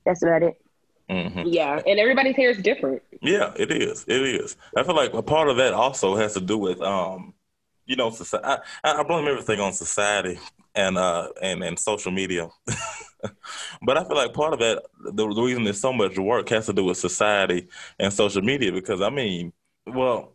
That's 0.05 0.23
about 0.23 0.43
it. 0.43 0.61
Mm-hmm. 1.09 1.43
Yeah, 1.45 1.81
and 1.85 1.99
everybody's 1.99 2.35
hair 2.35 2.51
is 2.51 2.57
different. 2.57 3.01
Yeah, 3.21 3.53
it 3.57 3.71
is. 3.71 4.05
It 4.07 4.21
is. 4.21 4.55
I 4.75 4.83
feel 4.83 4.95
like 4.95 5.13
a 5.13 5.21
part 5.21 5.49
of 5.49 5.57
that 5.57 5.73
also 5.73 6.15
has 6.15 6.33
to 6.35 6.41
do 6.41 6.57
with, 6.57 6.81
um, 6.81 7.33
you 7.85 7.95
know, 7.95 8.09
society. 8.11 8.61
I, 8.83 8.99
I 8.99 9.03
blame 9.03 9.27
everything 9.27 9.59
on 9.59 9.73
society 9.73 10.39
and 10.75 10.97
uh 10.97 11.29
and 11.41 11.63
and 11.63 11.77
social 11.79 12.11
media. 12.11 12.49
but 13.81 13.97
I 13.97 14.03
feel 14.03 14.15
like 14.15 14.33
part 14.33 14.53
of 14.53 14.59
that, 14.59 14.83
the, 15.03 15.11
the 15.11 15.41
reason 15.41 15.63
there's 15.63 15.81
so 15.81 15.93
much 15.93 16.17
work 16.17 16.49
has 16.49 16.65
to 16.67 16.73
do 16.73 16.85
with 16.85 16.97
society 16.97 17.67
and 17.99 18.13
social 18.13 18.41
media 18.41 18.71
because 18.71 19.01
I 19.01 19.09
mean, 19.09 19.53
well, 19.85 20.33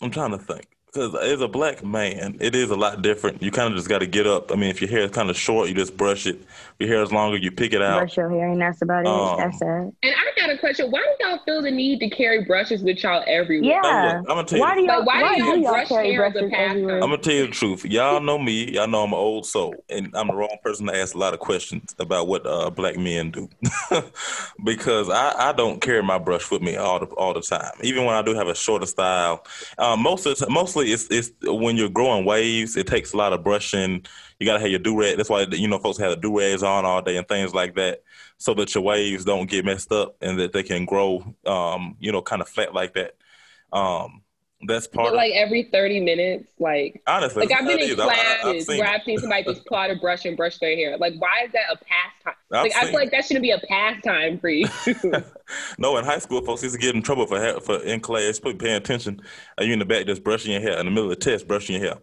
I'm 0.00 0.10
trying 0.10 0.32
to 0.32 0.38
think 0.38 0.73
because 0.94 1.14
as 1.16 1.40
a 1.40 1.48
black 1.48 1.84
man, 1.84 2.36
it 2.40 2.54
is 2.54 2.70
a 2.70 2.76
lot 2.76 3.02
different. 3.02 3.42
You 3.42 3.50
kind 3.50 3.72
of 3.72 3.76
just 3.76 3.88
got 3.88 3.98
to 3.98 4.06
get 4.06 4.28
up. 4.28 4.52
I 4.52 4.54
mean, 4.54 4.70
if 4.70 4.80
your 4.80 4.88
hair 4.88 5.00
is 5.00 5.10
kind 5.10 5.28
of 5.28 5.36
short, 5.36 5.68
you 5.68 5.74
just 5.74 5.96
brush 5.96 6.26
it. 6.26 6.36
If 6.78 6.86
your 6.86 6.88
hair 6.88 7.02
is 7.02 7.12
longer, 7.12 7.36
you 7.36 7.50
pick 7.50 7.72
it 7.72 7.82
out. 7.82 7.98
Brush 7.98 8.16
your 8.16 8.30
hair, 8.30 8.48
and 8.48 8.60
that's 8.60 8.80
about 8.80 9.04
um, 9.04 9.34
it. 9.34 9.42
That's 9.42 9.60
it. 9.60 9.66
And 9.66 9.94
I 10.02 10.40
got 10.40 10.50
a 10.50 10.58
question: 10.58 10.90
Why 10.90 11.00
do 11.00 11.26
y'all 11.26 11.40
feel 11.44 11.62
the 11.62 11.70
need 11.70 11.98
to 11.98 12.10
carry 12.10 12.44
brushes 12.44 12.82
with 12.82 13.02
y'all 13.02 13.24
everywhere? 13.26 13.80
Yeah, 13.82 14.18
look, 14.18 14.30
I'm 14.30 14.36
gonna 14.36 14.44
tell 14.44 14.60
why 14.60 14.76
you. 14.76 14.82
Do 14.82 14.92
y'all, 14.92 15.04
why, 15.04 15.22
why 15.22 15.34
do 15.34 15.42
y'all, 15.42 15.56
y'all 15.56 15.72
brush 15.72 15.88
carry 15.88 16.12
hair 16.12 16.30
brushes 16.30 16.52
everywhere? 16.54 16.96
I'm 16.96 17.10
gonna 17.10 17.18
tell 17.18 17.34
you 17.34 17.46
the 17.46 17.52
truth. 17.52 17.84
Y'all 17.84 18.20
know 18.20 18.38
me. 18.38 18.70
Y'all 18.70 18.86
know 18.86 19.02
I'm 19.02 19.12
an 19.12 19.18
old 19.18 19.46
soul, 19.46 19.74
and 19.88 20.14
I'm 20.14 20.28
the 20.28 20.34
wrong 20.34 20.56
person 20.62 20.86
to 20.86 20.96
ask 20.96 21.16
a 21.16 21.18
lot 21.18 21.34
of 21.34 21.40
questions 21.40 21.94
about 21.98 22.28
what 22.28 22.46
uh, 22.46 22.70
black 22.70 22.96
men 22.96 23.32
do, 23.32 23.48
because 24.64 25.10
I, 25.10 25.50
I 25.50 25.52
don't 25.52 25.80
carry 25.80 26.04
my 26.04 26.18
brush 26.18 26.50
with 26.52 26.62
me 26.62 26.76
all 26.76 27.00
the 27.00 27.06
all 27.06 27.34
the 27.34 27.42
time. 27.42 27.72
Even 27.82 28.04
when 28.04 28.14
I 28.14 28.22
do 28.22 28.34
have 28.34 28.46
a 28.46 28.54
shorter 28.54 28.86
style, 28.86 29.44
um, 29.78 30.00
most 30.00 30.26
of 30.26 30.38
the, 30.38 30.48
mostly 30.48 30.83
it's 30.92 31.08
it's 31.10 31.30
when 31.42 31.76
you're 31.76 31.88
growing 31.88 32.24
waves, 32.24 32.76
it 32.76 32.86
takes 32.86 33.12
a 33.12 33.16
lot 33.16 33.32
of 33.32 33.44
brushing. 33.44 34.04
You 34.38 34.46
gotta 34.46 34.60
have 34.60 34.70
your 34.70 34.78
do 34.80 34.98
rag. 34.98 35.16
That's 35.16 35.30
why 35.30 35.46
you 35.50 35.68
know 35.68 35.78
folks 35.78 35.98
have 35.98 36.10
the 36.10 36.16
do 36.16 36.38
rags 36.38 36.62
on 36.62 36.84
all 36.84 37.02
day 37.02 37.16
and 37.16 37.28
things 37.28 37.54
like 37.54 37.74
that, 37.76 38.02
so 38.38 38.54
that 38.54 38.74
your 38.74 38.84
waves 38.84 39.24
don't 39.24 39.48
get 39.48 39.64
messed 39.64 39.92
up 39.92 40.16
and 40.20 40.38
that 40.40 40.52
they 40.52 40.62
can 40.62 40.84
grow, 40.84 41.24
um, 41.46 41.96
you 42.00 42.12
know, 42.12 42.22
kind 42.22 42.42
of 42.42 42.48
flat 42.48 42.74
like 42.74 42.94
that. 42.94 43.16
Um, 43.72 44.22
that's 44.66 44.86
part. 44.86 45.08
But 45.08 45.16
like 45.16 45.32
every 45.34 45.64
thirty 45.64 46.00
minutes, 46.00 46.48
like 46.58 47.02
honestly, 47.06 47.46
like 47.46 47.58
I've 47.58 47.66
been 47.66 47.80
in 47.80 47.94
classes 47.96 48.68
I, 48.68 48.78
where 48.78 48.88
I've 48.88 49.02
seen 49.02 49.18
somebody 49.18 49.44
just 49.44 49.64
pull 49.66 49.78
out 49.78 49.90
a 49.90 49.96
brush 49.96 50.24
and 50.24 50.36
brush 50.36 50.58
their 50.58 50.76
hair. 50.76 50.96
Like, 50.98 51.14
why 51.18 51.44
is 51.46 51.52
that 51.52 51.64
a 51.72 51.76
pastime? 51.76 52.34
I've 52.52 52.62
like, 52.62 52.76
I 52.76 52.84
feel 52.86 52.94
like 52.94 53.10
that 53.10 53.24
shouldn't 53.24 53.42
be 53.42 53.50
a 53.50 53.60
pastime 53.68 54.38
for 54.38 54.48
you. 54.48 54.66
no, 55.78 55.96
in 55.96 56.04
high 56.04 56.18
school, 56.18 56.44
folks 56.44 56.62
used 56.62 56.74
to 56.74 56.80
get 56.80 56.94
in 56.94 57.02
trouble 57.02 57.26
for 57.26 57.60
for 57.60 57.82
in 57.82 58.00
class, 58.00 58.40
paying 58.40 58.76
attention. 58.76 59.20
Are 59.58 59.64
you 59.64 59.72
in 59.72 59.78
the 59.78 59.84
back 59.84 60.06
just 60.06 60.24
brushing 60.24 60.52
your 60.52 60.60
hair 60.60 60.78
in 60.78 60.86
the 60.86 60.90
middle 60.90 61.10
of 61.10 61.18
the 61.18 61.24
test, 61.24 61.48
brushing 61.48 61.80
your 61.80 61.84
hair? 61.84 61.98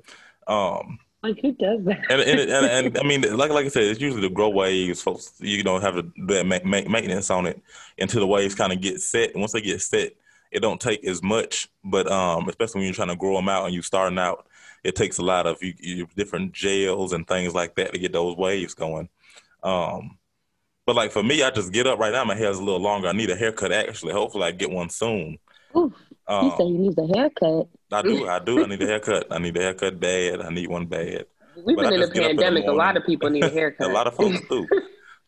Um, 0.48 1.00
like 1.24 1.40
who 1.42 1.52
does 1.52 1.84
that? 1.86 2.00
and, 2.10 2.22
and, 2.22 2.40
and, 2.40 2.66
and, 2.66 2.98
I 2.98 3.04
mean, 3.08 3.22
like 3.38 3.52
like 3.52 3.66
I 3.66 3.70
said, 3.70 3.84
it's 3.84 4.02
usually 4.02 4.22
the 4.22 4.30
grow 4.30 4.50
waves. 4.50 5.02
Folks, 5.02 5.34
you 5.40 5.64
don't 5.64 5.82
have 5.82 5.96
to 5.96 6.02
do 6.02 6.26
that 6.28 6.46
maintenance 6.46 7.30
on 7.30 7.46
it 7.46 7.62
until 8.00 8.22
the 8.22 8.28
waves 8.28 8.56
kind 8.56 8.74
of 8.74 8.82
get 8.82 9.02
set. 9.02 9.32
And 9.34 9.42
once 9.42 9.52
they 9.52 9.62
get 9.62 9.82
set, 9.82 10.14
it 10.52 10.60
don't 10.60 10.82
take 10.82 11.06
as 11.06 11.24
much, 11.24 11.70
but 11.84 12.12
um, 12.12 12.48
especially 12.50 12.80
when 12.80 12.86
you're 12.86 12.94
trying 12.94 13.08
to 13.08 13.16
grow 13.16 13.36
them 13.36 13.50
out 13.50 13.66
and 13.66 13.74
you're 13.74 13.84
starting 13.84 14.20
out, 14.20 14.48
it 14.84 14.96
takes 14.96 15.18
a 15.18 15.24
lot 15.24 15.48
of 15.48 15.62
you, 15.62 15.74
you, 15.80 16.08
different 16.16 16.52
gels 16.52 17.14
and 17.14 17.28
things 17.28 17.54
like 17.54 17.76
that 17.76 17.94
to 17.94 18.00
get 18.00 18.14
those 18.14 18.36
waves 18.36 18.74
going. 18.74 19.10
Um, 19.64 20.18
but 20.86 20.96
like 20.96 21.12
for 21.12 21.24
me, 21.24 21.44
I 21.44 21.52
just 21.52 21.72
get 21.72 21.88
up 21.88 22.00
right 22.00 22.12
now. 22.12 22.26
My 22.26 22.36
hair's 22.36 22.58
a 22.58 22.64
little 22.64 22.82
longer. 22.82 23.08
I 23.08 23.14
need 23.14 23.30
a 23.30 23.36
haircut 23.36 23.72
actually. 23.72 24.14
Hopefully, 24.14 24.44
I 24.44 24.52
get 24.52 24.72
one 24.72 24.90
soon. 24.90 25.38
Ooh, 25.76 25.94
um, 26.28 26.46
you 26.46 26.54
say 26.58 26.66
you 26.66 26.78
need 26.78 26.98
a 26.98 27.08
haircut. 27.16 27.68
I 27.92 28.02
do. 28.02 28.28
I 28.28 28.40
do. 28.40 28.64
I 28.64 28.68
need 28.68 28.82
a 28.82 28.88
haircut. 28.88 29.28
I 29.32 29.38
need 29.38 29.56
a 29.56 29.62
haircut 29.62 30.00
bad. 30.00 30.42
I 30.42 30.50
need 30.50 30.68
one 30.68 30.88
bad. 30.88 31.26
We've 31.64 31.78
but 31.78 31.90
been 31.90 32.02
in 32.02 32.04
a 32.04 32.12
pandemic. 32.12 32.66
A 32.66 32.72
lot 32.72 32.98
of 32.98 33.06
people 33.06 33.30
need 33.30 33.44
a 33.44 33.50
haircut. 33.54 33.90
a 33.90 33.94
lot 33.94 34.08
of 34.08 34.16
folks 34.16 34.40
do. 34.50 34.68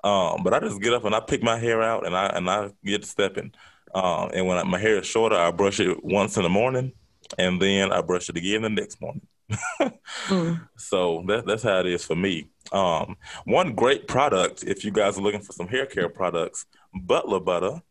Um, 0.04 0.44
but 0.44 0.54
I 0.54 0.60
just 0.60 0.82
get 0.82 0.94
up 0.94 1.06
and 1.06 1.16
I 1.16 1.22
pick 1.22 1.42
my 1.42 1.58
hair 1.58 1.82
out 1.82 2.06
and 2.06 2.14
I 2.14 2.26
and 2.26 2.50
I 2.50 2.72
get 2.84 3.06
stepping. 3.06 3.54
Um, 3.94 4.32
and 4.34 4.48
when 4.48 4.58
I, 4.58 4.64
my 4.64 4.80
hair 4.80 5.00
is 5.00 5.08
shorter, 5.08 5.36
I 5.36 5.52
brush 5.52 5.80
it 5.80 6.04
once 6.04 6.38
in 6.38 6.44
the 6.44 6.50
morning, 6.50 6.94
and 7.38 7.62
then 7.62 7.92
I 7.92 8.02
brush 8.02 8.30
it 8.30 8.38
again 8.38 8.64
the 8.64 8.70
next 8.70 9.00
morning. 9.02 9.28
mm. 10.28 10.68
So 10.78 11.24
that, 11.28 11.46
that's 11.46 11.64
how 11.64 11.80
it 11.80 11.86
is 11.86 12.06
for 12.06 12.16
me. 12.16 12.50
Um, 12.72 13.18
one 13.46 13.76
great 13.76 14.08
product, 14.08 14.64
if 14.64 14.84
you 14.84 14.92
guys 14.92 15.18
are 15.18 15.22
looking 15.22 15.42
for 15.42 15.54
some 15.54 15.68
hair 15.68 15.86
care 15.86 16.10
products, 16.10 16.66
Butler 16.94 17.40
Butter, 17.40 17.82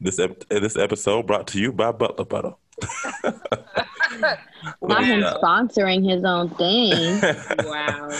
This 0.00 0.18
ep- 0.18 0.48
this 0.48 0.76
episode 0.76 1.26
brought 1.26 1.46
to 1.48 1.60
you 1.60 1.72
by 1.72 1.92
Butler 1.92 2.24
Butter. 2.24 2.54
Not 4.82 5.04
him 5.04 5.22
sponsoring 5.22 6.08
his 6.08 6.24
own 6.24 6.50
thing. 6.50 7.20
wow. 7.64 8.10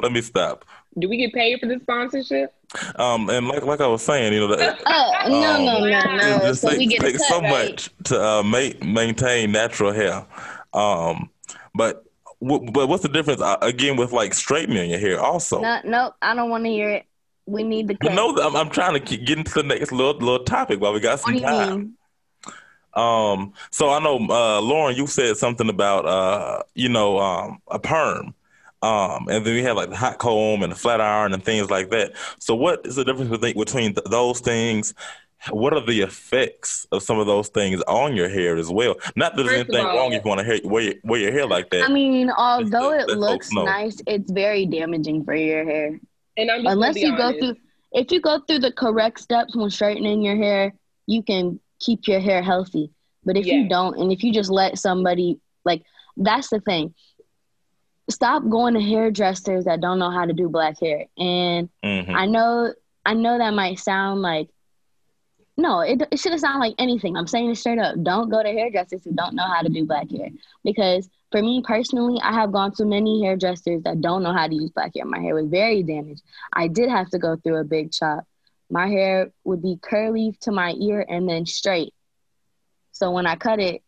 Let 0.00 0.12
me 0.12 0.20
stop. 0.20 0.64
Do 0.98 1.08
we 1.08 1.16
get 1.16 1.32
paid 1.32 1.60
for 1.60 1.66
the 1.66 1.78
sponsorship? 1.80 2.54
Um, 2.96 3.30
and 3.30 3.48
like 3.48 3.64
like 3.64 3.80
I 3.80 3.86
was 3.86 4.02
saying, 4.02 4.32
you 4.32 4.40
know, 4.40 4.54
that, 4.54 4.80
oh 4.86 5.12
no 5.28 5.54
um, 5.54 5.64
no 5.64 5.78
no 5.80 6.16
no, 6.16 6.36
it 6.36 6.42
just 6.42 6.62
so 6.62 6.70
takes, 6.70 6.98
takes 6.98 7.28
so 7.28 7.40
right? 7.40 7.70
much 7.70 7.90
to 8.04 8.22
uh, 8.22 8.42
make 8.42 8.84
maintain 8.84 9.52
natural 9.52 9.92
hair. 9.92 10.26
Um, 10.72 11.30
but 11.74 12.04
but 12.40 12.88
what's 12.88 13.02
the 13.02 13.08
difference 13.08 13.40
uh, 13.40 13.58
again 13.60 13.96
with 13.96 14.12
like 14.12 14.32
straightening 14.34 14.90
your 14.90 14.98
hair? 14.98 15.20
Also, 15.20 15.60
no, 15.60 15.80
no, 15.84 16.14
I 16.22 16.34
don't 16.34 16.50
want 16.50 16.64
to 16.64 16.70
hear 16.70 16.90
it. 16.90 17.06
We 17.46 17.62
need 17.62 17.88
the. 17.88 17.96
You 18.02 18.10
know, 18.10 18.36
I'm, 18.36 18.56
I'm 18.56 18.70
trying 18.70 18.94
to 18.94 19.00
keep, 19.00 19.26
get 19.26 19.38
into 19.38 19.52
the 19.54 19.62
next 19.62 19.92
little 19.92 20.14
little 20.14 20.44
topic 20.44 20.80
while 20.80 20.92
we 20.92 21.00
got 21.00 21.20
some 21.20 21.38
time. 21.38 21.96
Um, 22.94 23.52
so 23.70 23.90
I 23.90 24.00
know 24.00 24.16
uh, 24.16 24.60
Lauren, 24.60 24.96
you 24.96 25.06
said 25.06 25.36
something 25.36 25.68
about 25.68 26.06
uh, 26.06 26.62
you 26.74 26.88
know, 26.88 27.18
um, 27.18 27.60
a 27.68 27.78
perm. 27.78 28.34
Um, 28.82 29.28
and 29.28 29.44
then 29.44 29.54
we 29.54 29.62
have 29.62 29.76
like 29.76 29.90
the 29.90 29.96
hot 29.96 30.18
comb 30.18 30.62
and 30.62 30.72
the 30.72 30.76
flat 30.76 31.02
iron 31.02 31.34
and 31.34 31.44
things 31.44 31.68
like 31.68 31.90
that. 31.90 32.14
So 32.38 32.54
what 32.54 32.86
is 32.86 32.96
the 32.96 33.04
difference 33.04 33.30
between 33.36 33.94
those 34.08 34.40
things 34.40 34.94
what 35.48 35.72
are 35.72 35.84
the 35.84 36.02
effects 36.02 36.86
of 36.92 37.02
some 37.02 37.18
of 37.18 37.26
those 37.26 37.48
things 37.48 37.80
on 37.88 38.14
your 38.14 38.28
hair 38.28 38.56
as 38.56 38.70
well? 38.70 38.96
Not 39.16 39.36
that 39.36 39.44
there's 39.44 39.58
First 39.58 39.70
anything 39.70 39.86
all, 39.86 39.96
wrong 39.96 40.12
if 40.12 40.24
you 40.24 40.28
want 40.28 40.46
to 40.46 40.60
wear, 40.68 40.94
wear 41.02 41.20
your 41.20 41.32
hair 41.32 41.46
like 41.46 41.70
that. 41.70 41.88
I 41.88 41.92
mean, 41.92 42.30
although 42.30 42.92
it 42.92 43.08
looks 43.08 43.50
nice, 43.52 44.00
it's 44.06 44.30
very 44.30 44.66
damaging 44.66 45.24
for 45.24 45.34
your 45.34 45.64
hair. 45.64 45.98
And 46.36 46.50
I'm 46.50 46.66
unless 46.66 46.96
you 46.96 47.12
honest. 47.12 47.40
go 47.40 47.46
through, 47.46 47.56
if 47.92 48.12
you 48.12 48.20
go 48.20 48.40
through 48.40 48.60
the 48.60 48.72
correct 48.72 49.20
steps 49.20 49.56
when 49.56 49.70
straightening 49.70 50.22
your 50.22 50.36
hair, 50.36 50.74
you 51.06 51.22
can 51.22 51.58
keep 51.80 52.06
your 52.06 52.20
hair 52.20 52.42
healthy. 52.42 52.90
But 53.24 53.36
if 53.36 53.46
yeah. 53.46 53.54
you 53.54 53.68
don't, 53.68 53.98
and 53.98 54.12
if 54.12 54.22
you 54.22 54.32
just 54.32 54.50
let 54.50 54.78
somebody 54.78 55.40
like, 55.64 55.82
that's 56.16 56.50
the 56.50 56.60
thing. 56.60 56.94
Stop 58.10 58.48
going 58.48 58.74
to 58.74 58.80
hairdressers 58.80 59.64
that 59.64 59.80
don't 59.80 59.98
know 59.98 60.10
how 60.10 60.26
to 60.26 60.32
do 60.32 60.48
black 60.48 60.80
hair. 60.80 61.06
And 61.16 61.70
mm-hmm. 61.84 62.14
I 62.14 62.26
know, 62.26 62.74
I 63.06 63.14
know 63.14 63.38
that 63.38 63.54
might 63.54 63.78
sound 63.78 64.20
like 64.20 64.48
no, 65.60 65.80
it, 65.80 66.02
it 66.10 66.18
shouldn't 66.18 66.40
sound 66.40 66.60
like 66.60 66.74
anything. 66.78 67.16
I'm 67.16 67.26
saying 67.26 67.50
it 67.50 67.56
straight 67.56 67.78
up. 67.78 67.96
Don't 68.02 68.30
go 68.30 68.42
to 68.42 68.48
hairdressers 68.48 69.04
who 69.04 69.12
don't 69.12 69.34
know 69.34 69.46
how 69.46 69.62
to 69.62 69.68
do 69.68 69.84
black 69.84 70.10
hair. 70.10 70.28
Because 70.64 71.08
for 71.30 71.40
me 71.42 71.62
personally, 71.64 72.20
I 72.22 72.32
have 72.32 72.52
gone 72.52 72.72
to 72.72 72.84
many 72.84 73.22
hairdressers 73.22 73.82
that 73.82 74.00
don't 74.00 74.22
know 74.22 74.32
how 74.32 74.48
to 74.48 74.54
use 74.54 74.70
black 74.70 74.92
hair. 74.94 75.04
My 75.04 75.20
hair 75.20 75.34
was 75.34 75.48
very 75.48 75.82
damaged. 75.82 76.22
I 76.52 76.68
did 76.68 76.88
have 76.88 77.10
to 77.10 77.18
go 77.18 77.36
through 77.36 77.56
a 77.56 77.64
big 77.64 77.92
chop. 77.92 78.24
My 78.70 78.88
hair 78.88 79.32
would 79.44 79.62
be 79.62 79.78
curly 79.82 80.36
to 80.42 80.52
my 80.52 80.72
ear 80.72 81.04
and 81.08 81.28
then 81.28 81.46
straight. 81.46 81.92
So 82.92 83.10
when 83.10 83.26
I 83.26 83.36
cut 83.36 83.60
it, 83.60 83.82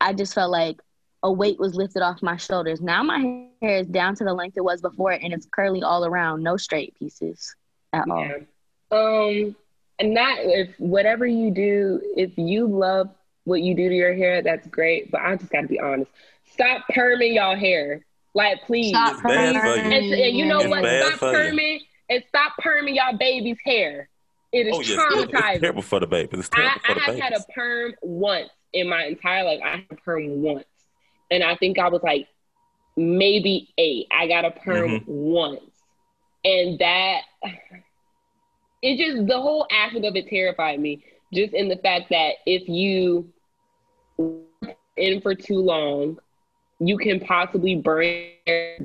I 0.00 0.12
just 0.12 0.34
felt 0.34 0.50
like 0.50 0.80
a 1.22 1.30
weight 1.30 1.58
was 1.58 1.74
lifted 1.74 2.02
off 2.02 2.22
my 2.22 2.36
shoulders. 2.36 2.80
Now 2.80 3.02
my 3.02 3.46
hair 3.60 3.78
is 3.78 3.86
down 3.86 4.14
to 4.16 4.24
the 4.24 4.32
length 4.32 4.56
it 4.56 4.64
was 4.64 4.80
before 4.80 5.12
and 5.12 5.32
it's 5.32 5.46
curly 5.50 5.82
all 5.82 6.04
around, 6.04 6.42
no 6.42 6.56
straight 6.56 6.98
pieces 6.98 7.54
at 7.92 8.06
yeah. 8.06 8.14
all. 8.90 9.42
Um 9.42 9.56
and 10.00 10.14
not 10.14 10.38
if 10.40 10.70
whatever 10.78 11.26
you 11.26 11.50
do, 11.50 12.00
if 12.16 12.36
you 12.36 12.66
love 12.66 13.10
what 13.44 13.62
you 13.62 13.74
do 13.74 13.88
to 13.88 13.94
your 13.94 14.14
hair, 14.14 14.42
that's 14.42 14.66
great. 14.66 15.10
But 15.10 15.20
I 15.20 15.36
just 15.36 15.52
gotta 15.52 15.68
be 15.68 15.78
honest. 15.78 16.10
Stop 16.52 16.82
perming 16.90 17.34
y'all 17.34 17.56
hair. 17.56 18.04
Like 18.34 18.62
please. 18.66 18.90
Stop 18.90 19.18
perming. 19.18 19.56
And, 19.56 19.94
and, 19.94 20.36
you 20.36 20.46
know 20.46 20.60
it's 20.60 20.68
what? 20.68 20.84
Stop 20.84 21.34
perming 21.34 21.80
and 22.08 22.24
stop 22.28 22.52
perming 22.62 22.96
y'all 22.96 23.16
baby's 23.16 23.58
hair. 23.64 24.08
It 24.52 24.66
is 24.66 24.74
oh, 24.74 24.80
yes. 24.80 24.98
traumatizing. 24.98 25.52
It's 25.52 25.60
terrible 25.60 25.82
for 25.82 26.00
the 26.00 26.06
baby. 26.06 26.38
It's 26.38 26.48
terrible 26.48 26.80
I, 26.84 26.88
for 26.88 26.94
the 26.94 27.00
I 27.00 27.04
have 27.04 27.18
had 27.20 27.32
a 27.34 27.52
perm 27.52 27.94
once 28.02 28.50
in 28.72 28.88
my 28.88 29.04
entire 29.04 29.44
life. 29.44 29.60
I 29.64 29.70
had 29.70 29.84
a 29.90 29.96
perm 29.96 30.42
once. 30.42 30.64
And 31.30 31.44
I 31.44 31.54
think 31.56 31.78
I 31.78 31.88
was 31.88 32.02
like 32.02 32.26
maybe 32.96 33.72
eight. 33.78 34.06
I 34.10 34.26
got 34.26 34.44
a 34.44 34.50
perm 34.50 34.90
mm-hmm. 34.90 35.10
once. 35.10 35.60
And 36.44 36.78
that 36.78 37.20
it 38.82 38.96
just 38.96 39.26
the 39.26 39.40
whole 39.40 39.66
aspect 39.70 40.04
of 40.04 40.16
it 40.16 40.28
terrified 40.28 40.80
me. 40.80 41.04
Just 41.32 41.54
in 41.54 41.68
the 41.68 41.76
fact 41.76 42.10
that 42.10 42.34
if 42.46 42.68
you 42.68 43.32
in 44.96 45.20
for 45.20 45.34
too 45.34 45.58
long, 45.58 46.18
you 46.80 46.96
can 46.96 47.20
possibly 47.20 47.76
burn 47.76 48.30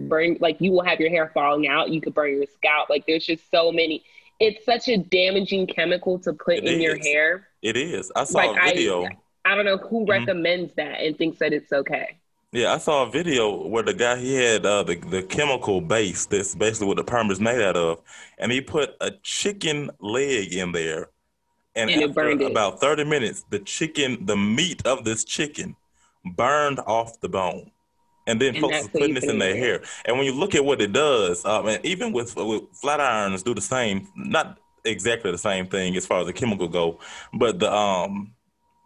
burn 0.07 0.37
like 0.39 0.57
you 0.59 0.71
will 0.71 0.83
have 0.83 0.99
your 0.99 1.09
hair 1.09 1.31
falling 1.33 1.67
out 1.67 1.89
you 1.89 2.01
could 2.01 2.13
burn 2.13 2.35
your 2.35 2.45
scalp 2.53 2.89
like 2.89 3.05
there's 3.07 3.25
just 3.25 3.49
so 3.49 3.71
many 3.71 4.03
it's 4.39 4.65
such 4.65 4.89
a 4.89 4.97
damaging 4.97 5.65
chemical 5.65 6.19
to 6.19 6.33
put 6.33 6.55
it 6.55 6.65
in 6.65 6.75
is. 6.75 6.81
your 6.81 6.97
hair 6.97 7.47
it 7.61 7.77
is 7.77 8.11
i 8.15 8.23
saw 8.23 8.39
like, 8.39 8.61
a 8.61 8.75
video 8.75 9.05
I, 9.05 9.17
I, 9.45 9.55
don't 9.55 9.65
know 9.65 9.77
who 9.77 10.01
mm-hmm. 10.01 10.11
recommends 10.11 10.73
that 10.75 10.99
and 11.01 11.17
thinks 11.17 11.39
that 11.39 11.53
it's 11.53 11.71
okay 11.71 12.17
yeah 12.55 12.73
i 12.73 12.77
saw 12.77 13.03
a 13.03 13.09
video 13.09 13.67
where 13.67 13.83
the 13.83 13.93
guy 13.93 14.17
he 14.17 14.35
had 14.35 14.65
uh, 14.65 14.83
the, 14.83 14.95
the 14.95 15.21
chemical 15.23 15.81
base 15.81 16.25
that's 16.25 16.55
basically 16.55 16.87
what 16.87 16.97
the 16.97 17.03
perm 17.03 17.29
is 17.29 17.39
made 17.39 17.61
out 17.61 17.77
of 17.77 18.01
and 18.37 18.51
he 18.51 18.61
put 18.61 18.91
a 19.01 19.11
chicken 19.23 19.89
leg 19.99 20.53
in 20.53 20.71
there 20.71 21.09
and, 21.75 21.89
and 21.89 22.09
after 22.09 22.29
about 22.45 22.79
30 22.79 23.03
minutes 23.03 23.45
the 23.49 23.59
chicken 23.59 24.25
the 24.25 24.37
meat 24.37 24.85
of 24.85 25.03
this 25.03 25.23
chicken 25.23 25.75
burned 26.35 26.79
off 26.79 27.19
the 27.21 27.29
bone 27.29 27.71
and 28.27 28.41
then 28.41 28.55
and 28.55 28.61
folks 28.61 28.85
are 28.85 28.89
putting 28.89 29.13
this 29.13 29.25
in 29.25 29.37
their 29.39 29.55
hair. 29.55 29.81
And 30.05 30.17
when 30.17 30.25
you 30.25 30.33
look 30.33 30.55
at 30.55 30.65
what 30.65 30.81
it 30.81 30.93
does, 30.93 31.45
um, 31.45 31.67
and 31.67 31.85
even 31.85 32.11
with, 32.11 32.35
with 32.35 32.63
flat 32.73 32.99
irons 32.99 33.43
do 33.43 33.53
the 33.53 33.61
same, 33.61 34.07
not 34.15 34.57
exactly 34.83 35.31
the 35.31 35.37
same 35.37 35.67
thing 35.67 35.95
as 35.95 36.05
far 36.05 36.21
as 36.21 36.27
the 36.27 36.33
chemical 36.33 36.67
go, 36.67 36.99
but 37.33 37.59
the 37.59 37.71
um 37.71 38.33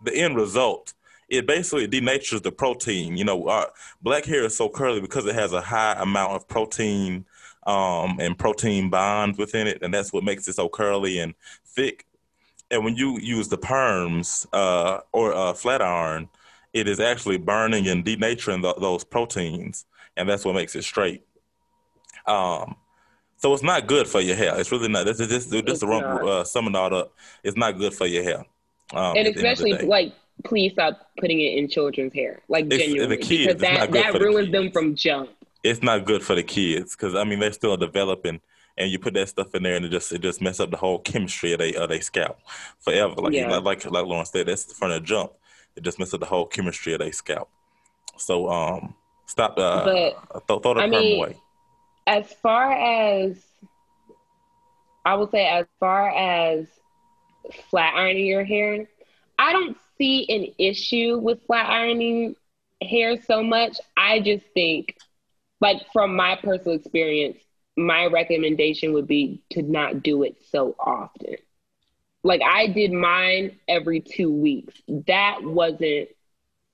the 0.03 0.15
end 0.15 0.37
result, 0.37 0.93
it 1.29 1.47
basically 1.47 1.87
denatures 1.87 2.41
the 2.41 2.51
protein. 2.51 3.17
You 3.17 3.25
know, 3.25 3.47
our 3.47 3.71
black 4.01 4.25
hair 4.25 4.45
is 4.45 4.57
so 4.57 4.69
curly 4.69 5.01
because 5.01 5.25
it 5.25 5.35
has 5.35 5.53
a 5.53 5.61
high 5.61 5.93
amount 5.99 6.33
of 6.33 6.47
protein 6.47 7.25
um 7.67 8.19
and 8.19 8.37
protein 8.37 8.89
bonds 8.89 9.37
within 9.37 9.67
it, 9.67 9.79
and 9.81 9.93
that's 9.93 10.13
what 10.13 10.23
makes 10.23 10.47
it 10.47 10.53
so 10.53 10.69
curly 10.69 11.19
and 11.19 11.33
thick. 11.65 12.05
And 12.71 12.85
when 12.85 12.95
you 12.95 13.19
use 13.19 13.47
the 13.47 13.57
perms 13.57 14.45
uh, 14.53 14.99
or 15.11 15.31
a 15.33 15.53
flat 15.53 15.81
iron, 15.81 16.29
it 16.73 16.87
is 16.87 16.99
actually 16.99 17.37
burning 17.37 17.87
and 17.87 18.05
denaturing 18.05 18.61
the, 18.61 18.73
those 18.75 19.03
proteins, 19.03 19.85
and 20.15 20.29
that's 20.29 20.45
what 20.45 20.55
makes 20.55 20.75
it 20.75 20.83
straight. 20.83 21.23
Um, 22.27 22.75
so 23.37 23.53
it's 23.53 23.63
not 23.63 23.87
good 23.87 24.07
for 24.07 24.21
your 24.21 24.35
hair. 24.35 24.59
It's 24.59 24.71
really 24.71 24.87
not. 24.87 25.05
This 25.05 25.19
is 25.19 25.27
just 25.27 25.51
just 25.65 25.81
the 25.81 25.87
wrong 25.87 26.03
uh, 26.03 26.43
summing 26.43 26.75
all 26.75 26.93
up. 26.93 27.13
It's 27.43 27.57
not 27.57 27.77
good 27.77 27.93
for 27.93 28.05
your 28.05 28.23
hair. 28.23 28.45
Um, 28.93 29.17
and 29.17 29.27
especially 29.27 29.73
like, 29.73 30.13
please 30.43 30.73
stop 30.73 31.09
putting 31.19 31.39
it 31.39 31.57
in 31.57 31.67
children's 31.67 32.13
hair, 32.13 32.41
like 32.47 32.65
it's, 32.65 32.77
genuinely, 32.77 33.17
the 33.17 33.21
kids, 33.21 33.53
because 33.53 33.61
that 33.61 33.91
that 33.91 34.13
ruins 34.19 34.47
the 34.47 34.51
them 34.51 34.71
from 34.71 34.95
jump. 34.95 35.29
It's 35.63 35.83
not 35.83 36.05
good 36.05 36.23
for 36.23 36.35
the 36.35 36.43
kids 36.43 36.95
because 36.95 37.15
I 37.15 37.23
mean 37.23 37.39
they're 37.39 37.51
still 37.51 37.77
developing, 37.77 38.39
and 38.77 38.91
you 38.91 38.99
put 38.99 39.13
that 39.15 39.29
stuff 39.29 39.53
in 39.55 39.63
there, 39.63 39.75
and 39.75 39.85
it 39.85 39.89
just 39.89 40.11
it 40.11 40.21
just 40.21 40.41
mess 40.41 40.59
up 40.59 40.71
the 40.71 40.77
whole 40.77 40.99
chemistry 40.99 41.53
of 41.53 41.59
their 41.59 41.77
of 41.77 41.89
their 41.89 42.01
scalp 42.01 42.39
forever. 42.79 43.15
Like 43.15 43.33
yeah. 43.33 43.57
like 43.57 43.85
like 43.85 44.05
Lauren 44.05 44.25
said, 44.25 44.47
that's 44.47 44.71
from 44.73 44.91
the 44.91 44.99
jump 44.99 45.33
it 45.79 45.83
just 45.83 45.97
messes 45.97 46.13
up 46.15 46.19
the 46.19 46.25
whole 46.25 46.45
chemistry 46.45 46.93
of 46.93 46.99
their 46.99 47.11
scalp. 47.11 47.49
So 48.17 48.49
um, 48.49 48.95
stop. 49.25 49.57
Uh, 49.57 50.13
but, 50.33 50.47
throw, 50.47 50.59
throw 50.59 50.73
the 50.75 50.81
I 50.81 50.87
mean, 50.87 51.17
away. 51.17 51.37
As 52.05 52.31
far 52.33 52.71
as 52.71 53.37
I 55.05 55.15
would 55.15 55.31
say, 55.31 55.47
as 55.47 55.65
far 55.79 56.09
as 56.09 56.67
flat 57.69 57.95
ironing 57.95 58.25
your 58.25 58.43
hair, 58.43 58.87
I 59.37 59.53
don't 59.53 59.77
see 59.99 60.25
an 60.29 60.55
issue 60.57 61.19
with 61.19 61.45
flat 61.45 61.69
ironing 61.69 62.35
hair 62.81 63.21
so 63.21 63.43
much. 63.43 63.77
I 63.97 64.21
just 64.21 64.45
think, 64.55 64.97
like 65.61 65.81
from 65.93 66.15
my 66.15 66.37
personal 66.41 66.77
experience, 66.77 67.37
my 67.77 68.07
recommendation 68.07 68.93
would 68.93 69.07
be 69.07 69.43
to 69.51 69.61
not 69.61 70.03
do 70.03 70.23
it 70.23 70.37
so 70.51 70.75
often 70.79 71.37
like 72.23 72.41
I 72.41 72.67
did 72.67 72.91
mine 72.91 73.59
every 73.67 74.01
two 74.01 74.31
weeks. 74.31 74.75
That 75.07 75.39
wasn't 75.43 76.09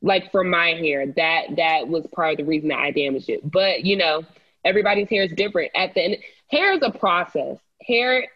like 0.01 0.31
for 0.31 0.43
my 0.43 0.69
hair. 0.69 1.07
That 1.07 1.55
that 1.57 1.87
was 1.87 2.07
part 2.13 2.33
of 2.33 2.37
the 2.37 2.45
reason 2.45 2.69
that 2.69 2.79
I 2.79 2.91
damaged 2.91 3.29
it. 3.29 3.49
But 3.49 3.85
you 3.85 3.97
know, 3.97 4.23
everybody's 4.63 5.09
hair 5.09 5.23
is 5.23 5.31
different. 5.33 5.71
At 5.75 5.93
the 5.93 6.01
end, 6.01 6.17
hair 6.49 6.73
is 6.73 6.81
a 6.81 6.91
process. 6.91 7.57
Hair, 7.81 8.27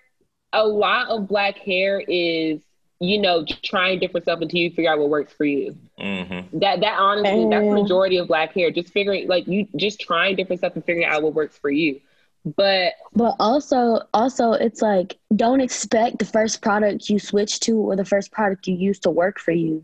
a 0.54 0.66
lot 0.66 1.10
of 1.10 1.28
black 1.28 1.58
hair 1.58 2.00
is 2.00 2.62
you 3.00 3.18
know 3.18 3.46
trying 3.64 4.00
different 4.00 4.26
stuff 4.26 4.42
until 4.42 4.60
you 4.60 4.70
figure 4.70 4.92
out 4.92 5.00
what 5.00 5.10
works 5.10 5.34
for 5.34 5.46
you. 5.46 5.78
Mm-hmm. 6.00 6.60
That 6.60 6.82
that 6.82 7.00
honestly, 7.00 7.50
that's 7.50 7.66
the 7.66 7.82
majority 7.82 8.18
of 8.18 8.28
black 8.28 8.54
hair. 8.54 8.72
Just 8.72 8.94
figuring 8.94 9.28
like 9.28 9.48
you 9.48 9.68
just 9.76 10.00
trying 10.00 10.36
different 10.36 10.60
stuff 10.60 10.76
and 10.76 10.86
figuring 10.86 11.08
out 11.08 11.24
what 11.24 11.34
works 11.34 11.58
for 11.58 11.70
you 11.70 12.02
but 12.46 12.94
but 13.14 13.36
also 13.40 14.02
also 14.14 14.54
it's 14.54 14.82
like 14.82 15.18
don't 15.36 15.62
expect 15.62 16.20
the 16.20 16.26
first 16.26 16.62
product 16.62 17.10
you 17.10 17.20
switch 17.20 17.60
to 17.60 17.76
or 17.76 17.96
the 17.96 18.06
first 18.06 18.32
product 18.32 18.68
you 18.68 18.76
use 18.76 19.00
to 19.00 19.10
work 19.10 19.40
for 19.40 19.52
you 19.52 19.84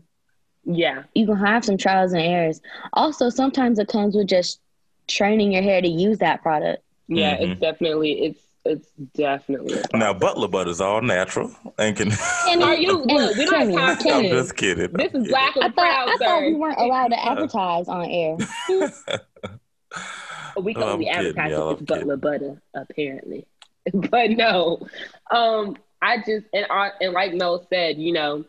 yeah 0.64 1.02
you 1.14 1.26
can 1.26 1.36
have 1.36 1.64
some 1.64 1.76
trials 1.76 2.12
and 2.12 2.22
errors 2.22 2.60
also 2.94 3.28
sometimes 3.28 3.78
it 3.78 3.88
comes 3.88 4.14
with 4.14 4.26
just 4.26 4.60
training 5.06 5.52
your 5.52 5.62
hair 5.62 5.82
to 5.82 5.88
use 5.88 6.18
that 6.18 6.42
product 6.42 6.82
yeah 7.08 7.36
mm-hmm. 7.36 7.52
it's 7.52 7.60
definitely 7.60 8.24
it's 8.24 8.45
it's 8.66 8.88
definitely 9.14 9.80
now 9.94 10.12
butler 10.12 10.48
butter 10.48 10.70
is 10.70 10.80
all 10.80 11.00
natural 11.00 11.50
and 11.78 11.96
can 11.96 12.10
and 12.48 12.62
are 12.62 12.76
you 12.76 12.92
look, 12.92 13.36
we 13.36 13.44
don't 13.44 13.70
have 13.72 13.98
time 13.98 14.12
i'm 14.12 14.24
just 14.24 14.56
kidding. 14.56 14.92
This 14.92 15.12
is 15.14 15.28
black 15.28 15.56
and 15.56 15.64
I 15.64 15.68
thought, 15.68 15.74
proud 15.74 16.08
I 16.08 16.16
thought 16.16 16.42
we 16.42 16.54
weren't 16.54 16.78
allowed 16.78 17.08
to 17.08 17.24
advertise 17.26 17.88
on 17.88 18.04
air. 18.04 18.36
We 20.60 20.74
can 20.74 20.82
only 20.84 21.08
advertise 21.08 21.52
it 21.52 21.66
with 21.66 21.86
Butler 21.86 22.16
Butter, 22.16 22.62
apparently. 22.74 23.46
but 23.92 24.30
no, 24.30 24.86
um, 25.30 25.76
I 26.02 26.18
just 26.18 26.46
and 26.52 26.66
I, 26.70 26.90
and 27.00 27.12
like 27.12 27.34
Mel 27.34 27.66
said, 27.68 27.98
you 27.98 28.12
know, 28.12 28.44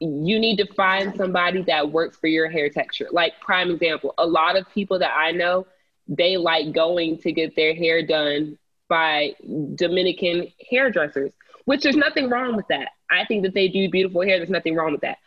you 0.00 0.38
need 0.38 0.56
to 0.58 0.66
find 0.74 1.16
somebody 1.16 1.62
that 1.62 1.90
works 1.90 2.16
for 2.16 2.26
your 2.26 2.48
hair 2.48 2.68
texture. 2.68 3.08
Like 3.10 3.40
prime 3.40 3.70
example, 3.70 4.14
a 4.18 4.26
lot 4.26 4.56
of 4.56 4.68
people 4.72 4.98
that 4.98 5.12
I 5.16 5.32
know, 5.32 5.66
they 6.08 6.36
like 6.36 6.72
going 6.72 7.18
to 7.18 7.32
get 7.32 7.56
their 7.56 7.74
hair 7.74 8.06
done 8.06 8.58
by 8.88 9.34
Dominican 9.74 10.48
hairdressers, 10.70 11.32
which 11.64 11.82
there's 11.82 11.96
nothing 11.96 12.28
wrong 12.28 12.56
with 12.56 12.68
that. 12.68 12.88
I 13.10 13.24
think 13.26 13.42
that 13.44 13.54
they 13.54 13.68
do 13.68 13.88
beautiful 13.88 14.22
hair. 14.22 14.38
There's 14.38 14.50
nothing 14.50 14.74
wrong 14.74 14.92
with 14.92 15.02
that. 15.02 15.18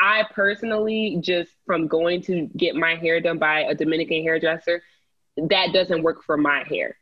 I 0.00 0.24
personally 0.34 1.18
just 1.20 1.50
from 1.64 1.86
going 1.88 2.22
to 2.22 2.48
get 2.56 2.74
my 2.74 2.96
hair 2.96 3.20
done 3.20 3.38
by 3.38 3.60
a 3.60 3.74
Dominican 3.74 4.22
hairdresser, 4.22 4.82
that 5.36 5.72
doesn't 5.72 6.02
work 6.02 6.22
for 6.24 6.36
my 6.36 6.64
hair 6.68 6.96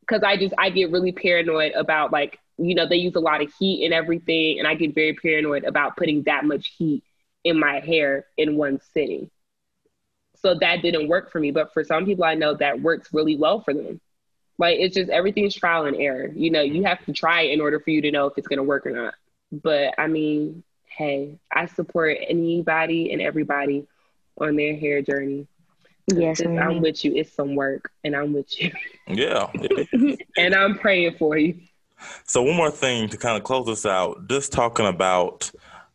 because 0.00 0.22
I 0.22 0.36
just 0.36 0.54
I 0.58 0.70
get 0.70 0.90
really 0.90 1.12
paranoid 1.12 1.72
about 1.72 2.12
like 2.12 2.38
you 2.58 2.74
know 2.74 2.86
they 2.88 2.96
use 2.96 3.14
a 3.16 3.20
lot 3.20 3.42
of 3.42 3.52
heat 3.58 3.84
and 3.84 3.94
everything, 3.94 4.58
and 4.58 4.68
I 4.68 4.74
get 4.74 4.94
very 4.94 5.14
paranoid 5.14 5.64
about 5.64 5.96
putting 5.96 6.22
that 6.24 6.44
much 6.44 6.74
heat 6.78 7.02
in 7.44 7.58
my 7.58 7.80
hair 7.80 8.26
in 8.36 8.56
one 8.56 8.80
sitting. 8.92 9.30
So 10.36 10.54
that 10.60 10.82
didn't 10.82 11.08
work 11.08 11.30
for 11.32 11.40
me, 11.40 11.50
but 11.52 11.72
for 11.72 11.84
some 11.84 12.04
people 12.04 12.24
I 12.24 12.34
know 12.34 12.54
that 12.54 12.80
works 12.80 13.10
really 13.12 13.36
well 13.36 13.60
for 13.60 13.74
them. 13.74 14.00
Like 14.58 14.78
it's 14.78 14.94
just 14.94 15.10
everything's 15.10 15.54
trial 15.54 15.86
and 15.86 15.96
error. 15.96 16.30
You 16.34 16.50
know, 16.50 16.62
you 16.62 16.84
have 16.84 17.04
to 17.06 17.12
try 17.12 17.42
it 17.42 17.52
in 17.52 17.60
order 17.60 17.80
for 17.80 17.90
you 17.90 18.00
to 18.02 18.10
know 18.10 18.26
if 18.26 18.34
it's 18.36 18.48
gonna 18.48 18.62
work 18.62 18.86
or 18.86 18.90
not. 18.90 19.14
But 19.50 19.94
I 19.98 20.06
mean, 20.06 20.62
hey, 20.86 21.38
I 21.52 21.66
support 21.66 22.18
anybody 22.28 23.12
and 23.12 23.20
everybody 23.20 23.86
on 24.38 24.56
their 24.56 24.76
hair 24.76 25.02
journey. 25.02 25.46
Yes, 26.12 26.40
I'm 26.40 26.80
with 26.80 27.04
you. 27.04 27.14
It's 27.14 27.32
some 27.32 27.54
work, 27.54 27.90
and 28.04 28.14
I'm 28.14 28.32
with 28.32 28.60
you. 28.60 28.70
Yeah, 29.06 29.50
and 30.38 30.54
I'm 30.54 30.78
praying 30.78 31.16
for 31.18 31.36
you. 31.36 31.60
So 32.24 32.42
one 32.42 32.56
more 32.56 32.70
thing 32.70 33.10
to 33.10 33.18
kind 33.18 33.36
of 33.36 33.44
close 33.44 33.68
us 33.68 33.84
out, 33.84 34.28
just 34.28 34.50
talking 34.50 34.86
about 34.86 35.50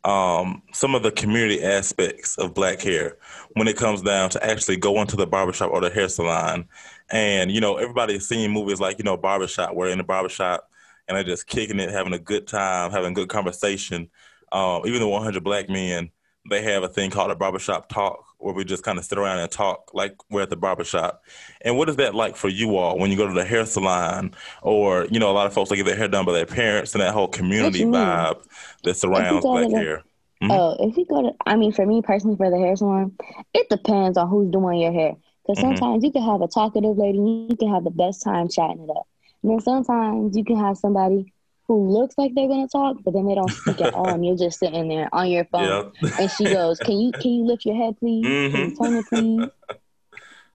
um, 0.05 0.61
some 0.71 0.95
of 0.95 1.03
the 1.03 1.11
community 1.11 1.63
aspects 1.63 2.37
of 2.37 2.53
black 2.53 2.81
hair 2.81 3.17
when 3.53 3.67
it 3.67 3.77
comes 3.77 4.01
down 4.01 4.29
to 4.31 4.45
actually 4.45 4.77
going 4.77 5.07
to 5.07 5.15
the 5.15 5.27
barbershop 5.27 5.71
or 5.71 5.81
the 5.81 5.89
hair 5.89 6.07
salon. 6.07 6.67
And, 7.11 7.51
you 7.51 7.59
know, 7.59 7.77
everybody's 7.77 8.27
seen 8.27 8.51
movies 8.51 8.79
like, 8.79 8.97
you 8.97 9.03
know, 9.03 9.17
Barbershop, 9.17 9.73
where 9.75 9.89
in 9.89 9.97
the 9.97 10.03
barbershop 10.03 10.69
and 11.07 11.17
they're 11.17 11.23
just 11.23 11.47
kicking 11.47 11.79
it, 11.79 11.89
having 11.89 12.13
a 12.13 12.19
good 12.19 12.47
time, 12.47 12.91
having 12.91 13.13
good 13.13 13.29
conversation. 13.29 14.09
Um, 14.51 14.83
even 14.85 14.99
the 14.99 15.07
100 15.07 15.43
Black 15.43 15.69
Men, 15.69 16.11
they 16.49 16.61
have 16.61 16.83
a 16.83 16.87
thing 16.87 17.09
called 17.09 17.31
a 17.31 17.35
barbershop 17.35 17.89
talk 17.89 18.28
where 18.39 18.53
we 18.53 18.63
just 18.63 18.83
kind 18.83 18.97
of 18.97 19.05
sit 19.05 19.17
around 19.17 19.39
and 19.39 19.51
talk 19.51 19.91
like 19.93 20.15
we're 20.29 20.41
at 20.41 20.49
the 20.49 20.55
barbershop. 20.55 21.23
And 21.61 21.77
what 21.77 21.89
is 21.89 21.97
that 21.97 22.15
like 22.15 22.35
for 22.35 22.49
you 22.49 22.77
all 22.77 22.97
when 22.97 23.11
you 23.11 23.17
go 23.17 23.27
to 23.27 23.33
the 23.33 23.45
hair 23.45 23.65
salon 23.65 24.33
or, 24.61 25.05
you 25.11 25.19
know, 25.19 25.29
a 25.29 25.33
lot 25.33 25.45
of 25.45 25.53
folks 25.53 25.69
like 25.69 25.77
get 25.77 25.85
their 25.85 25.95
hair 25.95 26.07
done 26.07 26.25
by 26.25 26.31
their 26.31 26.45
parents 26.45 26.93
and 26.95 27.01
that 27.01 27.13
whole 27.13 27.27
community 27.27 27.83
vibe 27.83 28.41
that 28.83 28.95
surrounds 28.95 29.45
black 29.45 29.69
hair? 29.71 30.03
Mm-hmm. 30.41 30.51
Oh, 30.51 30.77
if 30.79 30.95
you 30.95 31.05
go 31.05 31.21
to, 31.21 31.31
I 31.45 31.57
mean, 31.57 31.73
for 31.73 31.85
me 31.85 32.01
personally, 32.01 32.37
for 32.37 32.49
the 32.49 32.57
hair 32.57 32.75
salon, 32.75 33.13
it 33.53 33.67
depends 33.69 34.17
on 34.17 34.29
who's 34.29 34.49
doing 34.49 34.79
your 34.79 34.93
hair. 34.93 35.15
Because 35.45 35.61
mm-hmm. 35.61 35.75
sometimes 35.75 35.97
mm-hmm. 35.97 36.05
you 36.05 36.11
can 36.13 36.23
have 36.23 36.41
a 36.41 36.47
talkative 36.47 36.97
lady, 36.97 37.17
you 37.17 37.57
can 37.57 37.73
have 37.73 37.83
the 37.83 37.91
best 37.91 38.23
time 38.23 38.47
chatting 38.47 38.83
it 38.83 38.89
up. 38.89 39.05
And 39.43 39.51
then 39.51 39.59
sometimes 39.59 40.37
you 40.37 40.45
can 40.45 40.57
have 40.57 40.77
somebody 40.77 41.33
who 41.70 41.88
looks 41.88 42.17
like 42.17 42.34
they're 42.34 42.47
gonna 42.47 42.67
talk, 42.67 42.97
but 43.05 43.13
then 43.13 43.28
they 43.28 43.36
don't 43.36 43.51
speak 43.51 43.80
at 43.80 43.93
all, 43.93 44.09
and 44.09 44.26
you're 44.26 44.36
just 44.36 44.59
sitting 44.59 44.89
there 44.89 45.07
on 45.13 45.30
your 45.30 45.45
phone. 45.45 45.93
Yep. 46.01 46.13
and 46.20 46.32
she 46.32 46.45
goes, 46.45 46.80
"Can 46.80 46.99
you 46.99 47.11
can 47.11 47.32
you 47.32 47.43
lift 47.45 47.63
your 47.63 47.76
head, 47.76 47.95
please? 47.99 48.26
Mm-hmm. 48.26 48.55
Can 48.55 48.70
you 48.70 48.76
turn 48.76 48.95
it, 48.95 49.05
please?" 49.07 49.78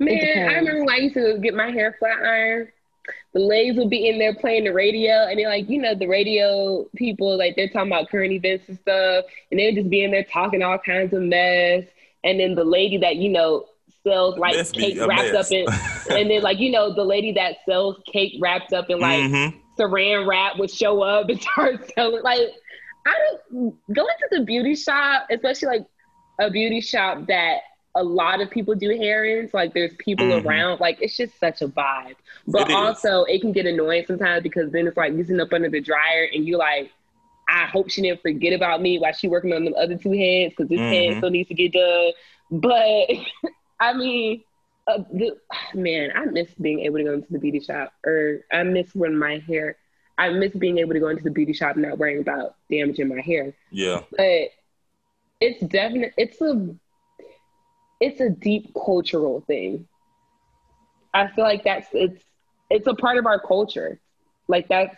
Man, 0.00 0.48
I 0.48 0.54
remember 0.54 0.80
when 0.80 0.90
I 0.90 0.96
used 0.96 1.14
to 1.14 1.38
get 1.38 1.54
my 1.54 1.70
hair 1.70 1.94
flat 2.00 2.18
iron. 2.18 2.68
The 3.32 3.38
ladies 3.38 3.76
would 3.78 3.90
be 3.90 4.08
in 4.08 4.18
there 4.18 4.34
playing 4.34 4.64
the 4.64 4.72
radio, 4.72 5.28
and 5.28 5.38
they're 5.38 5.48
like, 5.48 5.70
you 5.70 5.80
know, 5.80 5.94
the 5.94 6.08
radio 6.08 6.84
people, 6.96 7.38
like 7.38 7.54
they're 7.54 7.68
talking 7.68 7.92
about 7.92 8.10
current 8.10 8.32
events 8.32 8.64
and 8.68 8.78
stuff, 8.80 9.26
and 9.52 9.60
they 9.60 9.66
would 9.66 9.76
just 9.76 9.90
be 9.90 10.02
in 10.02 10.10
there 10.10 10.24
talking 10.24 10.62
all 10.62 10.78
kinds 10.78 11.12
of 11.12 11.22
mess. 11.22 11.84
And 12.24 12.40
then 12.40 12.56
the 12.56 12.64
lady 12.64 12.96
that 12.98 13.16
you 13.16 13.28
know 13.28 13.66
sells 14.06 14.38
like 14.38 14.54
cake 14.72 14.98
wrapped 15.00 15.32
mess. 15.32 15.46
up 15.46 15.52
in, 15.52 15.66
and 16.16 16.30
then 16.30 16.42
like 16.42 16.58
you 16.58 16.70
know 16.70 16.92
the 16.92 17.04
lady 17.04 17.32
that 17.32 17.56
sells 17.66 17.96
cake 18.10 18.34
wrapped 18.40 18.72
up 18.72 18.90
in 18.90 19.00
like 19.00 19.20
mm-hmm. 19.20 19.58
saran 19.78 20.26
wrap 20.26 20.58
would 20.58 20.70
show 20.70 21.02
up 21.02 21.28
and 21.28 21.40
start 21.52 21.90
selling. 21.94 22.22
Like 22.22 22.40
I 23.06 23.14
don't 23.50 23.74
go 23.92 24.02
into 24.02 24.28
the 24.30 24.44
beauty 24.44 24.74
shop, 24.74 25.26
especially 25.30 25.68
like 25.68 25.86
a 26.40 26.50
beauty 26.50 26.80
shop 26.80 27.26
that 27.28 27.58
a 27.94 28.02
lot 28.02 28.40
of 28.40 28.50
people 28.50 28.74
do 28.74 28.90
hair 28.90 29.24
in. 29.24 29.48
So, 29.48 29.56
like 29.56 29.74
there's 29.74 29.94
people 29.98 30.26
mm-hmm. 30.26 30.46
around. 30.46 30.80
Like 30.80 30.98
it's 31.00 31.16
just 31.16 31.38
such 31.38 31.62
a 31.62 31.68
vibe. 31.68 32.16
But 32.46 32.70
it 32.70 32.74
also 32.74 33.24
it 33.24 33.40
can 33.40 33.52
get 33.52 33.66
annoying 33.66 34.04
sometimes 34.06 34.42
because 34.42 34.72
then 34.72 34.86
it's 34.86 34.96
like 34.96 35.12
you 35.12 35.22
sitting 35.22 35.40
up 35.40 35.52
under 35.52 35.70
the 35.70 35.80
dryer 35.80 36.28
and 36.32 36.46
you 36.46 36.58
like 36.58 36.90
I 37.48 37.66
hope 37.66 37.90
she 37.90 38.02
didn't 38.02 38.22
forget 38.22 38.52
about 38.52 38.80
me 38.80 38.98
while 38.98 39.12
she 39.12 39.28
working 39.28 39.52
on 39.52 39.64
the 39.64 39.74
other 39.74 39.96
two 39.96 40.12
heads 40.12 40.54
because 40.56 40.68
this 40.68 40.78
mm-hmm. 40.78 41.12
head 41.12 41.18
still 41.18 41.30
needs 41.30 41.48
to 41.48 41.54
get 41.54 41.72
done. 41.72 42.12
But 42.50 43.10
I 43.80 43.92
mean, 43.92 44.42
uh, 44.86 44.98
the, 45.12 45.36
man, 45.74 46.10
I 46.14 46.26
miss 46.26 46.48
being 46.60 46.80
able 46.80 46.98
to 46.98 47.04
go 47.04 47.12
into 47.14 47.32
the 47.32 47.38
beauty 47.38 47.60
shop, 47.60 47.92
or 48.04 48.40
I 48.52 48.62
miss 48.62 48.94
when 48.94 49.16
my 49.18 49.38
hair. 49.46 49.76
I 50.16 50.30
miss 50.30 50.52
being 50.52 50.78
able 50.78 50.92
to 50.92 51.00
go 51.00 51.08
into 51.08 51.24
the 51.24 51.30
beauty 51.30 51.52
shop 51.52 51.76
not 51.76 51.98
worrying 51.98 52.20
about 52.20 52.54
damaging 52.70 53.08
my 53.08 53.20
hair. 53.20 53.52
Yeah, 53.70 54.02
but 54.16 54.50
it's 55.40 55.60
definitely 55.66 56.12
it's 56.16 56.40
a 56.40 56.74
it's 58.00 58.20
a 58.20 58.30
deep 58.30 58.72
cultural 58.74 59.40
thing. 59.46 59.88
I 61.12 61.28
feel 61.28 61.44
like 61.44 61.64
that's 61.64 61.88
it's 61.92 62.22
it's 62.70 62.86
a 62.86 62.94
part 62.94 63.18
of 63.18 63.26
our 63.26 63.40
culture. 63.40 63.98
Like 64.46 64.68
that's 64.68 64.96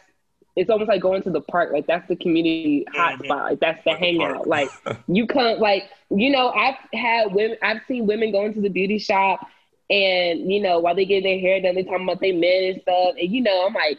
it's 0.57 0.71
almost 0.71 0.89
like 0.89 1.03
going 1.03 1.23
to 1.23 1.31
the 1.31 1.43
park. 1.43 1.71
Like 1.73 1.87
that's 1.87 2.09
the 2.09 2.17
community 2.17 2.87
hotspot. 2.95 3.21
Mm-hmm. 3.21 3.29
Like 3.29 3.61
that's 3.61 3.85
the 3.85 3.95
hangout. 3.95 4.49
Like 4.49 4.71
you 5.07 5.27
can't 5.27 5.61
like 5.61 5.85
you 6.11 6.31
know 6.31 6.51
I've 6.51 6.77
had 6.93 7.33
women. 7.33 7.59
I've 7.63 7.83
seen 7.87 8.07
women 8.07 8.33
going 8.33 8.55
to 8.55 8.61
the 8.61 8.71
beauty 8.71 8.99
shop, 8.99 9.47
and 9.91 10.51
you 10.51 10.61
know 10.61 10.81
while 10.81 10.95
they 10.95 11.05
get 11.05 11.23
their 11.23 11.39
hair 11.39 11.61
done, 11.61 11.75
they 11.75 11.85
talking 11.85 12.05
about 12.05 12.21
their 12.21 12.35
men 12.35 12.65
and 12.65 12.83
stuff. 12.83 13.15
And 13.21 13.31
you 13.31 13.43
know 13.43 13.67
I'm 13.67 13.75
like 13.75 13.99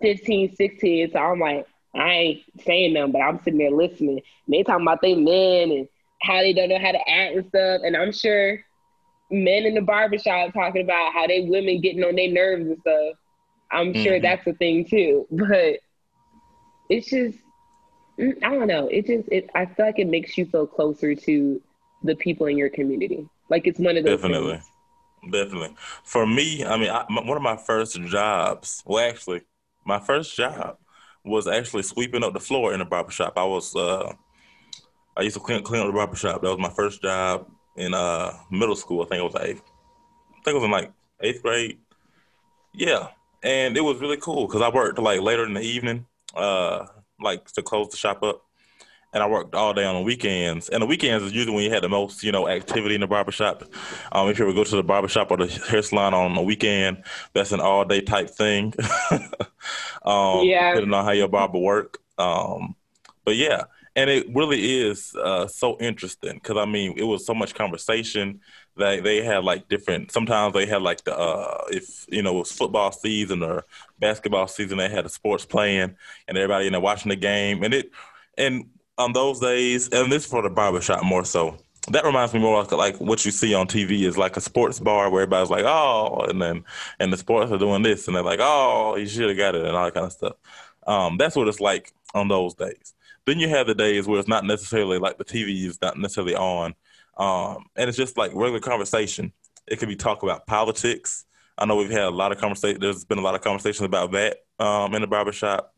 15, 0.00 0.54
16, 0.54 1.10
so 1.12 1.18
I'm 1.18 1.40
like 1.40 1.66
I 1.94 2.10
ain't 2.10 2.42
saying 2.64 2.92
nothing, 2.92 3.12
but 3.12 3.22
I'm 3.22 3.38
sitting 3.38 3.58
there 3.58 3.70
listening. 3.70 4.20
And 4.46 4.54
they 4.54 4.62
talking 4.62 4.86
about 4.86 5.02
their 5.02 5.16
men 5.16 5.70
and 5.70 5.88
how 6.22 6.40
they 6.40 6.52
don't 6.52 6.68
know 6.68 6.78
how 6.78 6.92
to 6.92 7.08
act 7.08 7.34
and 7.34 7.46
stuff. 7.48 7.80
And 7.84 7.96
I'm 7.96 8.12
sure 8.12 8.60
men 9.30 9.64
in 9.64 9.74
the 9.74 9.80
barbershop 9.80 10.52
talking 10.52 10.82
about 10.82 11.12
how 11.12 11.26
they 11.26 11.42
women 11.42 11.80
getting 11.80 12.04
on 12.04 12.14
their 12.14 12.30
nerves 12.30 12.66
and 12.66 12.78
stuff. 12.80 13.16
I'm 13.70 13.92
mm-hmm. 13.92 14.02
sure 14.02 14.20
that's 14.20 14.46
a 14.46 14.52
thing 14.52 14.84
too. 14.84 15.26
But 15.30 15.80
it's 16.88 17.10
just 17.10 17.38
mm, 18.18 18.36
I 18.42 18.54
don't 18.54 18.68
know. 18.68 18.88
It 18.88 19.06
just 19.06 19.28
it 19.30 19.50
I 19.54 19.66
feel 19.66 19.86
like 19.86 19.98
it 19.98 20.08
makes 20.08 20.36
you 20.38 20.46
feel 20.46 20.66
closer 20.66 21.14
to 21.14 21.62
the 22.02 22.16
people 22.16 22.46
in 22.46 22.56
your 22.56 22.70
community. 22.70 23.28
Like 23.48 23.66
it's 23.66 23.78
one 23.78 23.96
of 23.96 24.04
those 24.04 24.20
definitely, 24.20 24.54
things. 24.54 25.32
definitely. 25.32 25.76
For 26.04 26.26
me, 26.26 26.64
I 26.64 26.76
mean, 26.76 26.90
I, 26.90 27.04
one 27.08 27.36
of 27.36 27.42
my 27.42 27.56
first 27.56 28.00
jobs. 28.02 28.82
Well, 28.86 29.08
actually, 29.08 29.42
my 29.84 30.00
first 30.00 30.36
job 30.36 30.78
was 31.24 31.48
actually 31.48 31.82
sweeping 31.82 32.22
up 32.22 32.32
the 32.32 32.40
floor 32.40 32.72
in 32.72 32.80
a 32.80 32.84
barbershop. 32.84 33.34
I 33.36 33.44
was 33.44 33.74
uh, 33.74 34.12
I 35.16 35.22
used 35.22 35.34
to 35.34 35.40
clean 35.40 35.62
clean 35.62 35.80
up 35.80 35.88
the 35.88 35.92
barbershop. 35.92 36.42
That 36.42 36.48
was 36.48 36.58
my 36.58 36.70
first 36.70 37.02
job 37.02 37.48
in 37.76 37.94
uh, 37.94 38.32
middle 38.50 38.76
school. 38.76 39.02
I 39.02 39.06
think 39.06 39.20
it 39.20 39.32
was 39.32 39.42
eighth. 39.42 39.62
I 40.30 40.42
think 40.44 40.48
it 40.48 40.54
was 40.54 40.64
in 40.64 40.70
like 40.70 40.92
eighth 41.20 41.42
grade. 41.42 41.78
Yeah, 42.72 43.08
and 43.46 43.76
it 43.76 43.80
was 43.80 44.00
really 44.00 44.16
cool 44.16 44.46
because 44.46 44.60
I 44.60 44.68
worked 44.68 44.98
like 44.98 45.20
later 45.20 45.44
in 45.44 45.54
the 45.54 45.60
evening, 45.60 46.06
uh, 46.34 46.86
like 47.20 47.46
to 47.52 47.62
close 47.62 47.88
the 47.90 47.96
shop 47.96 48.22
up, 48.24 48.42
and 49.12 49.22
I 49.22 49.28
worked 49.28 49.54
all 49.54 49.72
day 49.72 49.84
on 49.84 49.94
the 49.94 50.00
weekends. 50.00 50.68
And 50.68 50.82
the 50.82 50.86
weekends 50.86 51.24
is 51.24 51.32
usually 51.32 51.54
when 51.54 51.64
you 51.64 51.70
had 51.70 51.84
the 51.84 51.88
most, 51.88 52.24
you 52.24 52.32
know, 52.32 52.48
activity 52.48 52.96
in 52.96 53.00
the 53.00 53.06
barbershop. 53.06 53.62
Um, 54.10 54.28
if 54.28 54.38
you 54.38 54.44
ever 54.44 54.52
go 54.52 54.64
to 54.64 54.76
the 54.76 54.82
barbershop 54.82 55.30
or 55.30 55.36
the 55.36 55.46
hair 55.46 55.80
salon 55.82 56.12
on 56.12 56.34
the 56.34 56.42
weekend, 56.42 57.04
that's 57.34 57.52
an 57.52 57.60
all 57.60 57.84
day 57.84 58.00
type 58.00 58.30
thing. 58.30 58.74
um, 60.02 60.44
yeah, 60.44 60.74
depending 60.74 60.92
on 60.92 61.04
how 61.04 61.12
your 61.12 61.28
barber 61.28 61.58
work. 61.58 61.98
Um, 62.18 62.74
but 63.24 63.36
yeah, 63.36 63.64
and 63.96 64.10
it 64.10 64.26
really 64.34 64.82
is 64.82 65.14
uh, 65.16 65.48
so 65.48 65.78
interesting 65.80 66.34
because 66.34 66.58
I 66.58 66.66
mean, 66.66 66.94
it 66.96 67.04
was 67.04 67.26
so 67.26 67.34
much 67.34 67.54
conversation 67.54 68.40
they 68.76 69.00
they 69.00 69.22
had 69.22 69.42
like 69.42 69.68
different. 69.68 70.12
Sometimes 70.12 70.52
they 70.52 70.66
had 70.66 70.82
like 70.82 71.02
the 71.04 71.16
uh, 71.16 71.64
if 71.68 72.06
you 72.08 72.22
know 72.22 72.36
it 72.36 72.38
was 72.40 72.52
football 72.52 72.92
season 72.92 73.42
or 73.42 73.64
basketball 73.98 74.46
season, 74.48 74.78
they 74.78 74.90
had 74.90 75.06
the 75.06 75.08
sports 75.08 75.46
playing 75.46 75.96
and 76.28 76.38
everybody 76.38 76.66
in 76.66 76.72
there 76.72 76.80
watching 76.80 77.08
the 77.08 77.16
game. 77.16 77.62
And 77.64 77.72
it 77.72 77.90
and 78.36 78.66
on 78.98 79.12
those 79.12 79.40
days, 79.40 79.88
and 79.88 80.12
this 80.12 80.26
for 80.26 80.42
the 80.42 80.50
barbershop 80.50 81.02
more 81.02 81.24
so. 81.24 81.56
That 81.92 82.04
reminds 82.04 82.34
me 82.34 82.40
more 82.40 82.64
like, 82.64 82.72
like 82.72 82.96
what 83.00 83.24
you 83.24 83.30
see 83.30 83.54
on 83.54 83.68
TV 83.68 84.02
is 84.08 84.18
like 84.18 84.36
a 84.36 84.40
sports 84.40 84.80
bar 84.80 85.08
where 85.08 85.22
everybody's 85.22 85.50
like, 85.50 85.64
oh, 85.64 86.26
and 86.28 86.42
then 86.42 86.64
and 86.98 87.12
the 87.12 87.16
sports 87.16 87.52
are 87.52 87.58
doing 87.58 87.82
this, 87.82 88.08
and 88.08 88.16
they're 88.16 88.24
like, 88.24 88.40
oh, 88.42 88.96
you 88.96 89.06
should 89.06 89.28
have 89.28 89.38
got 89.38 89.54
it, 89.54 89.64
and 89.64 89.76
all 89.76 89.84
that 89.84 89.94
kind 89.94 90.06
of 90.06 90.12
stuff. 90.12 90.34
Um, 90.84 91.16
that's 91.16 91.36
what 91.36 91.46
it's 91.46 91.60
like 91.60 91.92
on 92.12 92.26
those 92.26 92.54
days. 92.54 92.94
Then 93.26 93.40
you 93.40 93.48
have 93.48 93.66
the 93.66 93.74
days 93.74 94.06
where 94.06 94.18
it's 94.18 94.28
not 94.28 94.44
necessarily 94.44 94.98
like 94.98 95.18
the 95.18 95.24
TV 95.24 95.66
is 95.66 95.80
not 95.82 95.98
necessarily 95.98 96.34
on, 96.36 96.74
um, 97.16 97.66
and 97.76 97.88
it's 97.88 97.98
just 97.98 98.16
like 98.16 98.30
regular 98.34 98.60
conversation. 98.60 99.32
It 99.66 99.78
could 99.78 99.88
be 99.88 99.96
talk 99.96 100.22
about 100.22 100.46
politics. 100.46 101.24
I 101.58 101.64
know 101.64 101.76
we've 101.76 101.90
had 101.90 102.04
a 102.04 102.10
lot 102.10 102.32
of 102.32 102.38
conversation. 102.38 102.80
There's 102.80 103.04
been 103.04 103.18
a 103.18 103.22
lot 103.22 103.34
of 103.34 103.40
conversations 103.40 103.84
about 103.84 104.12
that 104.12 104.38
um, 104.58 104.94
in 104.94 105.00
the 105.00 105.06
barbershop 105.06 105.74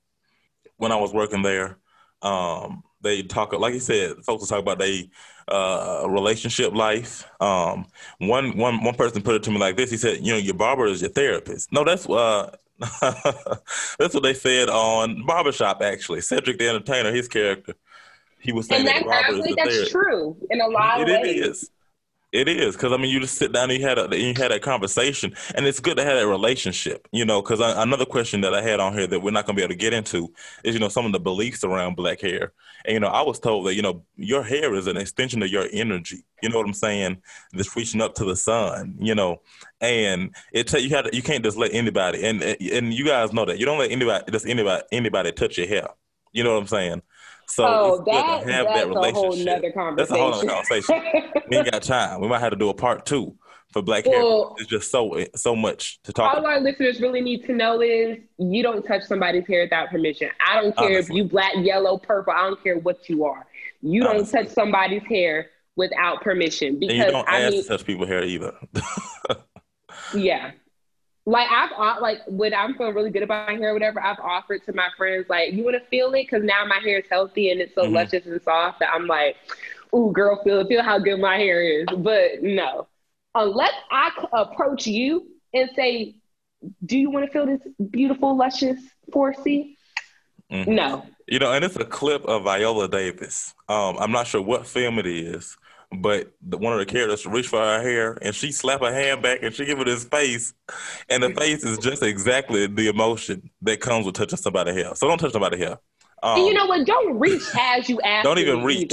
when 0.76 0.92
I 0.92 0.96
was 0.96 1.12
working 1.12 1.42
there. 1.42 1.78
Um, 2.22 2.82
they 3.00 3.22
talk, 3.22 3.52
like 3.52 3.74
you 3.74 3.80
said, 3.80 4.16
folks 4.24 4.42
will 4.42 4.46
talk 4.46 4.60
about 4.60 4.78
they 4.78 5.08
uh, 5.46 6.04
relationship 6.08 6.74
life. 6.74 7.26
Um, 7.40 7.86
one, 8.18 8.56
one, 8.56 8.82
one 8.82 8.94
person 8.94 9.22
put 9.22 9.36
it 9.36 9.42
to 9.44 9.50
me 9.50 9.58
like 9.58 9.76
this. 9.76 9.90
He 9.90 9.96
said, 9.96 10.24
"You 10.26 10.32
know, 10.32 10.38
your 10.38 10.54
barber 10.54 10.86
is 10.86 11.00
your 11.00 11.10
therapist." 11.10 11.72
No, 11.72 11.84
that's 11.84 12.08
uh, 12.08 12.56
that's 13.00 14.14
what 14.14 14.22
they 14.22 14.34
said 14.34 14.68
on 14.68 15.24
Barbershop. 15.26 15.82
Actually, 15.82 16.20
Cedric 16.20 16.58
the 16.58 16.68
Entertainer, 16.68 17.12
his 17.12 17.26
character, 17.26 17.74
he 18.40 18.52
was 18.52 18.66
saying 18.66 18.86
and 18.86 18.88
that, 18.88 19.04
that 19.04 19.06
Robert 19.06 19.48
is 19.48 19.56
that's 19.56 19.68
therapist. 19.68 19.90
true 19.90 20.36
in 20.50 20.60
a 20.60 20.68
lot 20.68 21.00
it, 21.00 21.08
of 21.08 21.22
ways. 21.22 21.36
It 21.36 21.46
is. 21.48 21.70
It 22.30 22.46
is 22.46 22.76
because 22.76 22.92
I 22.92 22.98
mean, 22.98 23.10
you 23.10 23.20
just 23.20 23.38
sit 23.38 23.52
down 23.52 23.70
and 23.70 23.80
you 23.80 23.86
had 23.86 23.98
a 23.98 24.18
you 24.18 24.34
had 24.36 24.52
a 24.52 24.60
conversation, 24.60 25.34
and 25.54 25.66
it's 25.66 25.80
good 25.80 25.96
to 25.96 26.04
have 26.04 26.18
that 26.18 26.26
relationship, 26.26 27.08
you 27.10 27.24
know. 27.24 27.40
Because 27.40 27.58
uh, 27.58 27.74
another 27.78 28.04
question 28.04 28.42
that 28.42 28.52
I 28.52 28.60
had 28.60 28.80
on 28.80 28.92
here 28.92 29.06
that 29.06 29.20
we're 29.20 29.30
not 29.30 29.46
going 29.46 29.56
to 29.56 29.60
be 29.60 29.64
able 29.64 29.72
to 29.72 29.78
get 29.78 29.94
into 29.94 30.30
is, 30.62 30.74
you 30.74 30.80
know, 30.80 30.90
some 30.90 31.06
of 31.06 31.12
the 31.12 31.20
beliefs 31.20 31.64
around 31.64 31.96
black 31.96 32.20
hair. 32.20 32.52
And 32.84 32.92
you 32.92 33.00
know, 33.00 33.06
I 33.08 33.22
was 33.22 33.40
told 33.40 33.66
that 33.66 33.76
you 33.76 33.80
know 33.80 34.04
your 34.16 34.42
hair 34.42 34.74
is 34.74 34.86
an 34.86 34.98
extension 34.98 35.42
of 35.42 35.48
your 35.48 35.68
energy. 35.72 36.26
You 36.42 36.50
know 36.50 36.58
what 36.58 36.66
I'm 36.66 36.74
saying? 36.74 37.22
That's 37.54 37.74
reaching 37.74 38.02
up 38.02 38.14
to 38.16 38.26
the 38.26 38.36
sun. 38.36 38.96
You 39.00 39.14
know, 39.14 39.40
and 39.80 40.34
it 40.52 40.70
you 40.74 40.90
had 40.90 41.08
you 41.14 41.22
can't 41.22 41.42
just 41.42 41.56
let 41.56 41.72
anybody 41.72 42.26
and 42.26 42.42
and 42.42 42.92
you 42.92 43.06
guys 43.06 43.32
know 43.32 43.46
that 43.46 43.58
you 43.58 43.64
don't 43.64 43.78
let 43.78 43.90
anybody 43.90 44.30
just 44.30 44.46
anybody 44.46 44.82
anybody 44.92 45.32
touch 45.32 45.56
your 45.56 45.66
hair. 45.66 45.88
You 46.32 46.44
know 46.44 46.52
what 46.52 46.60
I'm 46.60 46.66
saying? 46.66 47.02
So 47.50 47.64
oh, 47.66 48.04
that, 48.06 48.46
have 48.46 48.46
that's 48.46 48.74
that 48.74 48.88
relationship. 48.88 49.64
A 49.64 49.78
whole 49.78 49.96
that's 49.96 50.10
a 50.10 50.14
whole 50.14 50.34
other 50.34 50.46
conversation. 50.46 51.02
we 51.48 51.56
ain't 51.56 51.70
got 51.70 51.82
time. 51.82 52.20
We 52.20 52.28
might 52.28 52.40
have 52.40 52.50
to 52.50 52.56
do 52.56 52.68
a 52.68 52.74
part 52.74 53.06
two 53.06 53.36
for 53.72 53.82
black 53.82 54.06
well, 54.06 54.48
hair. 54.48 54.54
It's 54.58 54.68
just 54.68 54.90
so 54.90 55.24
so 55.34 55.56
much 55.56 56.00
to 56.02 56.12
talk. 56.12 56.34
All 56.34 56.40
about. 56.40 56.52
our 56.52 56.60
listeners 56.60 57.00
really 57.00 57.20
need 57.20 57.44
to 57.46 57.54
know 57.54 57.80
is 57.80 58.18
you 58.38 58.62
don't 58.62 58.82
touch 58.82 59.02
somebody's 59.04 59.46
hair 59.46 59.62
without 59.62 59.90
permission. 59.90 60.30
I 60.46 60.60
don't 60.60 60.76
care 60.76 60.96
Honestly. 60.96 61.14
if 61.14 61.16
you 61.16 61.28
black, 61.28 61.52
yellow, 61.56 61.98
purple. 61.98 62.32
I 62.32 62.42
don't 62.42 62.62
care 62.62 62.78
what 62.78 63.08
you 63.08 63.24
are. 63.24 63.46
You 63.80 64.02
don't 64.02 64.28
touch 64.28 64.48
somebody's 64.48 65.04
hair 65.04 65.50
without 65.76 66.22
permission 66.22 66.78
because 66.78 66.96
and 66.96 67.06
you 67.06 67.12
don't 67.12 67.28
I 67.28 67.40
ask 67.42 67.52
mean, 67.52 67.62
to 67.62 67.68
touch 67.68 67.84
people's 67.84 68.08
hair 68.08 68.24
either. 68.24 68.52
yeah, 70.14 70.50
like 71.28 71.48
I've 71.50 72.00
like 72.00 72.20
when 72.26 72.54
I'm 72.54 72.74
feeling 72.74 72.94
really 72.94 73.10
good 73.10 73.22
about 73.22 73.48
my 73.48 73.54
hair 73.54 73.70
or 73.70 73.72
whatever, 73.74 74.00
I've 74.00 74.18
offered 74.18 74.64
to 74.64 74.72
my 74.72 74.88
friends 74.96 75.26
like, 75.28 75.52
you 75.52 75.62
want 75.62 75.76
to 75.76 75.86
feel 75.90 76.08
it 76.14 76.22
because 76.24 76.42
now 76.42 76.64
my 76.64 76.78
hair 76.78 77.00
is 77.00 77.04
healthy 77.10 77.50
and 77.50 77.60
it's 77.60 77.74
so 77.74 77.82
mm-hmm. 77.82 77.96
luscious 77.96 78.24
and 78.24 78.40
soft 78.40 78.80
that 78.80 78.88
I'm 78.94 79.06
like, 79.06 79.36
ooh, 79.94 80.10
girl, 80.10 80.42
feel 80.42 80.66
feel 80.66 80.82
how 80.82 80.98
good 80.98 81.20
my 81.20 81.36
hair 81.36 81.62
is. 81.62 81.86
But 81.98 82.42
no, 82.42 82.88
unless 83.34 83.74
I 83.90 84.10
approach 84.32 84.86
you 84.86 85.26
and 85.52 85.68
say, 85.76 86.14
do 86.86 86.96
you 86.96 87.10
want 87.10 87.26
to 87.26 87.30
feel 87.30 87.44
this 87.44 87.60
beautiful, 87.90 88.34
luscious 88.34 88.80
4C? 89.10 89.74
Mm-hmm. 90.50 90.74
No. 90.74 91.04
You 91.26 91.40
know, 91.40 91.52
and 91.52 91.62
it's 91.62 91.76
a 91.76 91.84
clip 91.84 92.24
of 92.24 92.44
Viola 92.44 92.88
Davis. 92.88 93.54
Um, 93.68 93.98
I'm 93.98 94.12
not 94.12 94.26
sure 94.26 94.40
what 94.40 94.66
film 94.66 94.98
it 94.98 95.06
is, 95.06 95.58
but 95.90 96.32
the, 96.42 96.58
one 96.58 96.72
of 96.72 96.78
the 96.78 96.86
characters 96.86 97.24
reach 97.26 97.48
for 97.48 97.58
her 97.58 97.82
hair 97.82 98.18
and 98.22 98.34
she 98.34 98.52
slap 98.52 98.80
her 98.80 98.92
hand 98.92 99.22
back 99.22 99.42
and 99.42 99.54
she 99.54 99.64
give 99.64 99.80
it 99.80 99.86
his 99.86 100.04
face, 100.04 100.54
and 101.08 101.22
the 101.22 101.30
face 101.30 101.64
is 101.64 101.78
just 101.78 102.02
exactly 102.02 102.66
the 102.66 102.88
emotion 102.88 103.50
that 103.62 103.80
comes 103.80 104.06
with 104.06 104.14
touching 104.14 104.38
somebody's 104.38 104.74
hair. 104.74 104.94
So 104.94 105.08
don't 105.08 105.18
touch 105.18 105.32
somebody's 105.32 105.60
hair. 105.60 105.78
Um, 106.22 106.40
you 106.40 106.52
know 106.52 106.66
what? 106.66 106.86
Don't 106.86 107.18
reach 107.18 107.42
as 107.58 107.88
you 107.88 108.00
ask. 108.04 108.24
Don't 108.24 108.38
even 108.38 108.64
reach. 108.64 108.92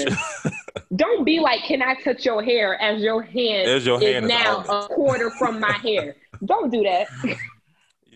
don't 0.95 1.25
be 1.25 1.39
like, 1.39 1.61
"Can 1.63 1.81
I 1.81 1.95
touch 1.95 2.25
your 2.25 2.43
hair?" 2.43 2.79
As 2.81 3.01
your 3.01 3.21
hand, 3.21 3.67
as 3.67 3.85
your 3.85 3.99
hand 3.99 4.25
is, 4.25 4.31
is 4.31 4.37
now 4.37 4.63
a 4.63 4.87
quarter 4.87 5.31
from 5.31 5.59
my 5.59 5.73
hair. 5.73 6.15
Don't 6.45 6.69
do 6.71 6.83
that. 6.83 7.07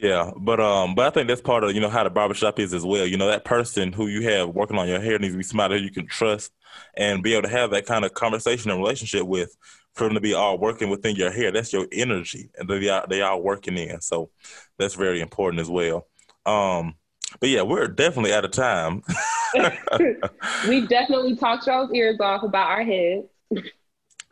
Yeah, 0.01 0.31
but 0.37 0.61
um, 0.61 0.95
but 0.95 1.07
I 1.07 1.09
think 1.09 1.27
that's 1.27 1.41
part 1.41 1.63
of 1.63 1.73
you 1.73 1.81
know 1.81 1.89
how 1.89 2.05
the 2.05 2.09
barbershop 2.09 2.57
is 2.59 2.73
as 2.73 2.85
well. 2.85 3.05
You 3.05 3.17
know 3.17 3.27
that 3.27 3.43
person 3.43 3.91
who 3.91 4.07
you 4.07 4.21
have 4.29 4.49
working 4.49 4.77
on 4.77 4.87
your 4.87 5.01
hair 5.01 5.19
needs 5.19 5.33
to 5.33 5.37
be 5.37 5.43
somebody 5.43 5.77
who 5.77 5.83
you 5.83 5.91
can 5.91 6.07
trust 6.07 6.53
and 6.95 7.21
be 7.21 7.33
able 7.33 7.43
to 7.43 7.53
have 7.53 7.71
that 7.71 7.85
kind 7.85 8.05
of 8.05 8.13
conversation 8.13 8.71
and 8.71 8.79
relationship 8.79 9.23
with 9.23 9.55
for 9.95 10.05
them 10.05 10.13
to 10.13 10.21
be 10.21 10.33
all 10.33 10.57
working 10.57 10.89
within 10.89 11.17
your 11.17 11.31
hair. 11.31 11.51
That's 11.51 11.73
your 11.73 11.85
energy, 11.91 12.49
and 12.57 12.69
they 12.69 12.87
are 12.87 13.05
they 13.09 13.21
are 13.21 13.37
working 13.37 13.77
in. 13.77 13.99
So 13.99 14.29
that's 14.77 14.95
very 14.95 15.19
important 15.19 15.59
as 15.59 15.69
well. 15.69 16.07
Um, 16.45 16.95
but 17.41 17.49
yeah, 17.49 17.63
we're 17.63 17.87
definitely 17.87 18.33
out 18.33 18.45
of 18.45 18.51
time. 18.51 19.03
we 20.67 20.87
definitely 20.87 21.35
talked 21.35 21.67
y'all's 21.67 21.91
ears 21.93 22.19
off 22.21 22.43
about 22.43 22.67
our 22.67 22.83
heads. 22.83 23.27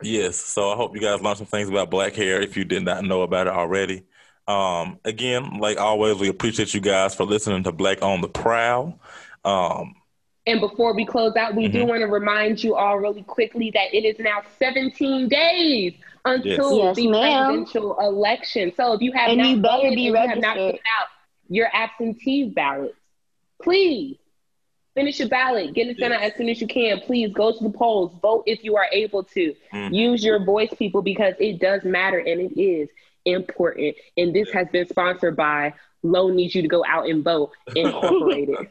yes. 0.02 0.38
So 0.38 0.72
I 0.72 0.78
hope 0.78 0.96
you 0.96 1.02
guys 1.02 1.22
learned 1.22 1.40
some 1.40 1.48
things 1.48 1.68
about 1.68 1.92
black 1.92 2.16
hair 2.16 2.42
if 2.42 2.56
you 2.56 2.64
did 2.64 2.86
not 2.86 3.04
know 3.04 3.24
about 3.24 3.48
it 3.48 3.54
already. 3.54 4.04
Um, 4.48 5.00
again, 5.04 5.60
like 5.60 5.78
always, 5.78 6.18
we 6.18 6.30
appreciate 6.30 6.74
you 6.74 6.80
guys 6.80 7.14
for 7.14 7.26
listening 7.26 7.64
to 7.64 7.72
Black 7.72 8.02
on 8.02 8.22
the 8.22 8.30
Prowl. 8.30 9.00
Um, 9.44 9.96
and 10.46 10.62
before 10.62 10.94
we 10.94 11.06
close 11.06 11.36
out, 11.36 11.56
we 11.56 11.66
mm-hmm. 11.66 11.80
do 11.80 11.86
want 11.86 12.00
to 12.00 12.08
remind 12.08 12.64
you 12.64 12.76
all 12.76 12.98
really 12.98 13.24
quickly 13.24 13.70
that 13.72 13.94
it 13.94 14.06
is 14.06 14.18
now 14.18 14.42
17 14.58 15.28
days 15.28 15.94
until 16.24 16.78
yes. 16.78 16.96
the 16.96 17.04
yes, 17.04 17.12
presidential 17.12 18.00
election. 18.00 18.72
So 18.76 18.94
if 18.94 19.02
you 19.02 19.12
have 19.12 19.30
and 19.30 19.40
not 19.40 19.48
you 19.50 19.62
better 19.62 19.90
be 19.90 20.10
registered. 20.10 20.44
have 20.46 20.56
not 20.56 20.72
put 20.72 20.76
out 20.76 21.08
your 21.50 21.68
absentee 21.74 22.50
ballots, 22.50 22.96
please 23.62 24.18
finish 24.96 25.20
your 25.20 25.28
ballot. 25.28 25.74
Get 25.74 25.88
it 25.88 25.98
sent 26.00 26.14
yes. 26.14 26.22
out 26.22 26.28
as 26.28 26.36
soon 26.36 26.48
as 26.48 26.62
you 26.62 26.68
can. 26.68 27.02
Please 27.02 27.34
go 27.34 27.52
to 27.52 27.64
the 27.64 27.70
polls. 27.70 28.18
Vote 28.22 28.44
if 28.46 28.64
you 28.64 28.78
are 28.78 28.88
able 28.94 29.24
to. 29.24 29.54
Mm-hmm. 29.74 29.94
Use 29.94 30.24
your 30.24 30.44
voice, 30.44 30.74
people, 30.78 31.02
because 31.02 31.34
it 31.40 31.60
does 31.60 31.84
matter 31.84 32.20
and 32.20 32.40
it 32.40 32.60
is 32.60 32.88
important. 33.28 33.96
And 34.18 34.34
this 34.34 34.50
has 34.52 34.68
been 34.72 34.88
sponsored 34.88 35.36
by 35.36 35.74
Low 36.04 36.30
needs 36.30 36.56
you 36.56 36.62
to 36.62 36.68
go 36.68 36.84
out 36.88 37.10
and 37.10 37.24
vote 37.24 37.52
incorporated. 37.76 38.56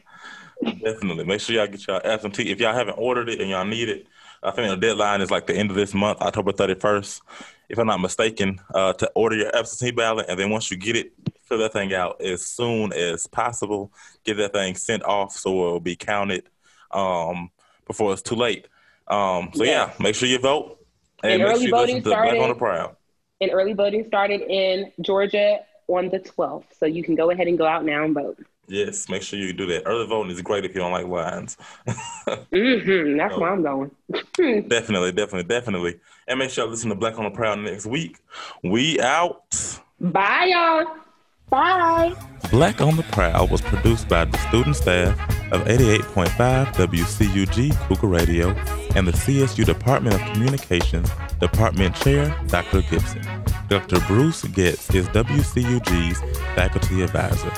Definitely. 0.63 1.25
Make 1.25 1.41
sure 1.41 1.55
y'all 1.55 1.67
get 1.67 1.85
y'all 1.85 2.01
absentee. 2.03 2.49
If 2.49 2.59
y'all 2.59 2.73
haven't 2.73 2.95
ordered 2.95 3.29
it 3.29 3.41
and 3.41 3.49
y'all 3.49 3.65
need 3.65 3.89
it, 3.89 4.07
I 4.41 4.51
think 4.51 4.69
the 4.69 4.87
deadline 4.87 5.21
is 5.21 5.31
like 5.31 5.47
the 5.47 5.55
end 5.55 5.69
of 5.69 5.75
this 5.75 5.93
month, 5.93 6.21
October 6.21 6.51
31st, 6.51 7.21
if 7.69 7.77
I'm 7.77 7.87
not 7.87 7.99
mistaken, 7.99 8.59
uh, 8.73 8.93
to 8.93 9.11
order 9.13 9.35
your 9.35 9.55
absentee 9.55 9.91
ballot. 9.91 10.27
And 10.29 10.39
then 10.39 10.49
once 10.49 10.71
you 10.71 10.77
get 10.77 10.95
it, 10.95 11.11
fill 11.43 11.59
that 11.59 11.73
thing 11.73 11.93
out 11.93 12.21
as 12.21 12.45
soon 12.45 12.93
as 12.93 13.27
possible. 13.27 13.91
Get 14.23 14.37
that 14.37 14.53
thing 14.53 14.75
sent 14.75 15.03
off 15.03 15.33
so 15.33 15.51
it 15.51 15.55
will 15.55 15.79
be 15.79 15.95
counted 15.95 16.49
um, 16.91 17.51
before 17.85 18.13
it's 18.13 18.21
too 18.21 18.35
late. 18.35 18.67
Um, 19.07 19.51
so 19.53 19.63
yes. 19.63 19.91
yeah, 19.91 20.03
make 20.03 20.15
sure 20.15 20.27
you 20.27 20.39
vote. 20.39 20.79
And, 21.23 21.33
and 21.33 21.43
early 21.43 21.67
sure 21.67 21.77
voting 21.77 22.01
started. 22.01 22.39
on 22.39 22.49
the 22.49 22.55
Prowl. 22.55 22.97
And 23.39 23.51
early 23.51 23.73
voting 23.73 24.05
started 24.07 24.41
in 24.41 24.91
Georgia 25.01 25.59
on 25.87 26.09
the 26.09 26.19
12th. 26.19 26.65
So 26.77 26.85
you 26.85 27.03
can 27.03 27.15
go 27.15 27.31
ahead 27.31 27.47
and 27.47 27.57
go 27.57 27.65
out 27.65 27.85
now 27.85 28.03
and 28.03 28.13
vote. 28.13 28.37
Yes, 28.69 29.07
make 29.07 29.21
sure 29.21 29.39
you 29.39 29.53
do 29.53 29.65
that. 29.67 29.83
Early 29.85 30.05
voting 30.07 30.31
is 30.31 30.41
great 30.41 30.65
if 30.65 30.75
you 30.75 30.81
don't 30.81 30.91
like 30.91 31.07
lines. 31.07 31.57
mm-hmm, 31.87 33.17
that's 33.17 33.33
so, 33.33 33.39
where 33.39 33.51
I'm 33.51 33.63
going. 33.63 33.91
definitely, 34.67 35.13
definitely, 35.13 35.43
definitely. 35.43 35.99
And 36.27 36.39
make 36.39 36.49
sure 36.49 36.65
you 36.65 36.71
listen 36.71 36.89
to 36.89 36.95
Black 36.95 37.17
on 37.17 37.23
the 37.23 37.29
Prowl 37.29 37.55
next 37.55 37.85
week. 37.85 38.17
We 38.63 38.99
out. 38.99 39.79
Bye, 40.01 40.51
y'all. 40.51 41.06
Bye. 41.49 42.13
Black 42.51 42.81
on 42.81 42.97
the 42.97 43.03
Prowl 43.03 43.47
was 43.47 43.61
produced 43.61 44.07
by 44.09 44.25
the 44.25 44.37
student 44.49 44.75
staff 44.75 45.17
of 45.51 45.63
88.5 45.65 46.73
WCUG 46.73 47.75
Cougar 47.87 48.07
Radio 48.07 48.49
and 48.95 49.07
the 49.07 49.11
CSU 49.11 49.65
Department 49.65 50.15
of 50.15 50.33
Communications 50.33 51.09
Department 51.39 51.95
Chair, 51.95 52.35
Dr. 52.47 52.81
Gibson. 52.81 53.21
Dr. 53.69 53.99
Bruce 54.07 54.43
Getz 54.43 54.93
is 54.93 55.07
WCUG's 55.09 56.19
faculty 56.55 57.01
advisor. 57.01 57.51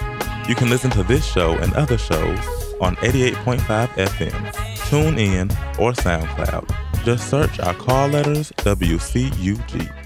You 0.48 0.56
can 0.56 0.70
listen 0.70 0.90
to 0.92 1.04
this 1.04 1.26
show 1.26 1.52
and 1.58 1.74
other 1.74 1.98
shows 1.98 2.40
on 2.82 2.96
88.5 2.98 3.88
FM, 3.90 4.54
TuneIn, 4.90 5.52
or 5.80 5.94
SoundCloud. 5.94 7.04
Just 7.06 7.30
search 7.30 7.60
our 7.60 7.74
call 7.76 8.08
letters 8.08 8.52
WCUG. 8.58 9.99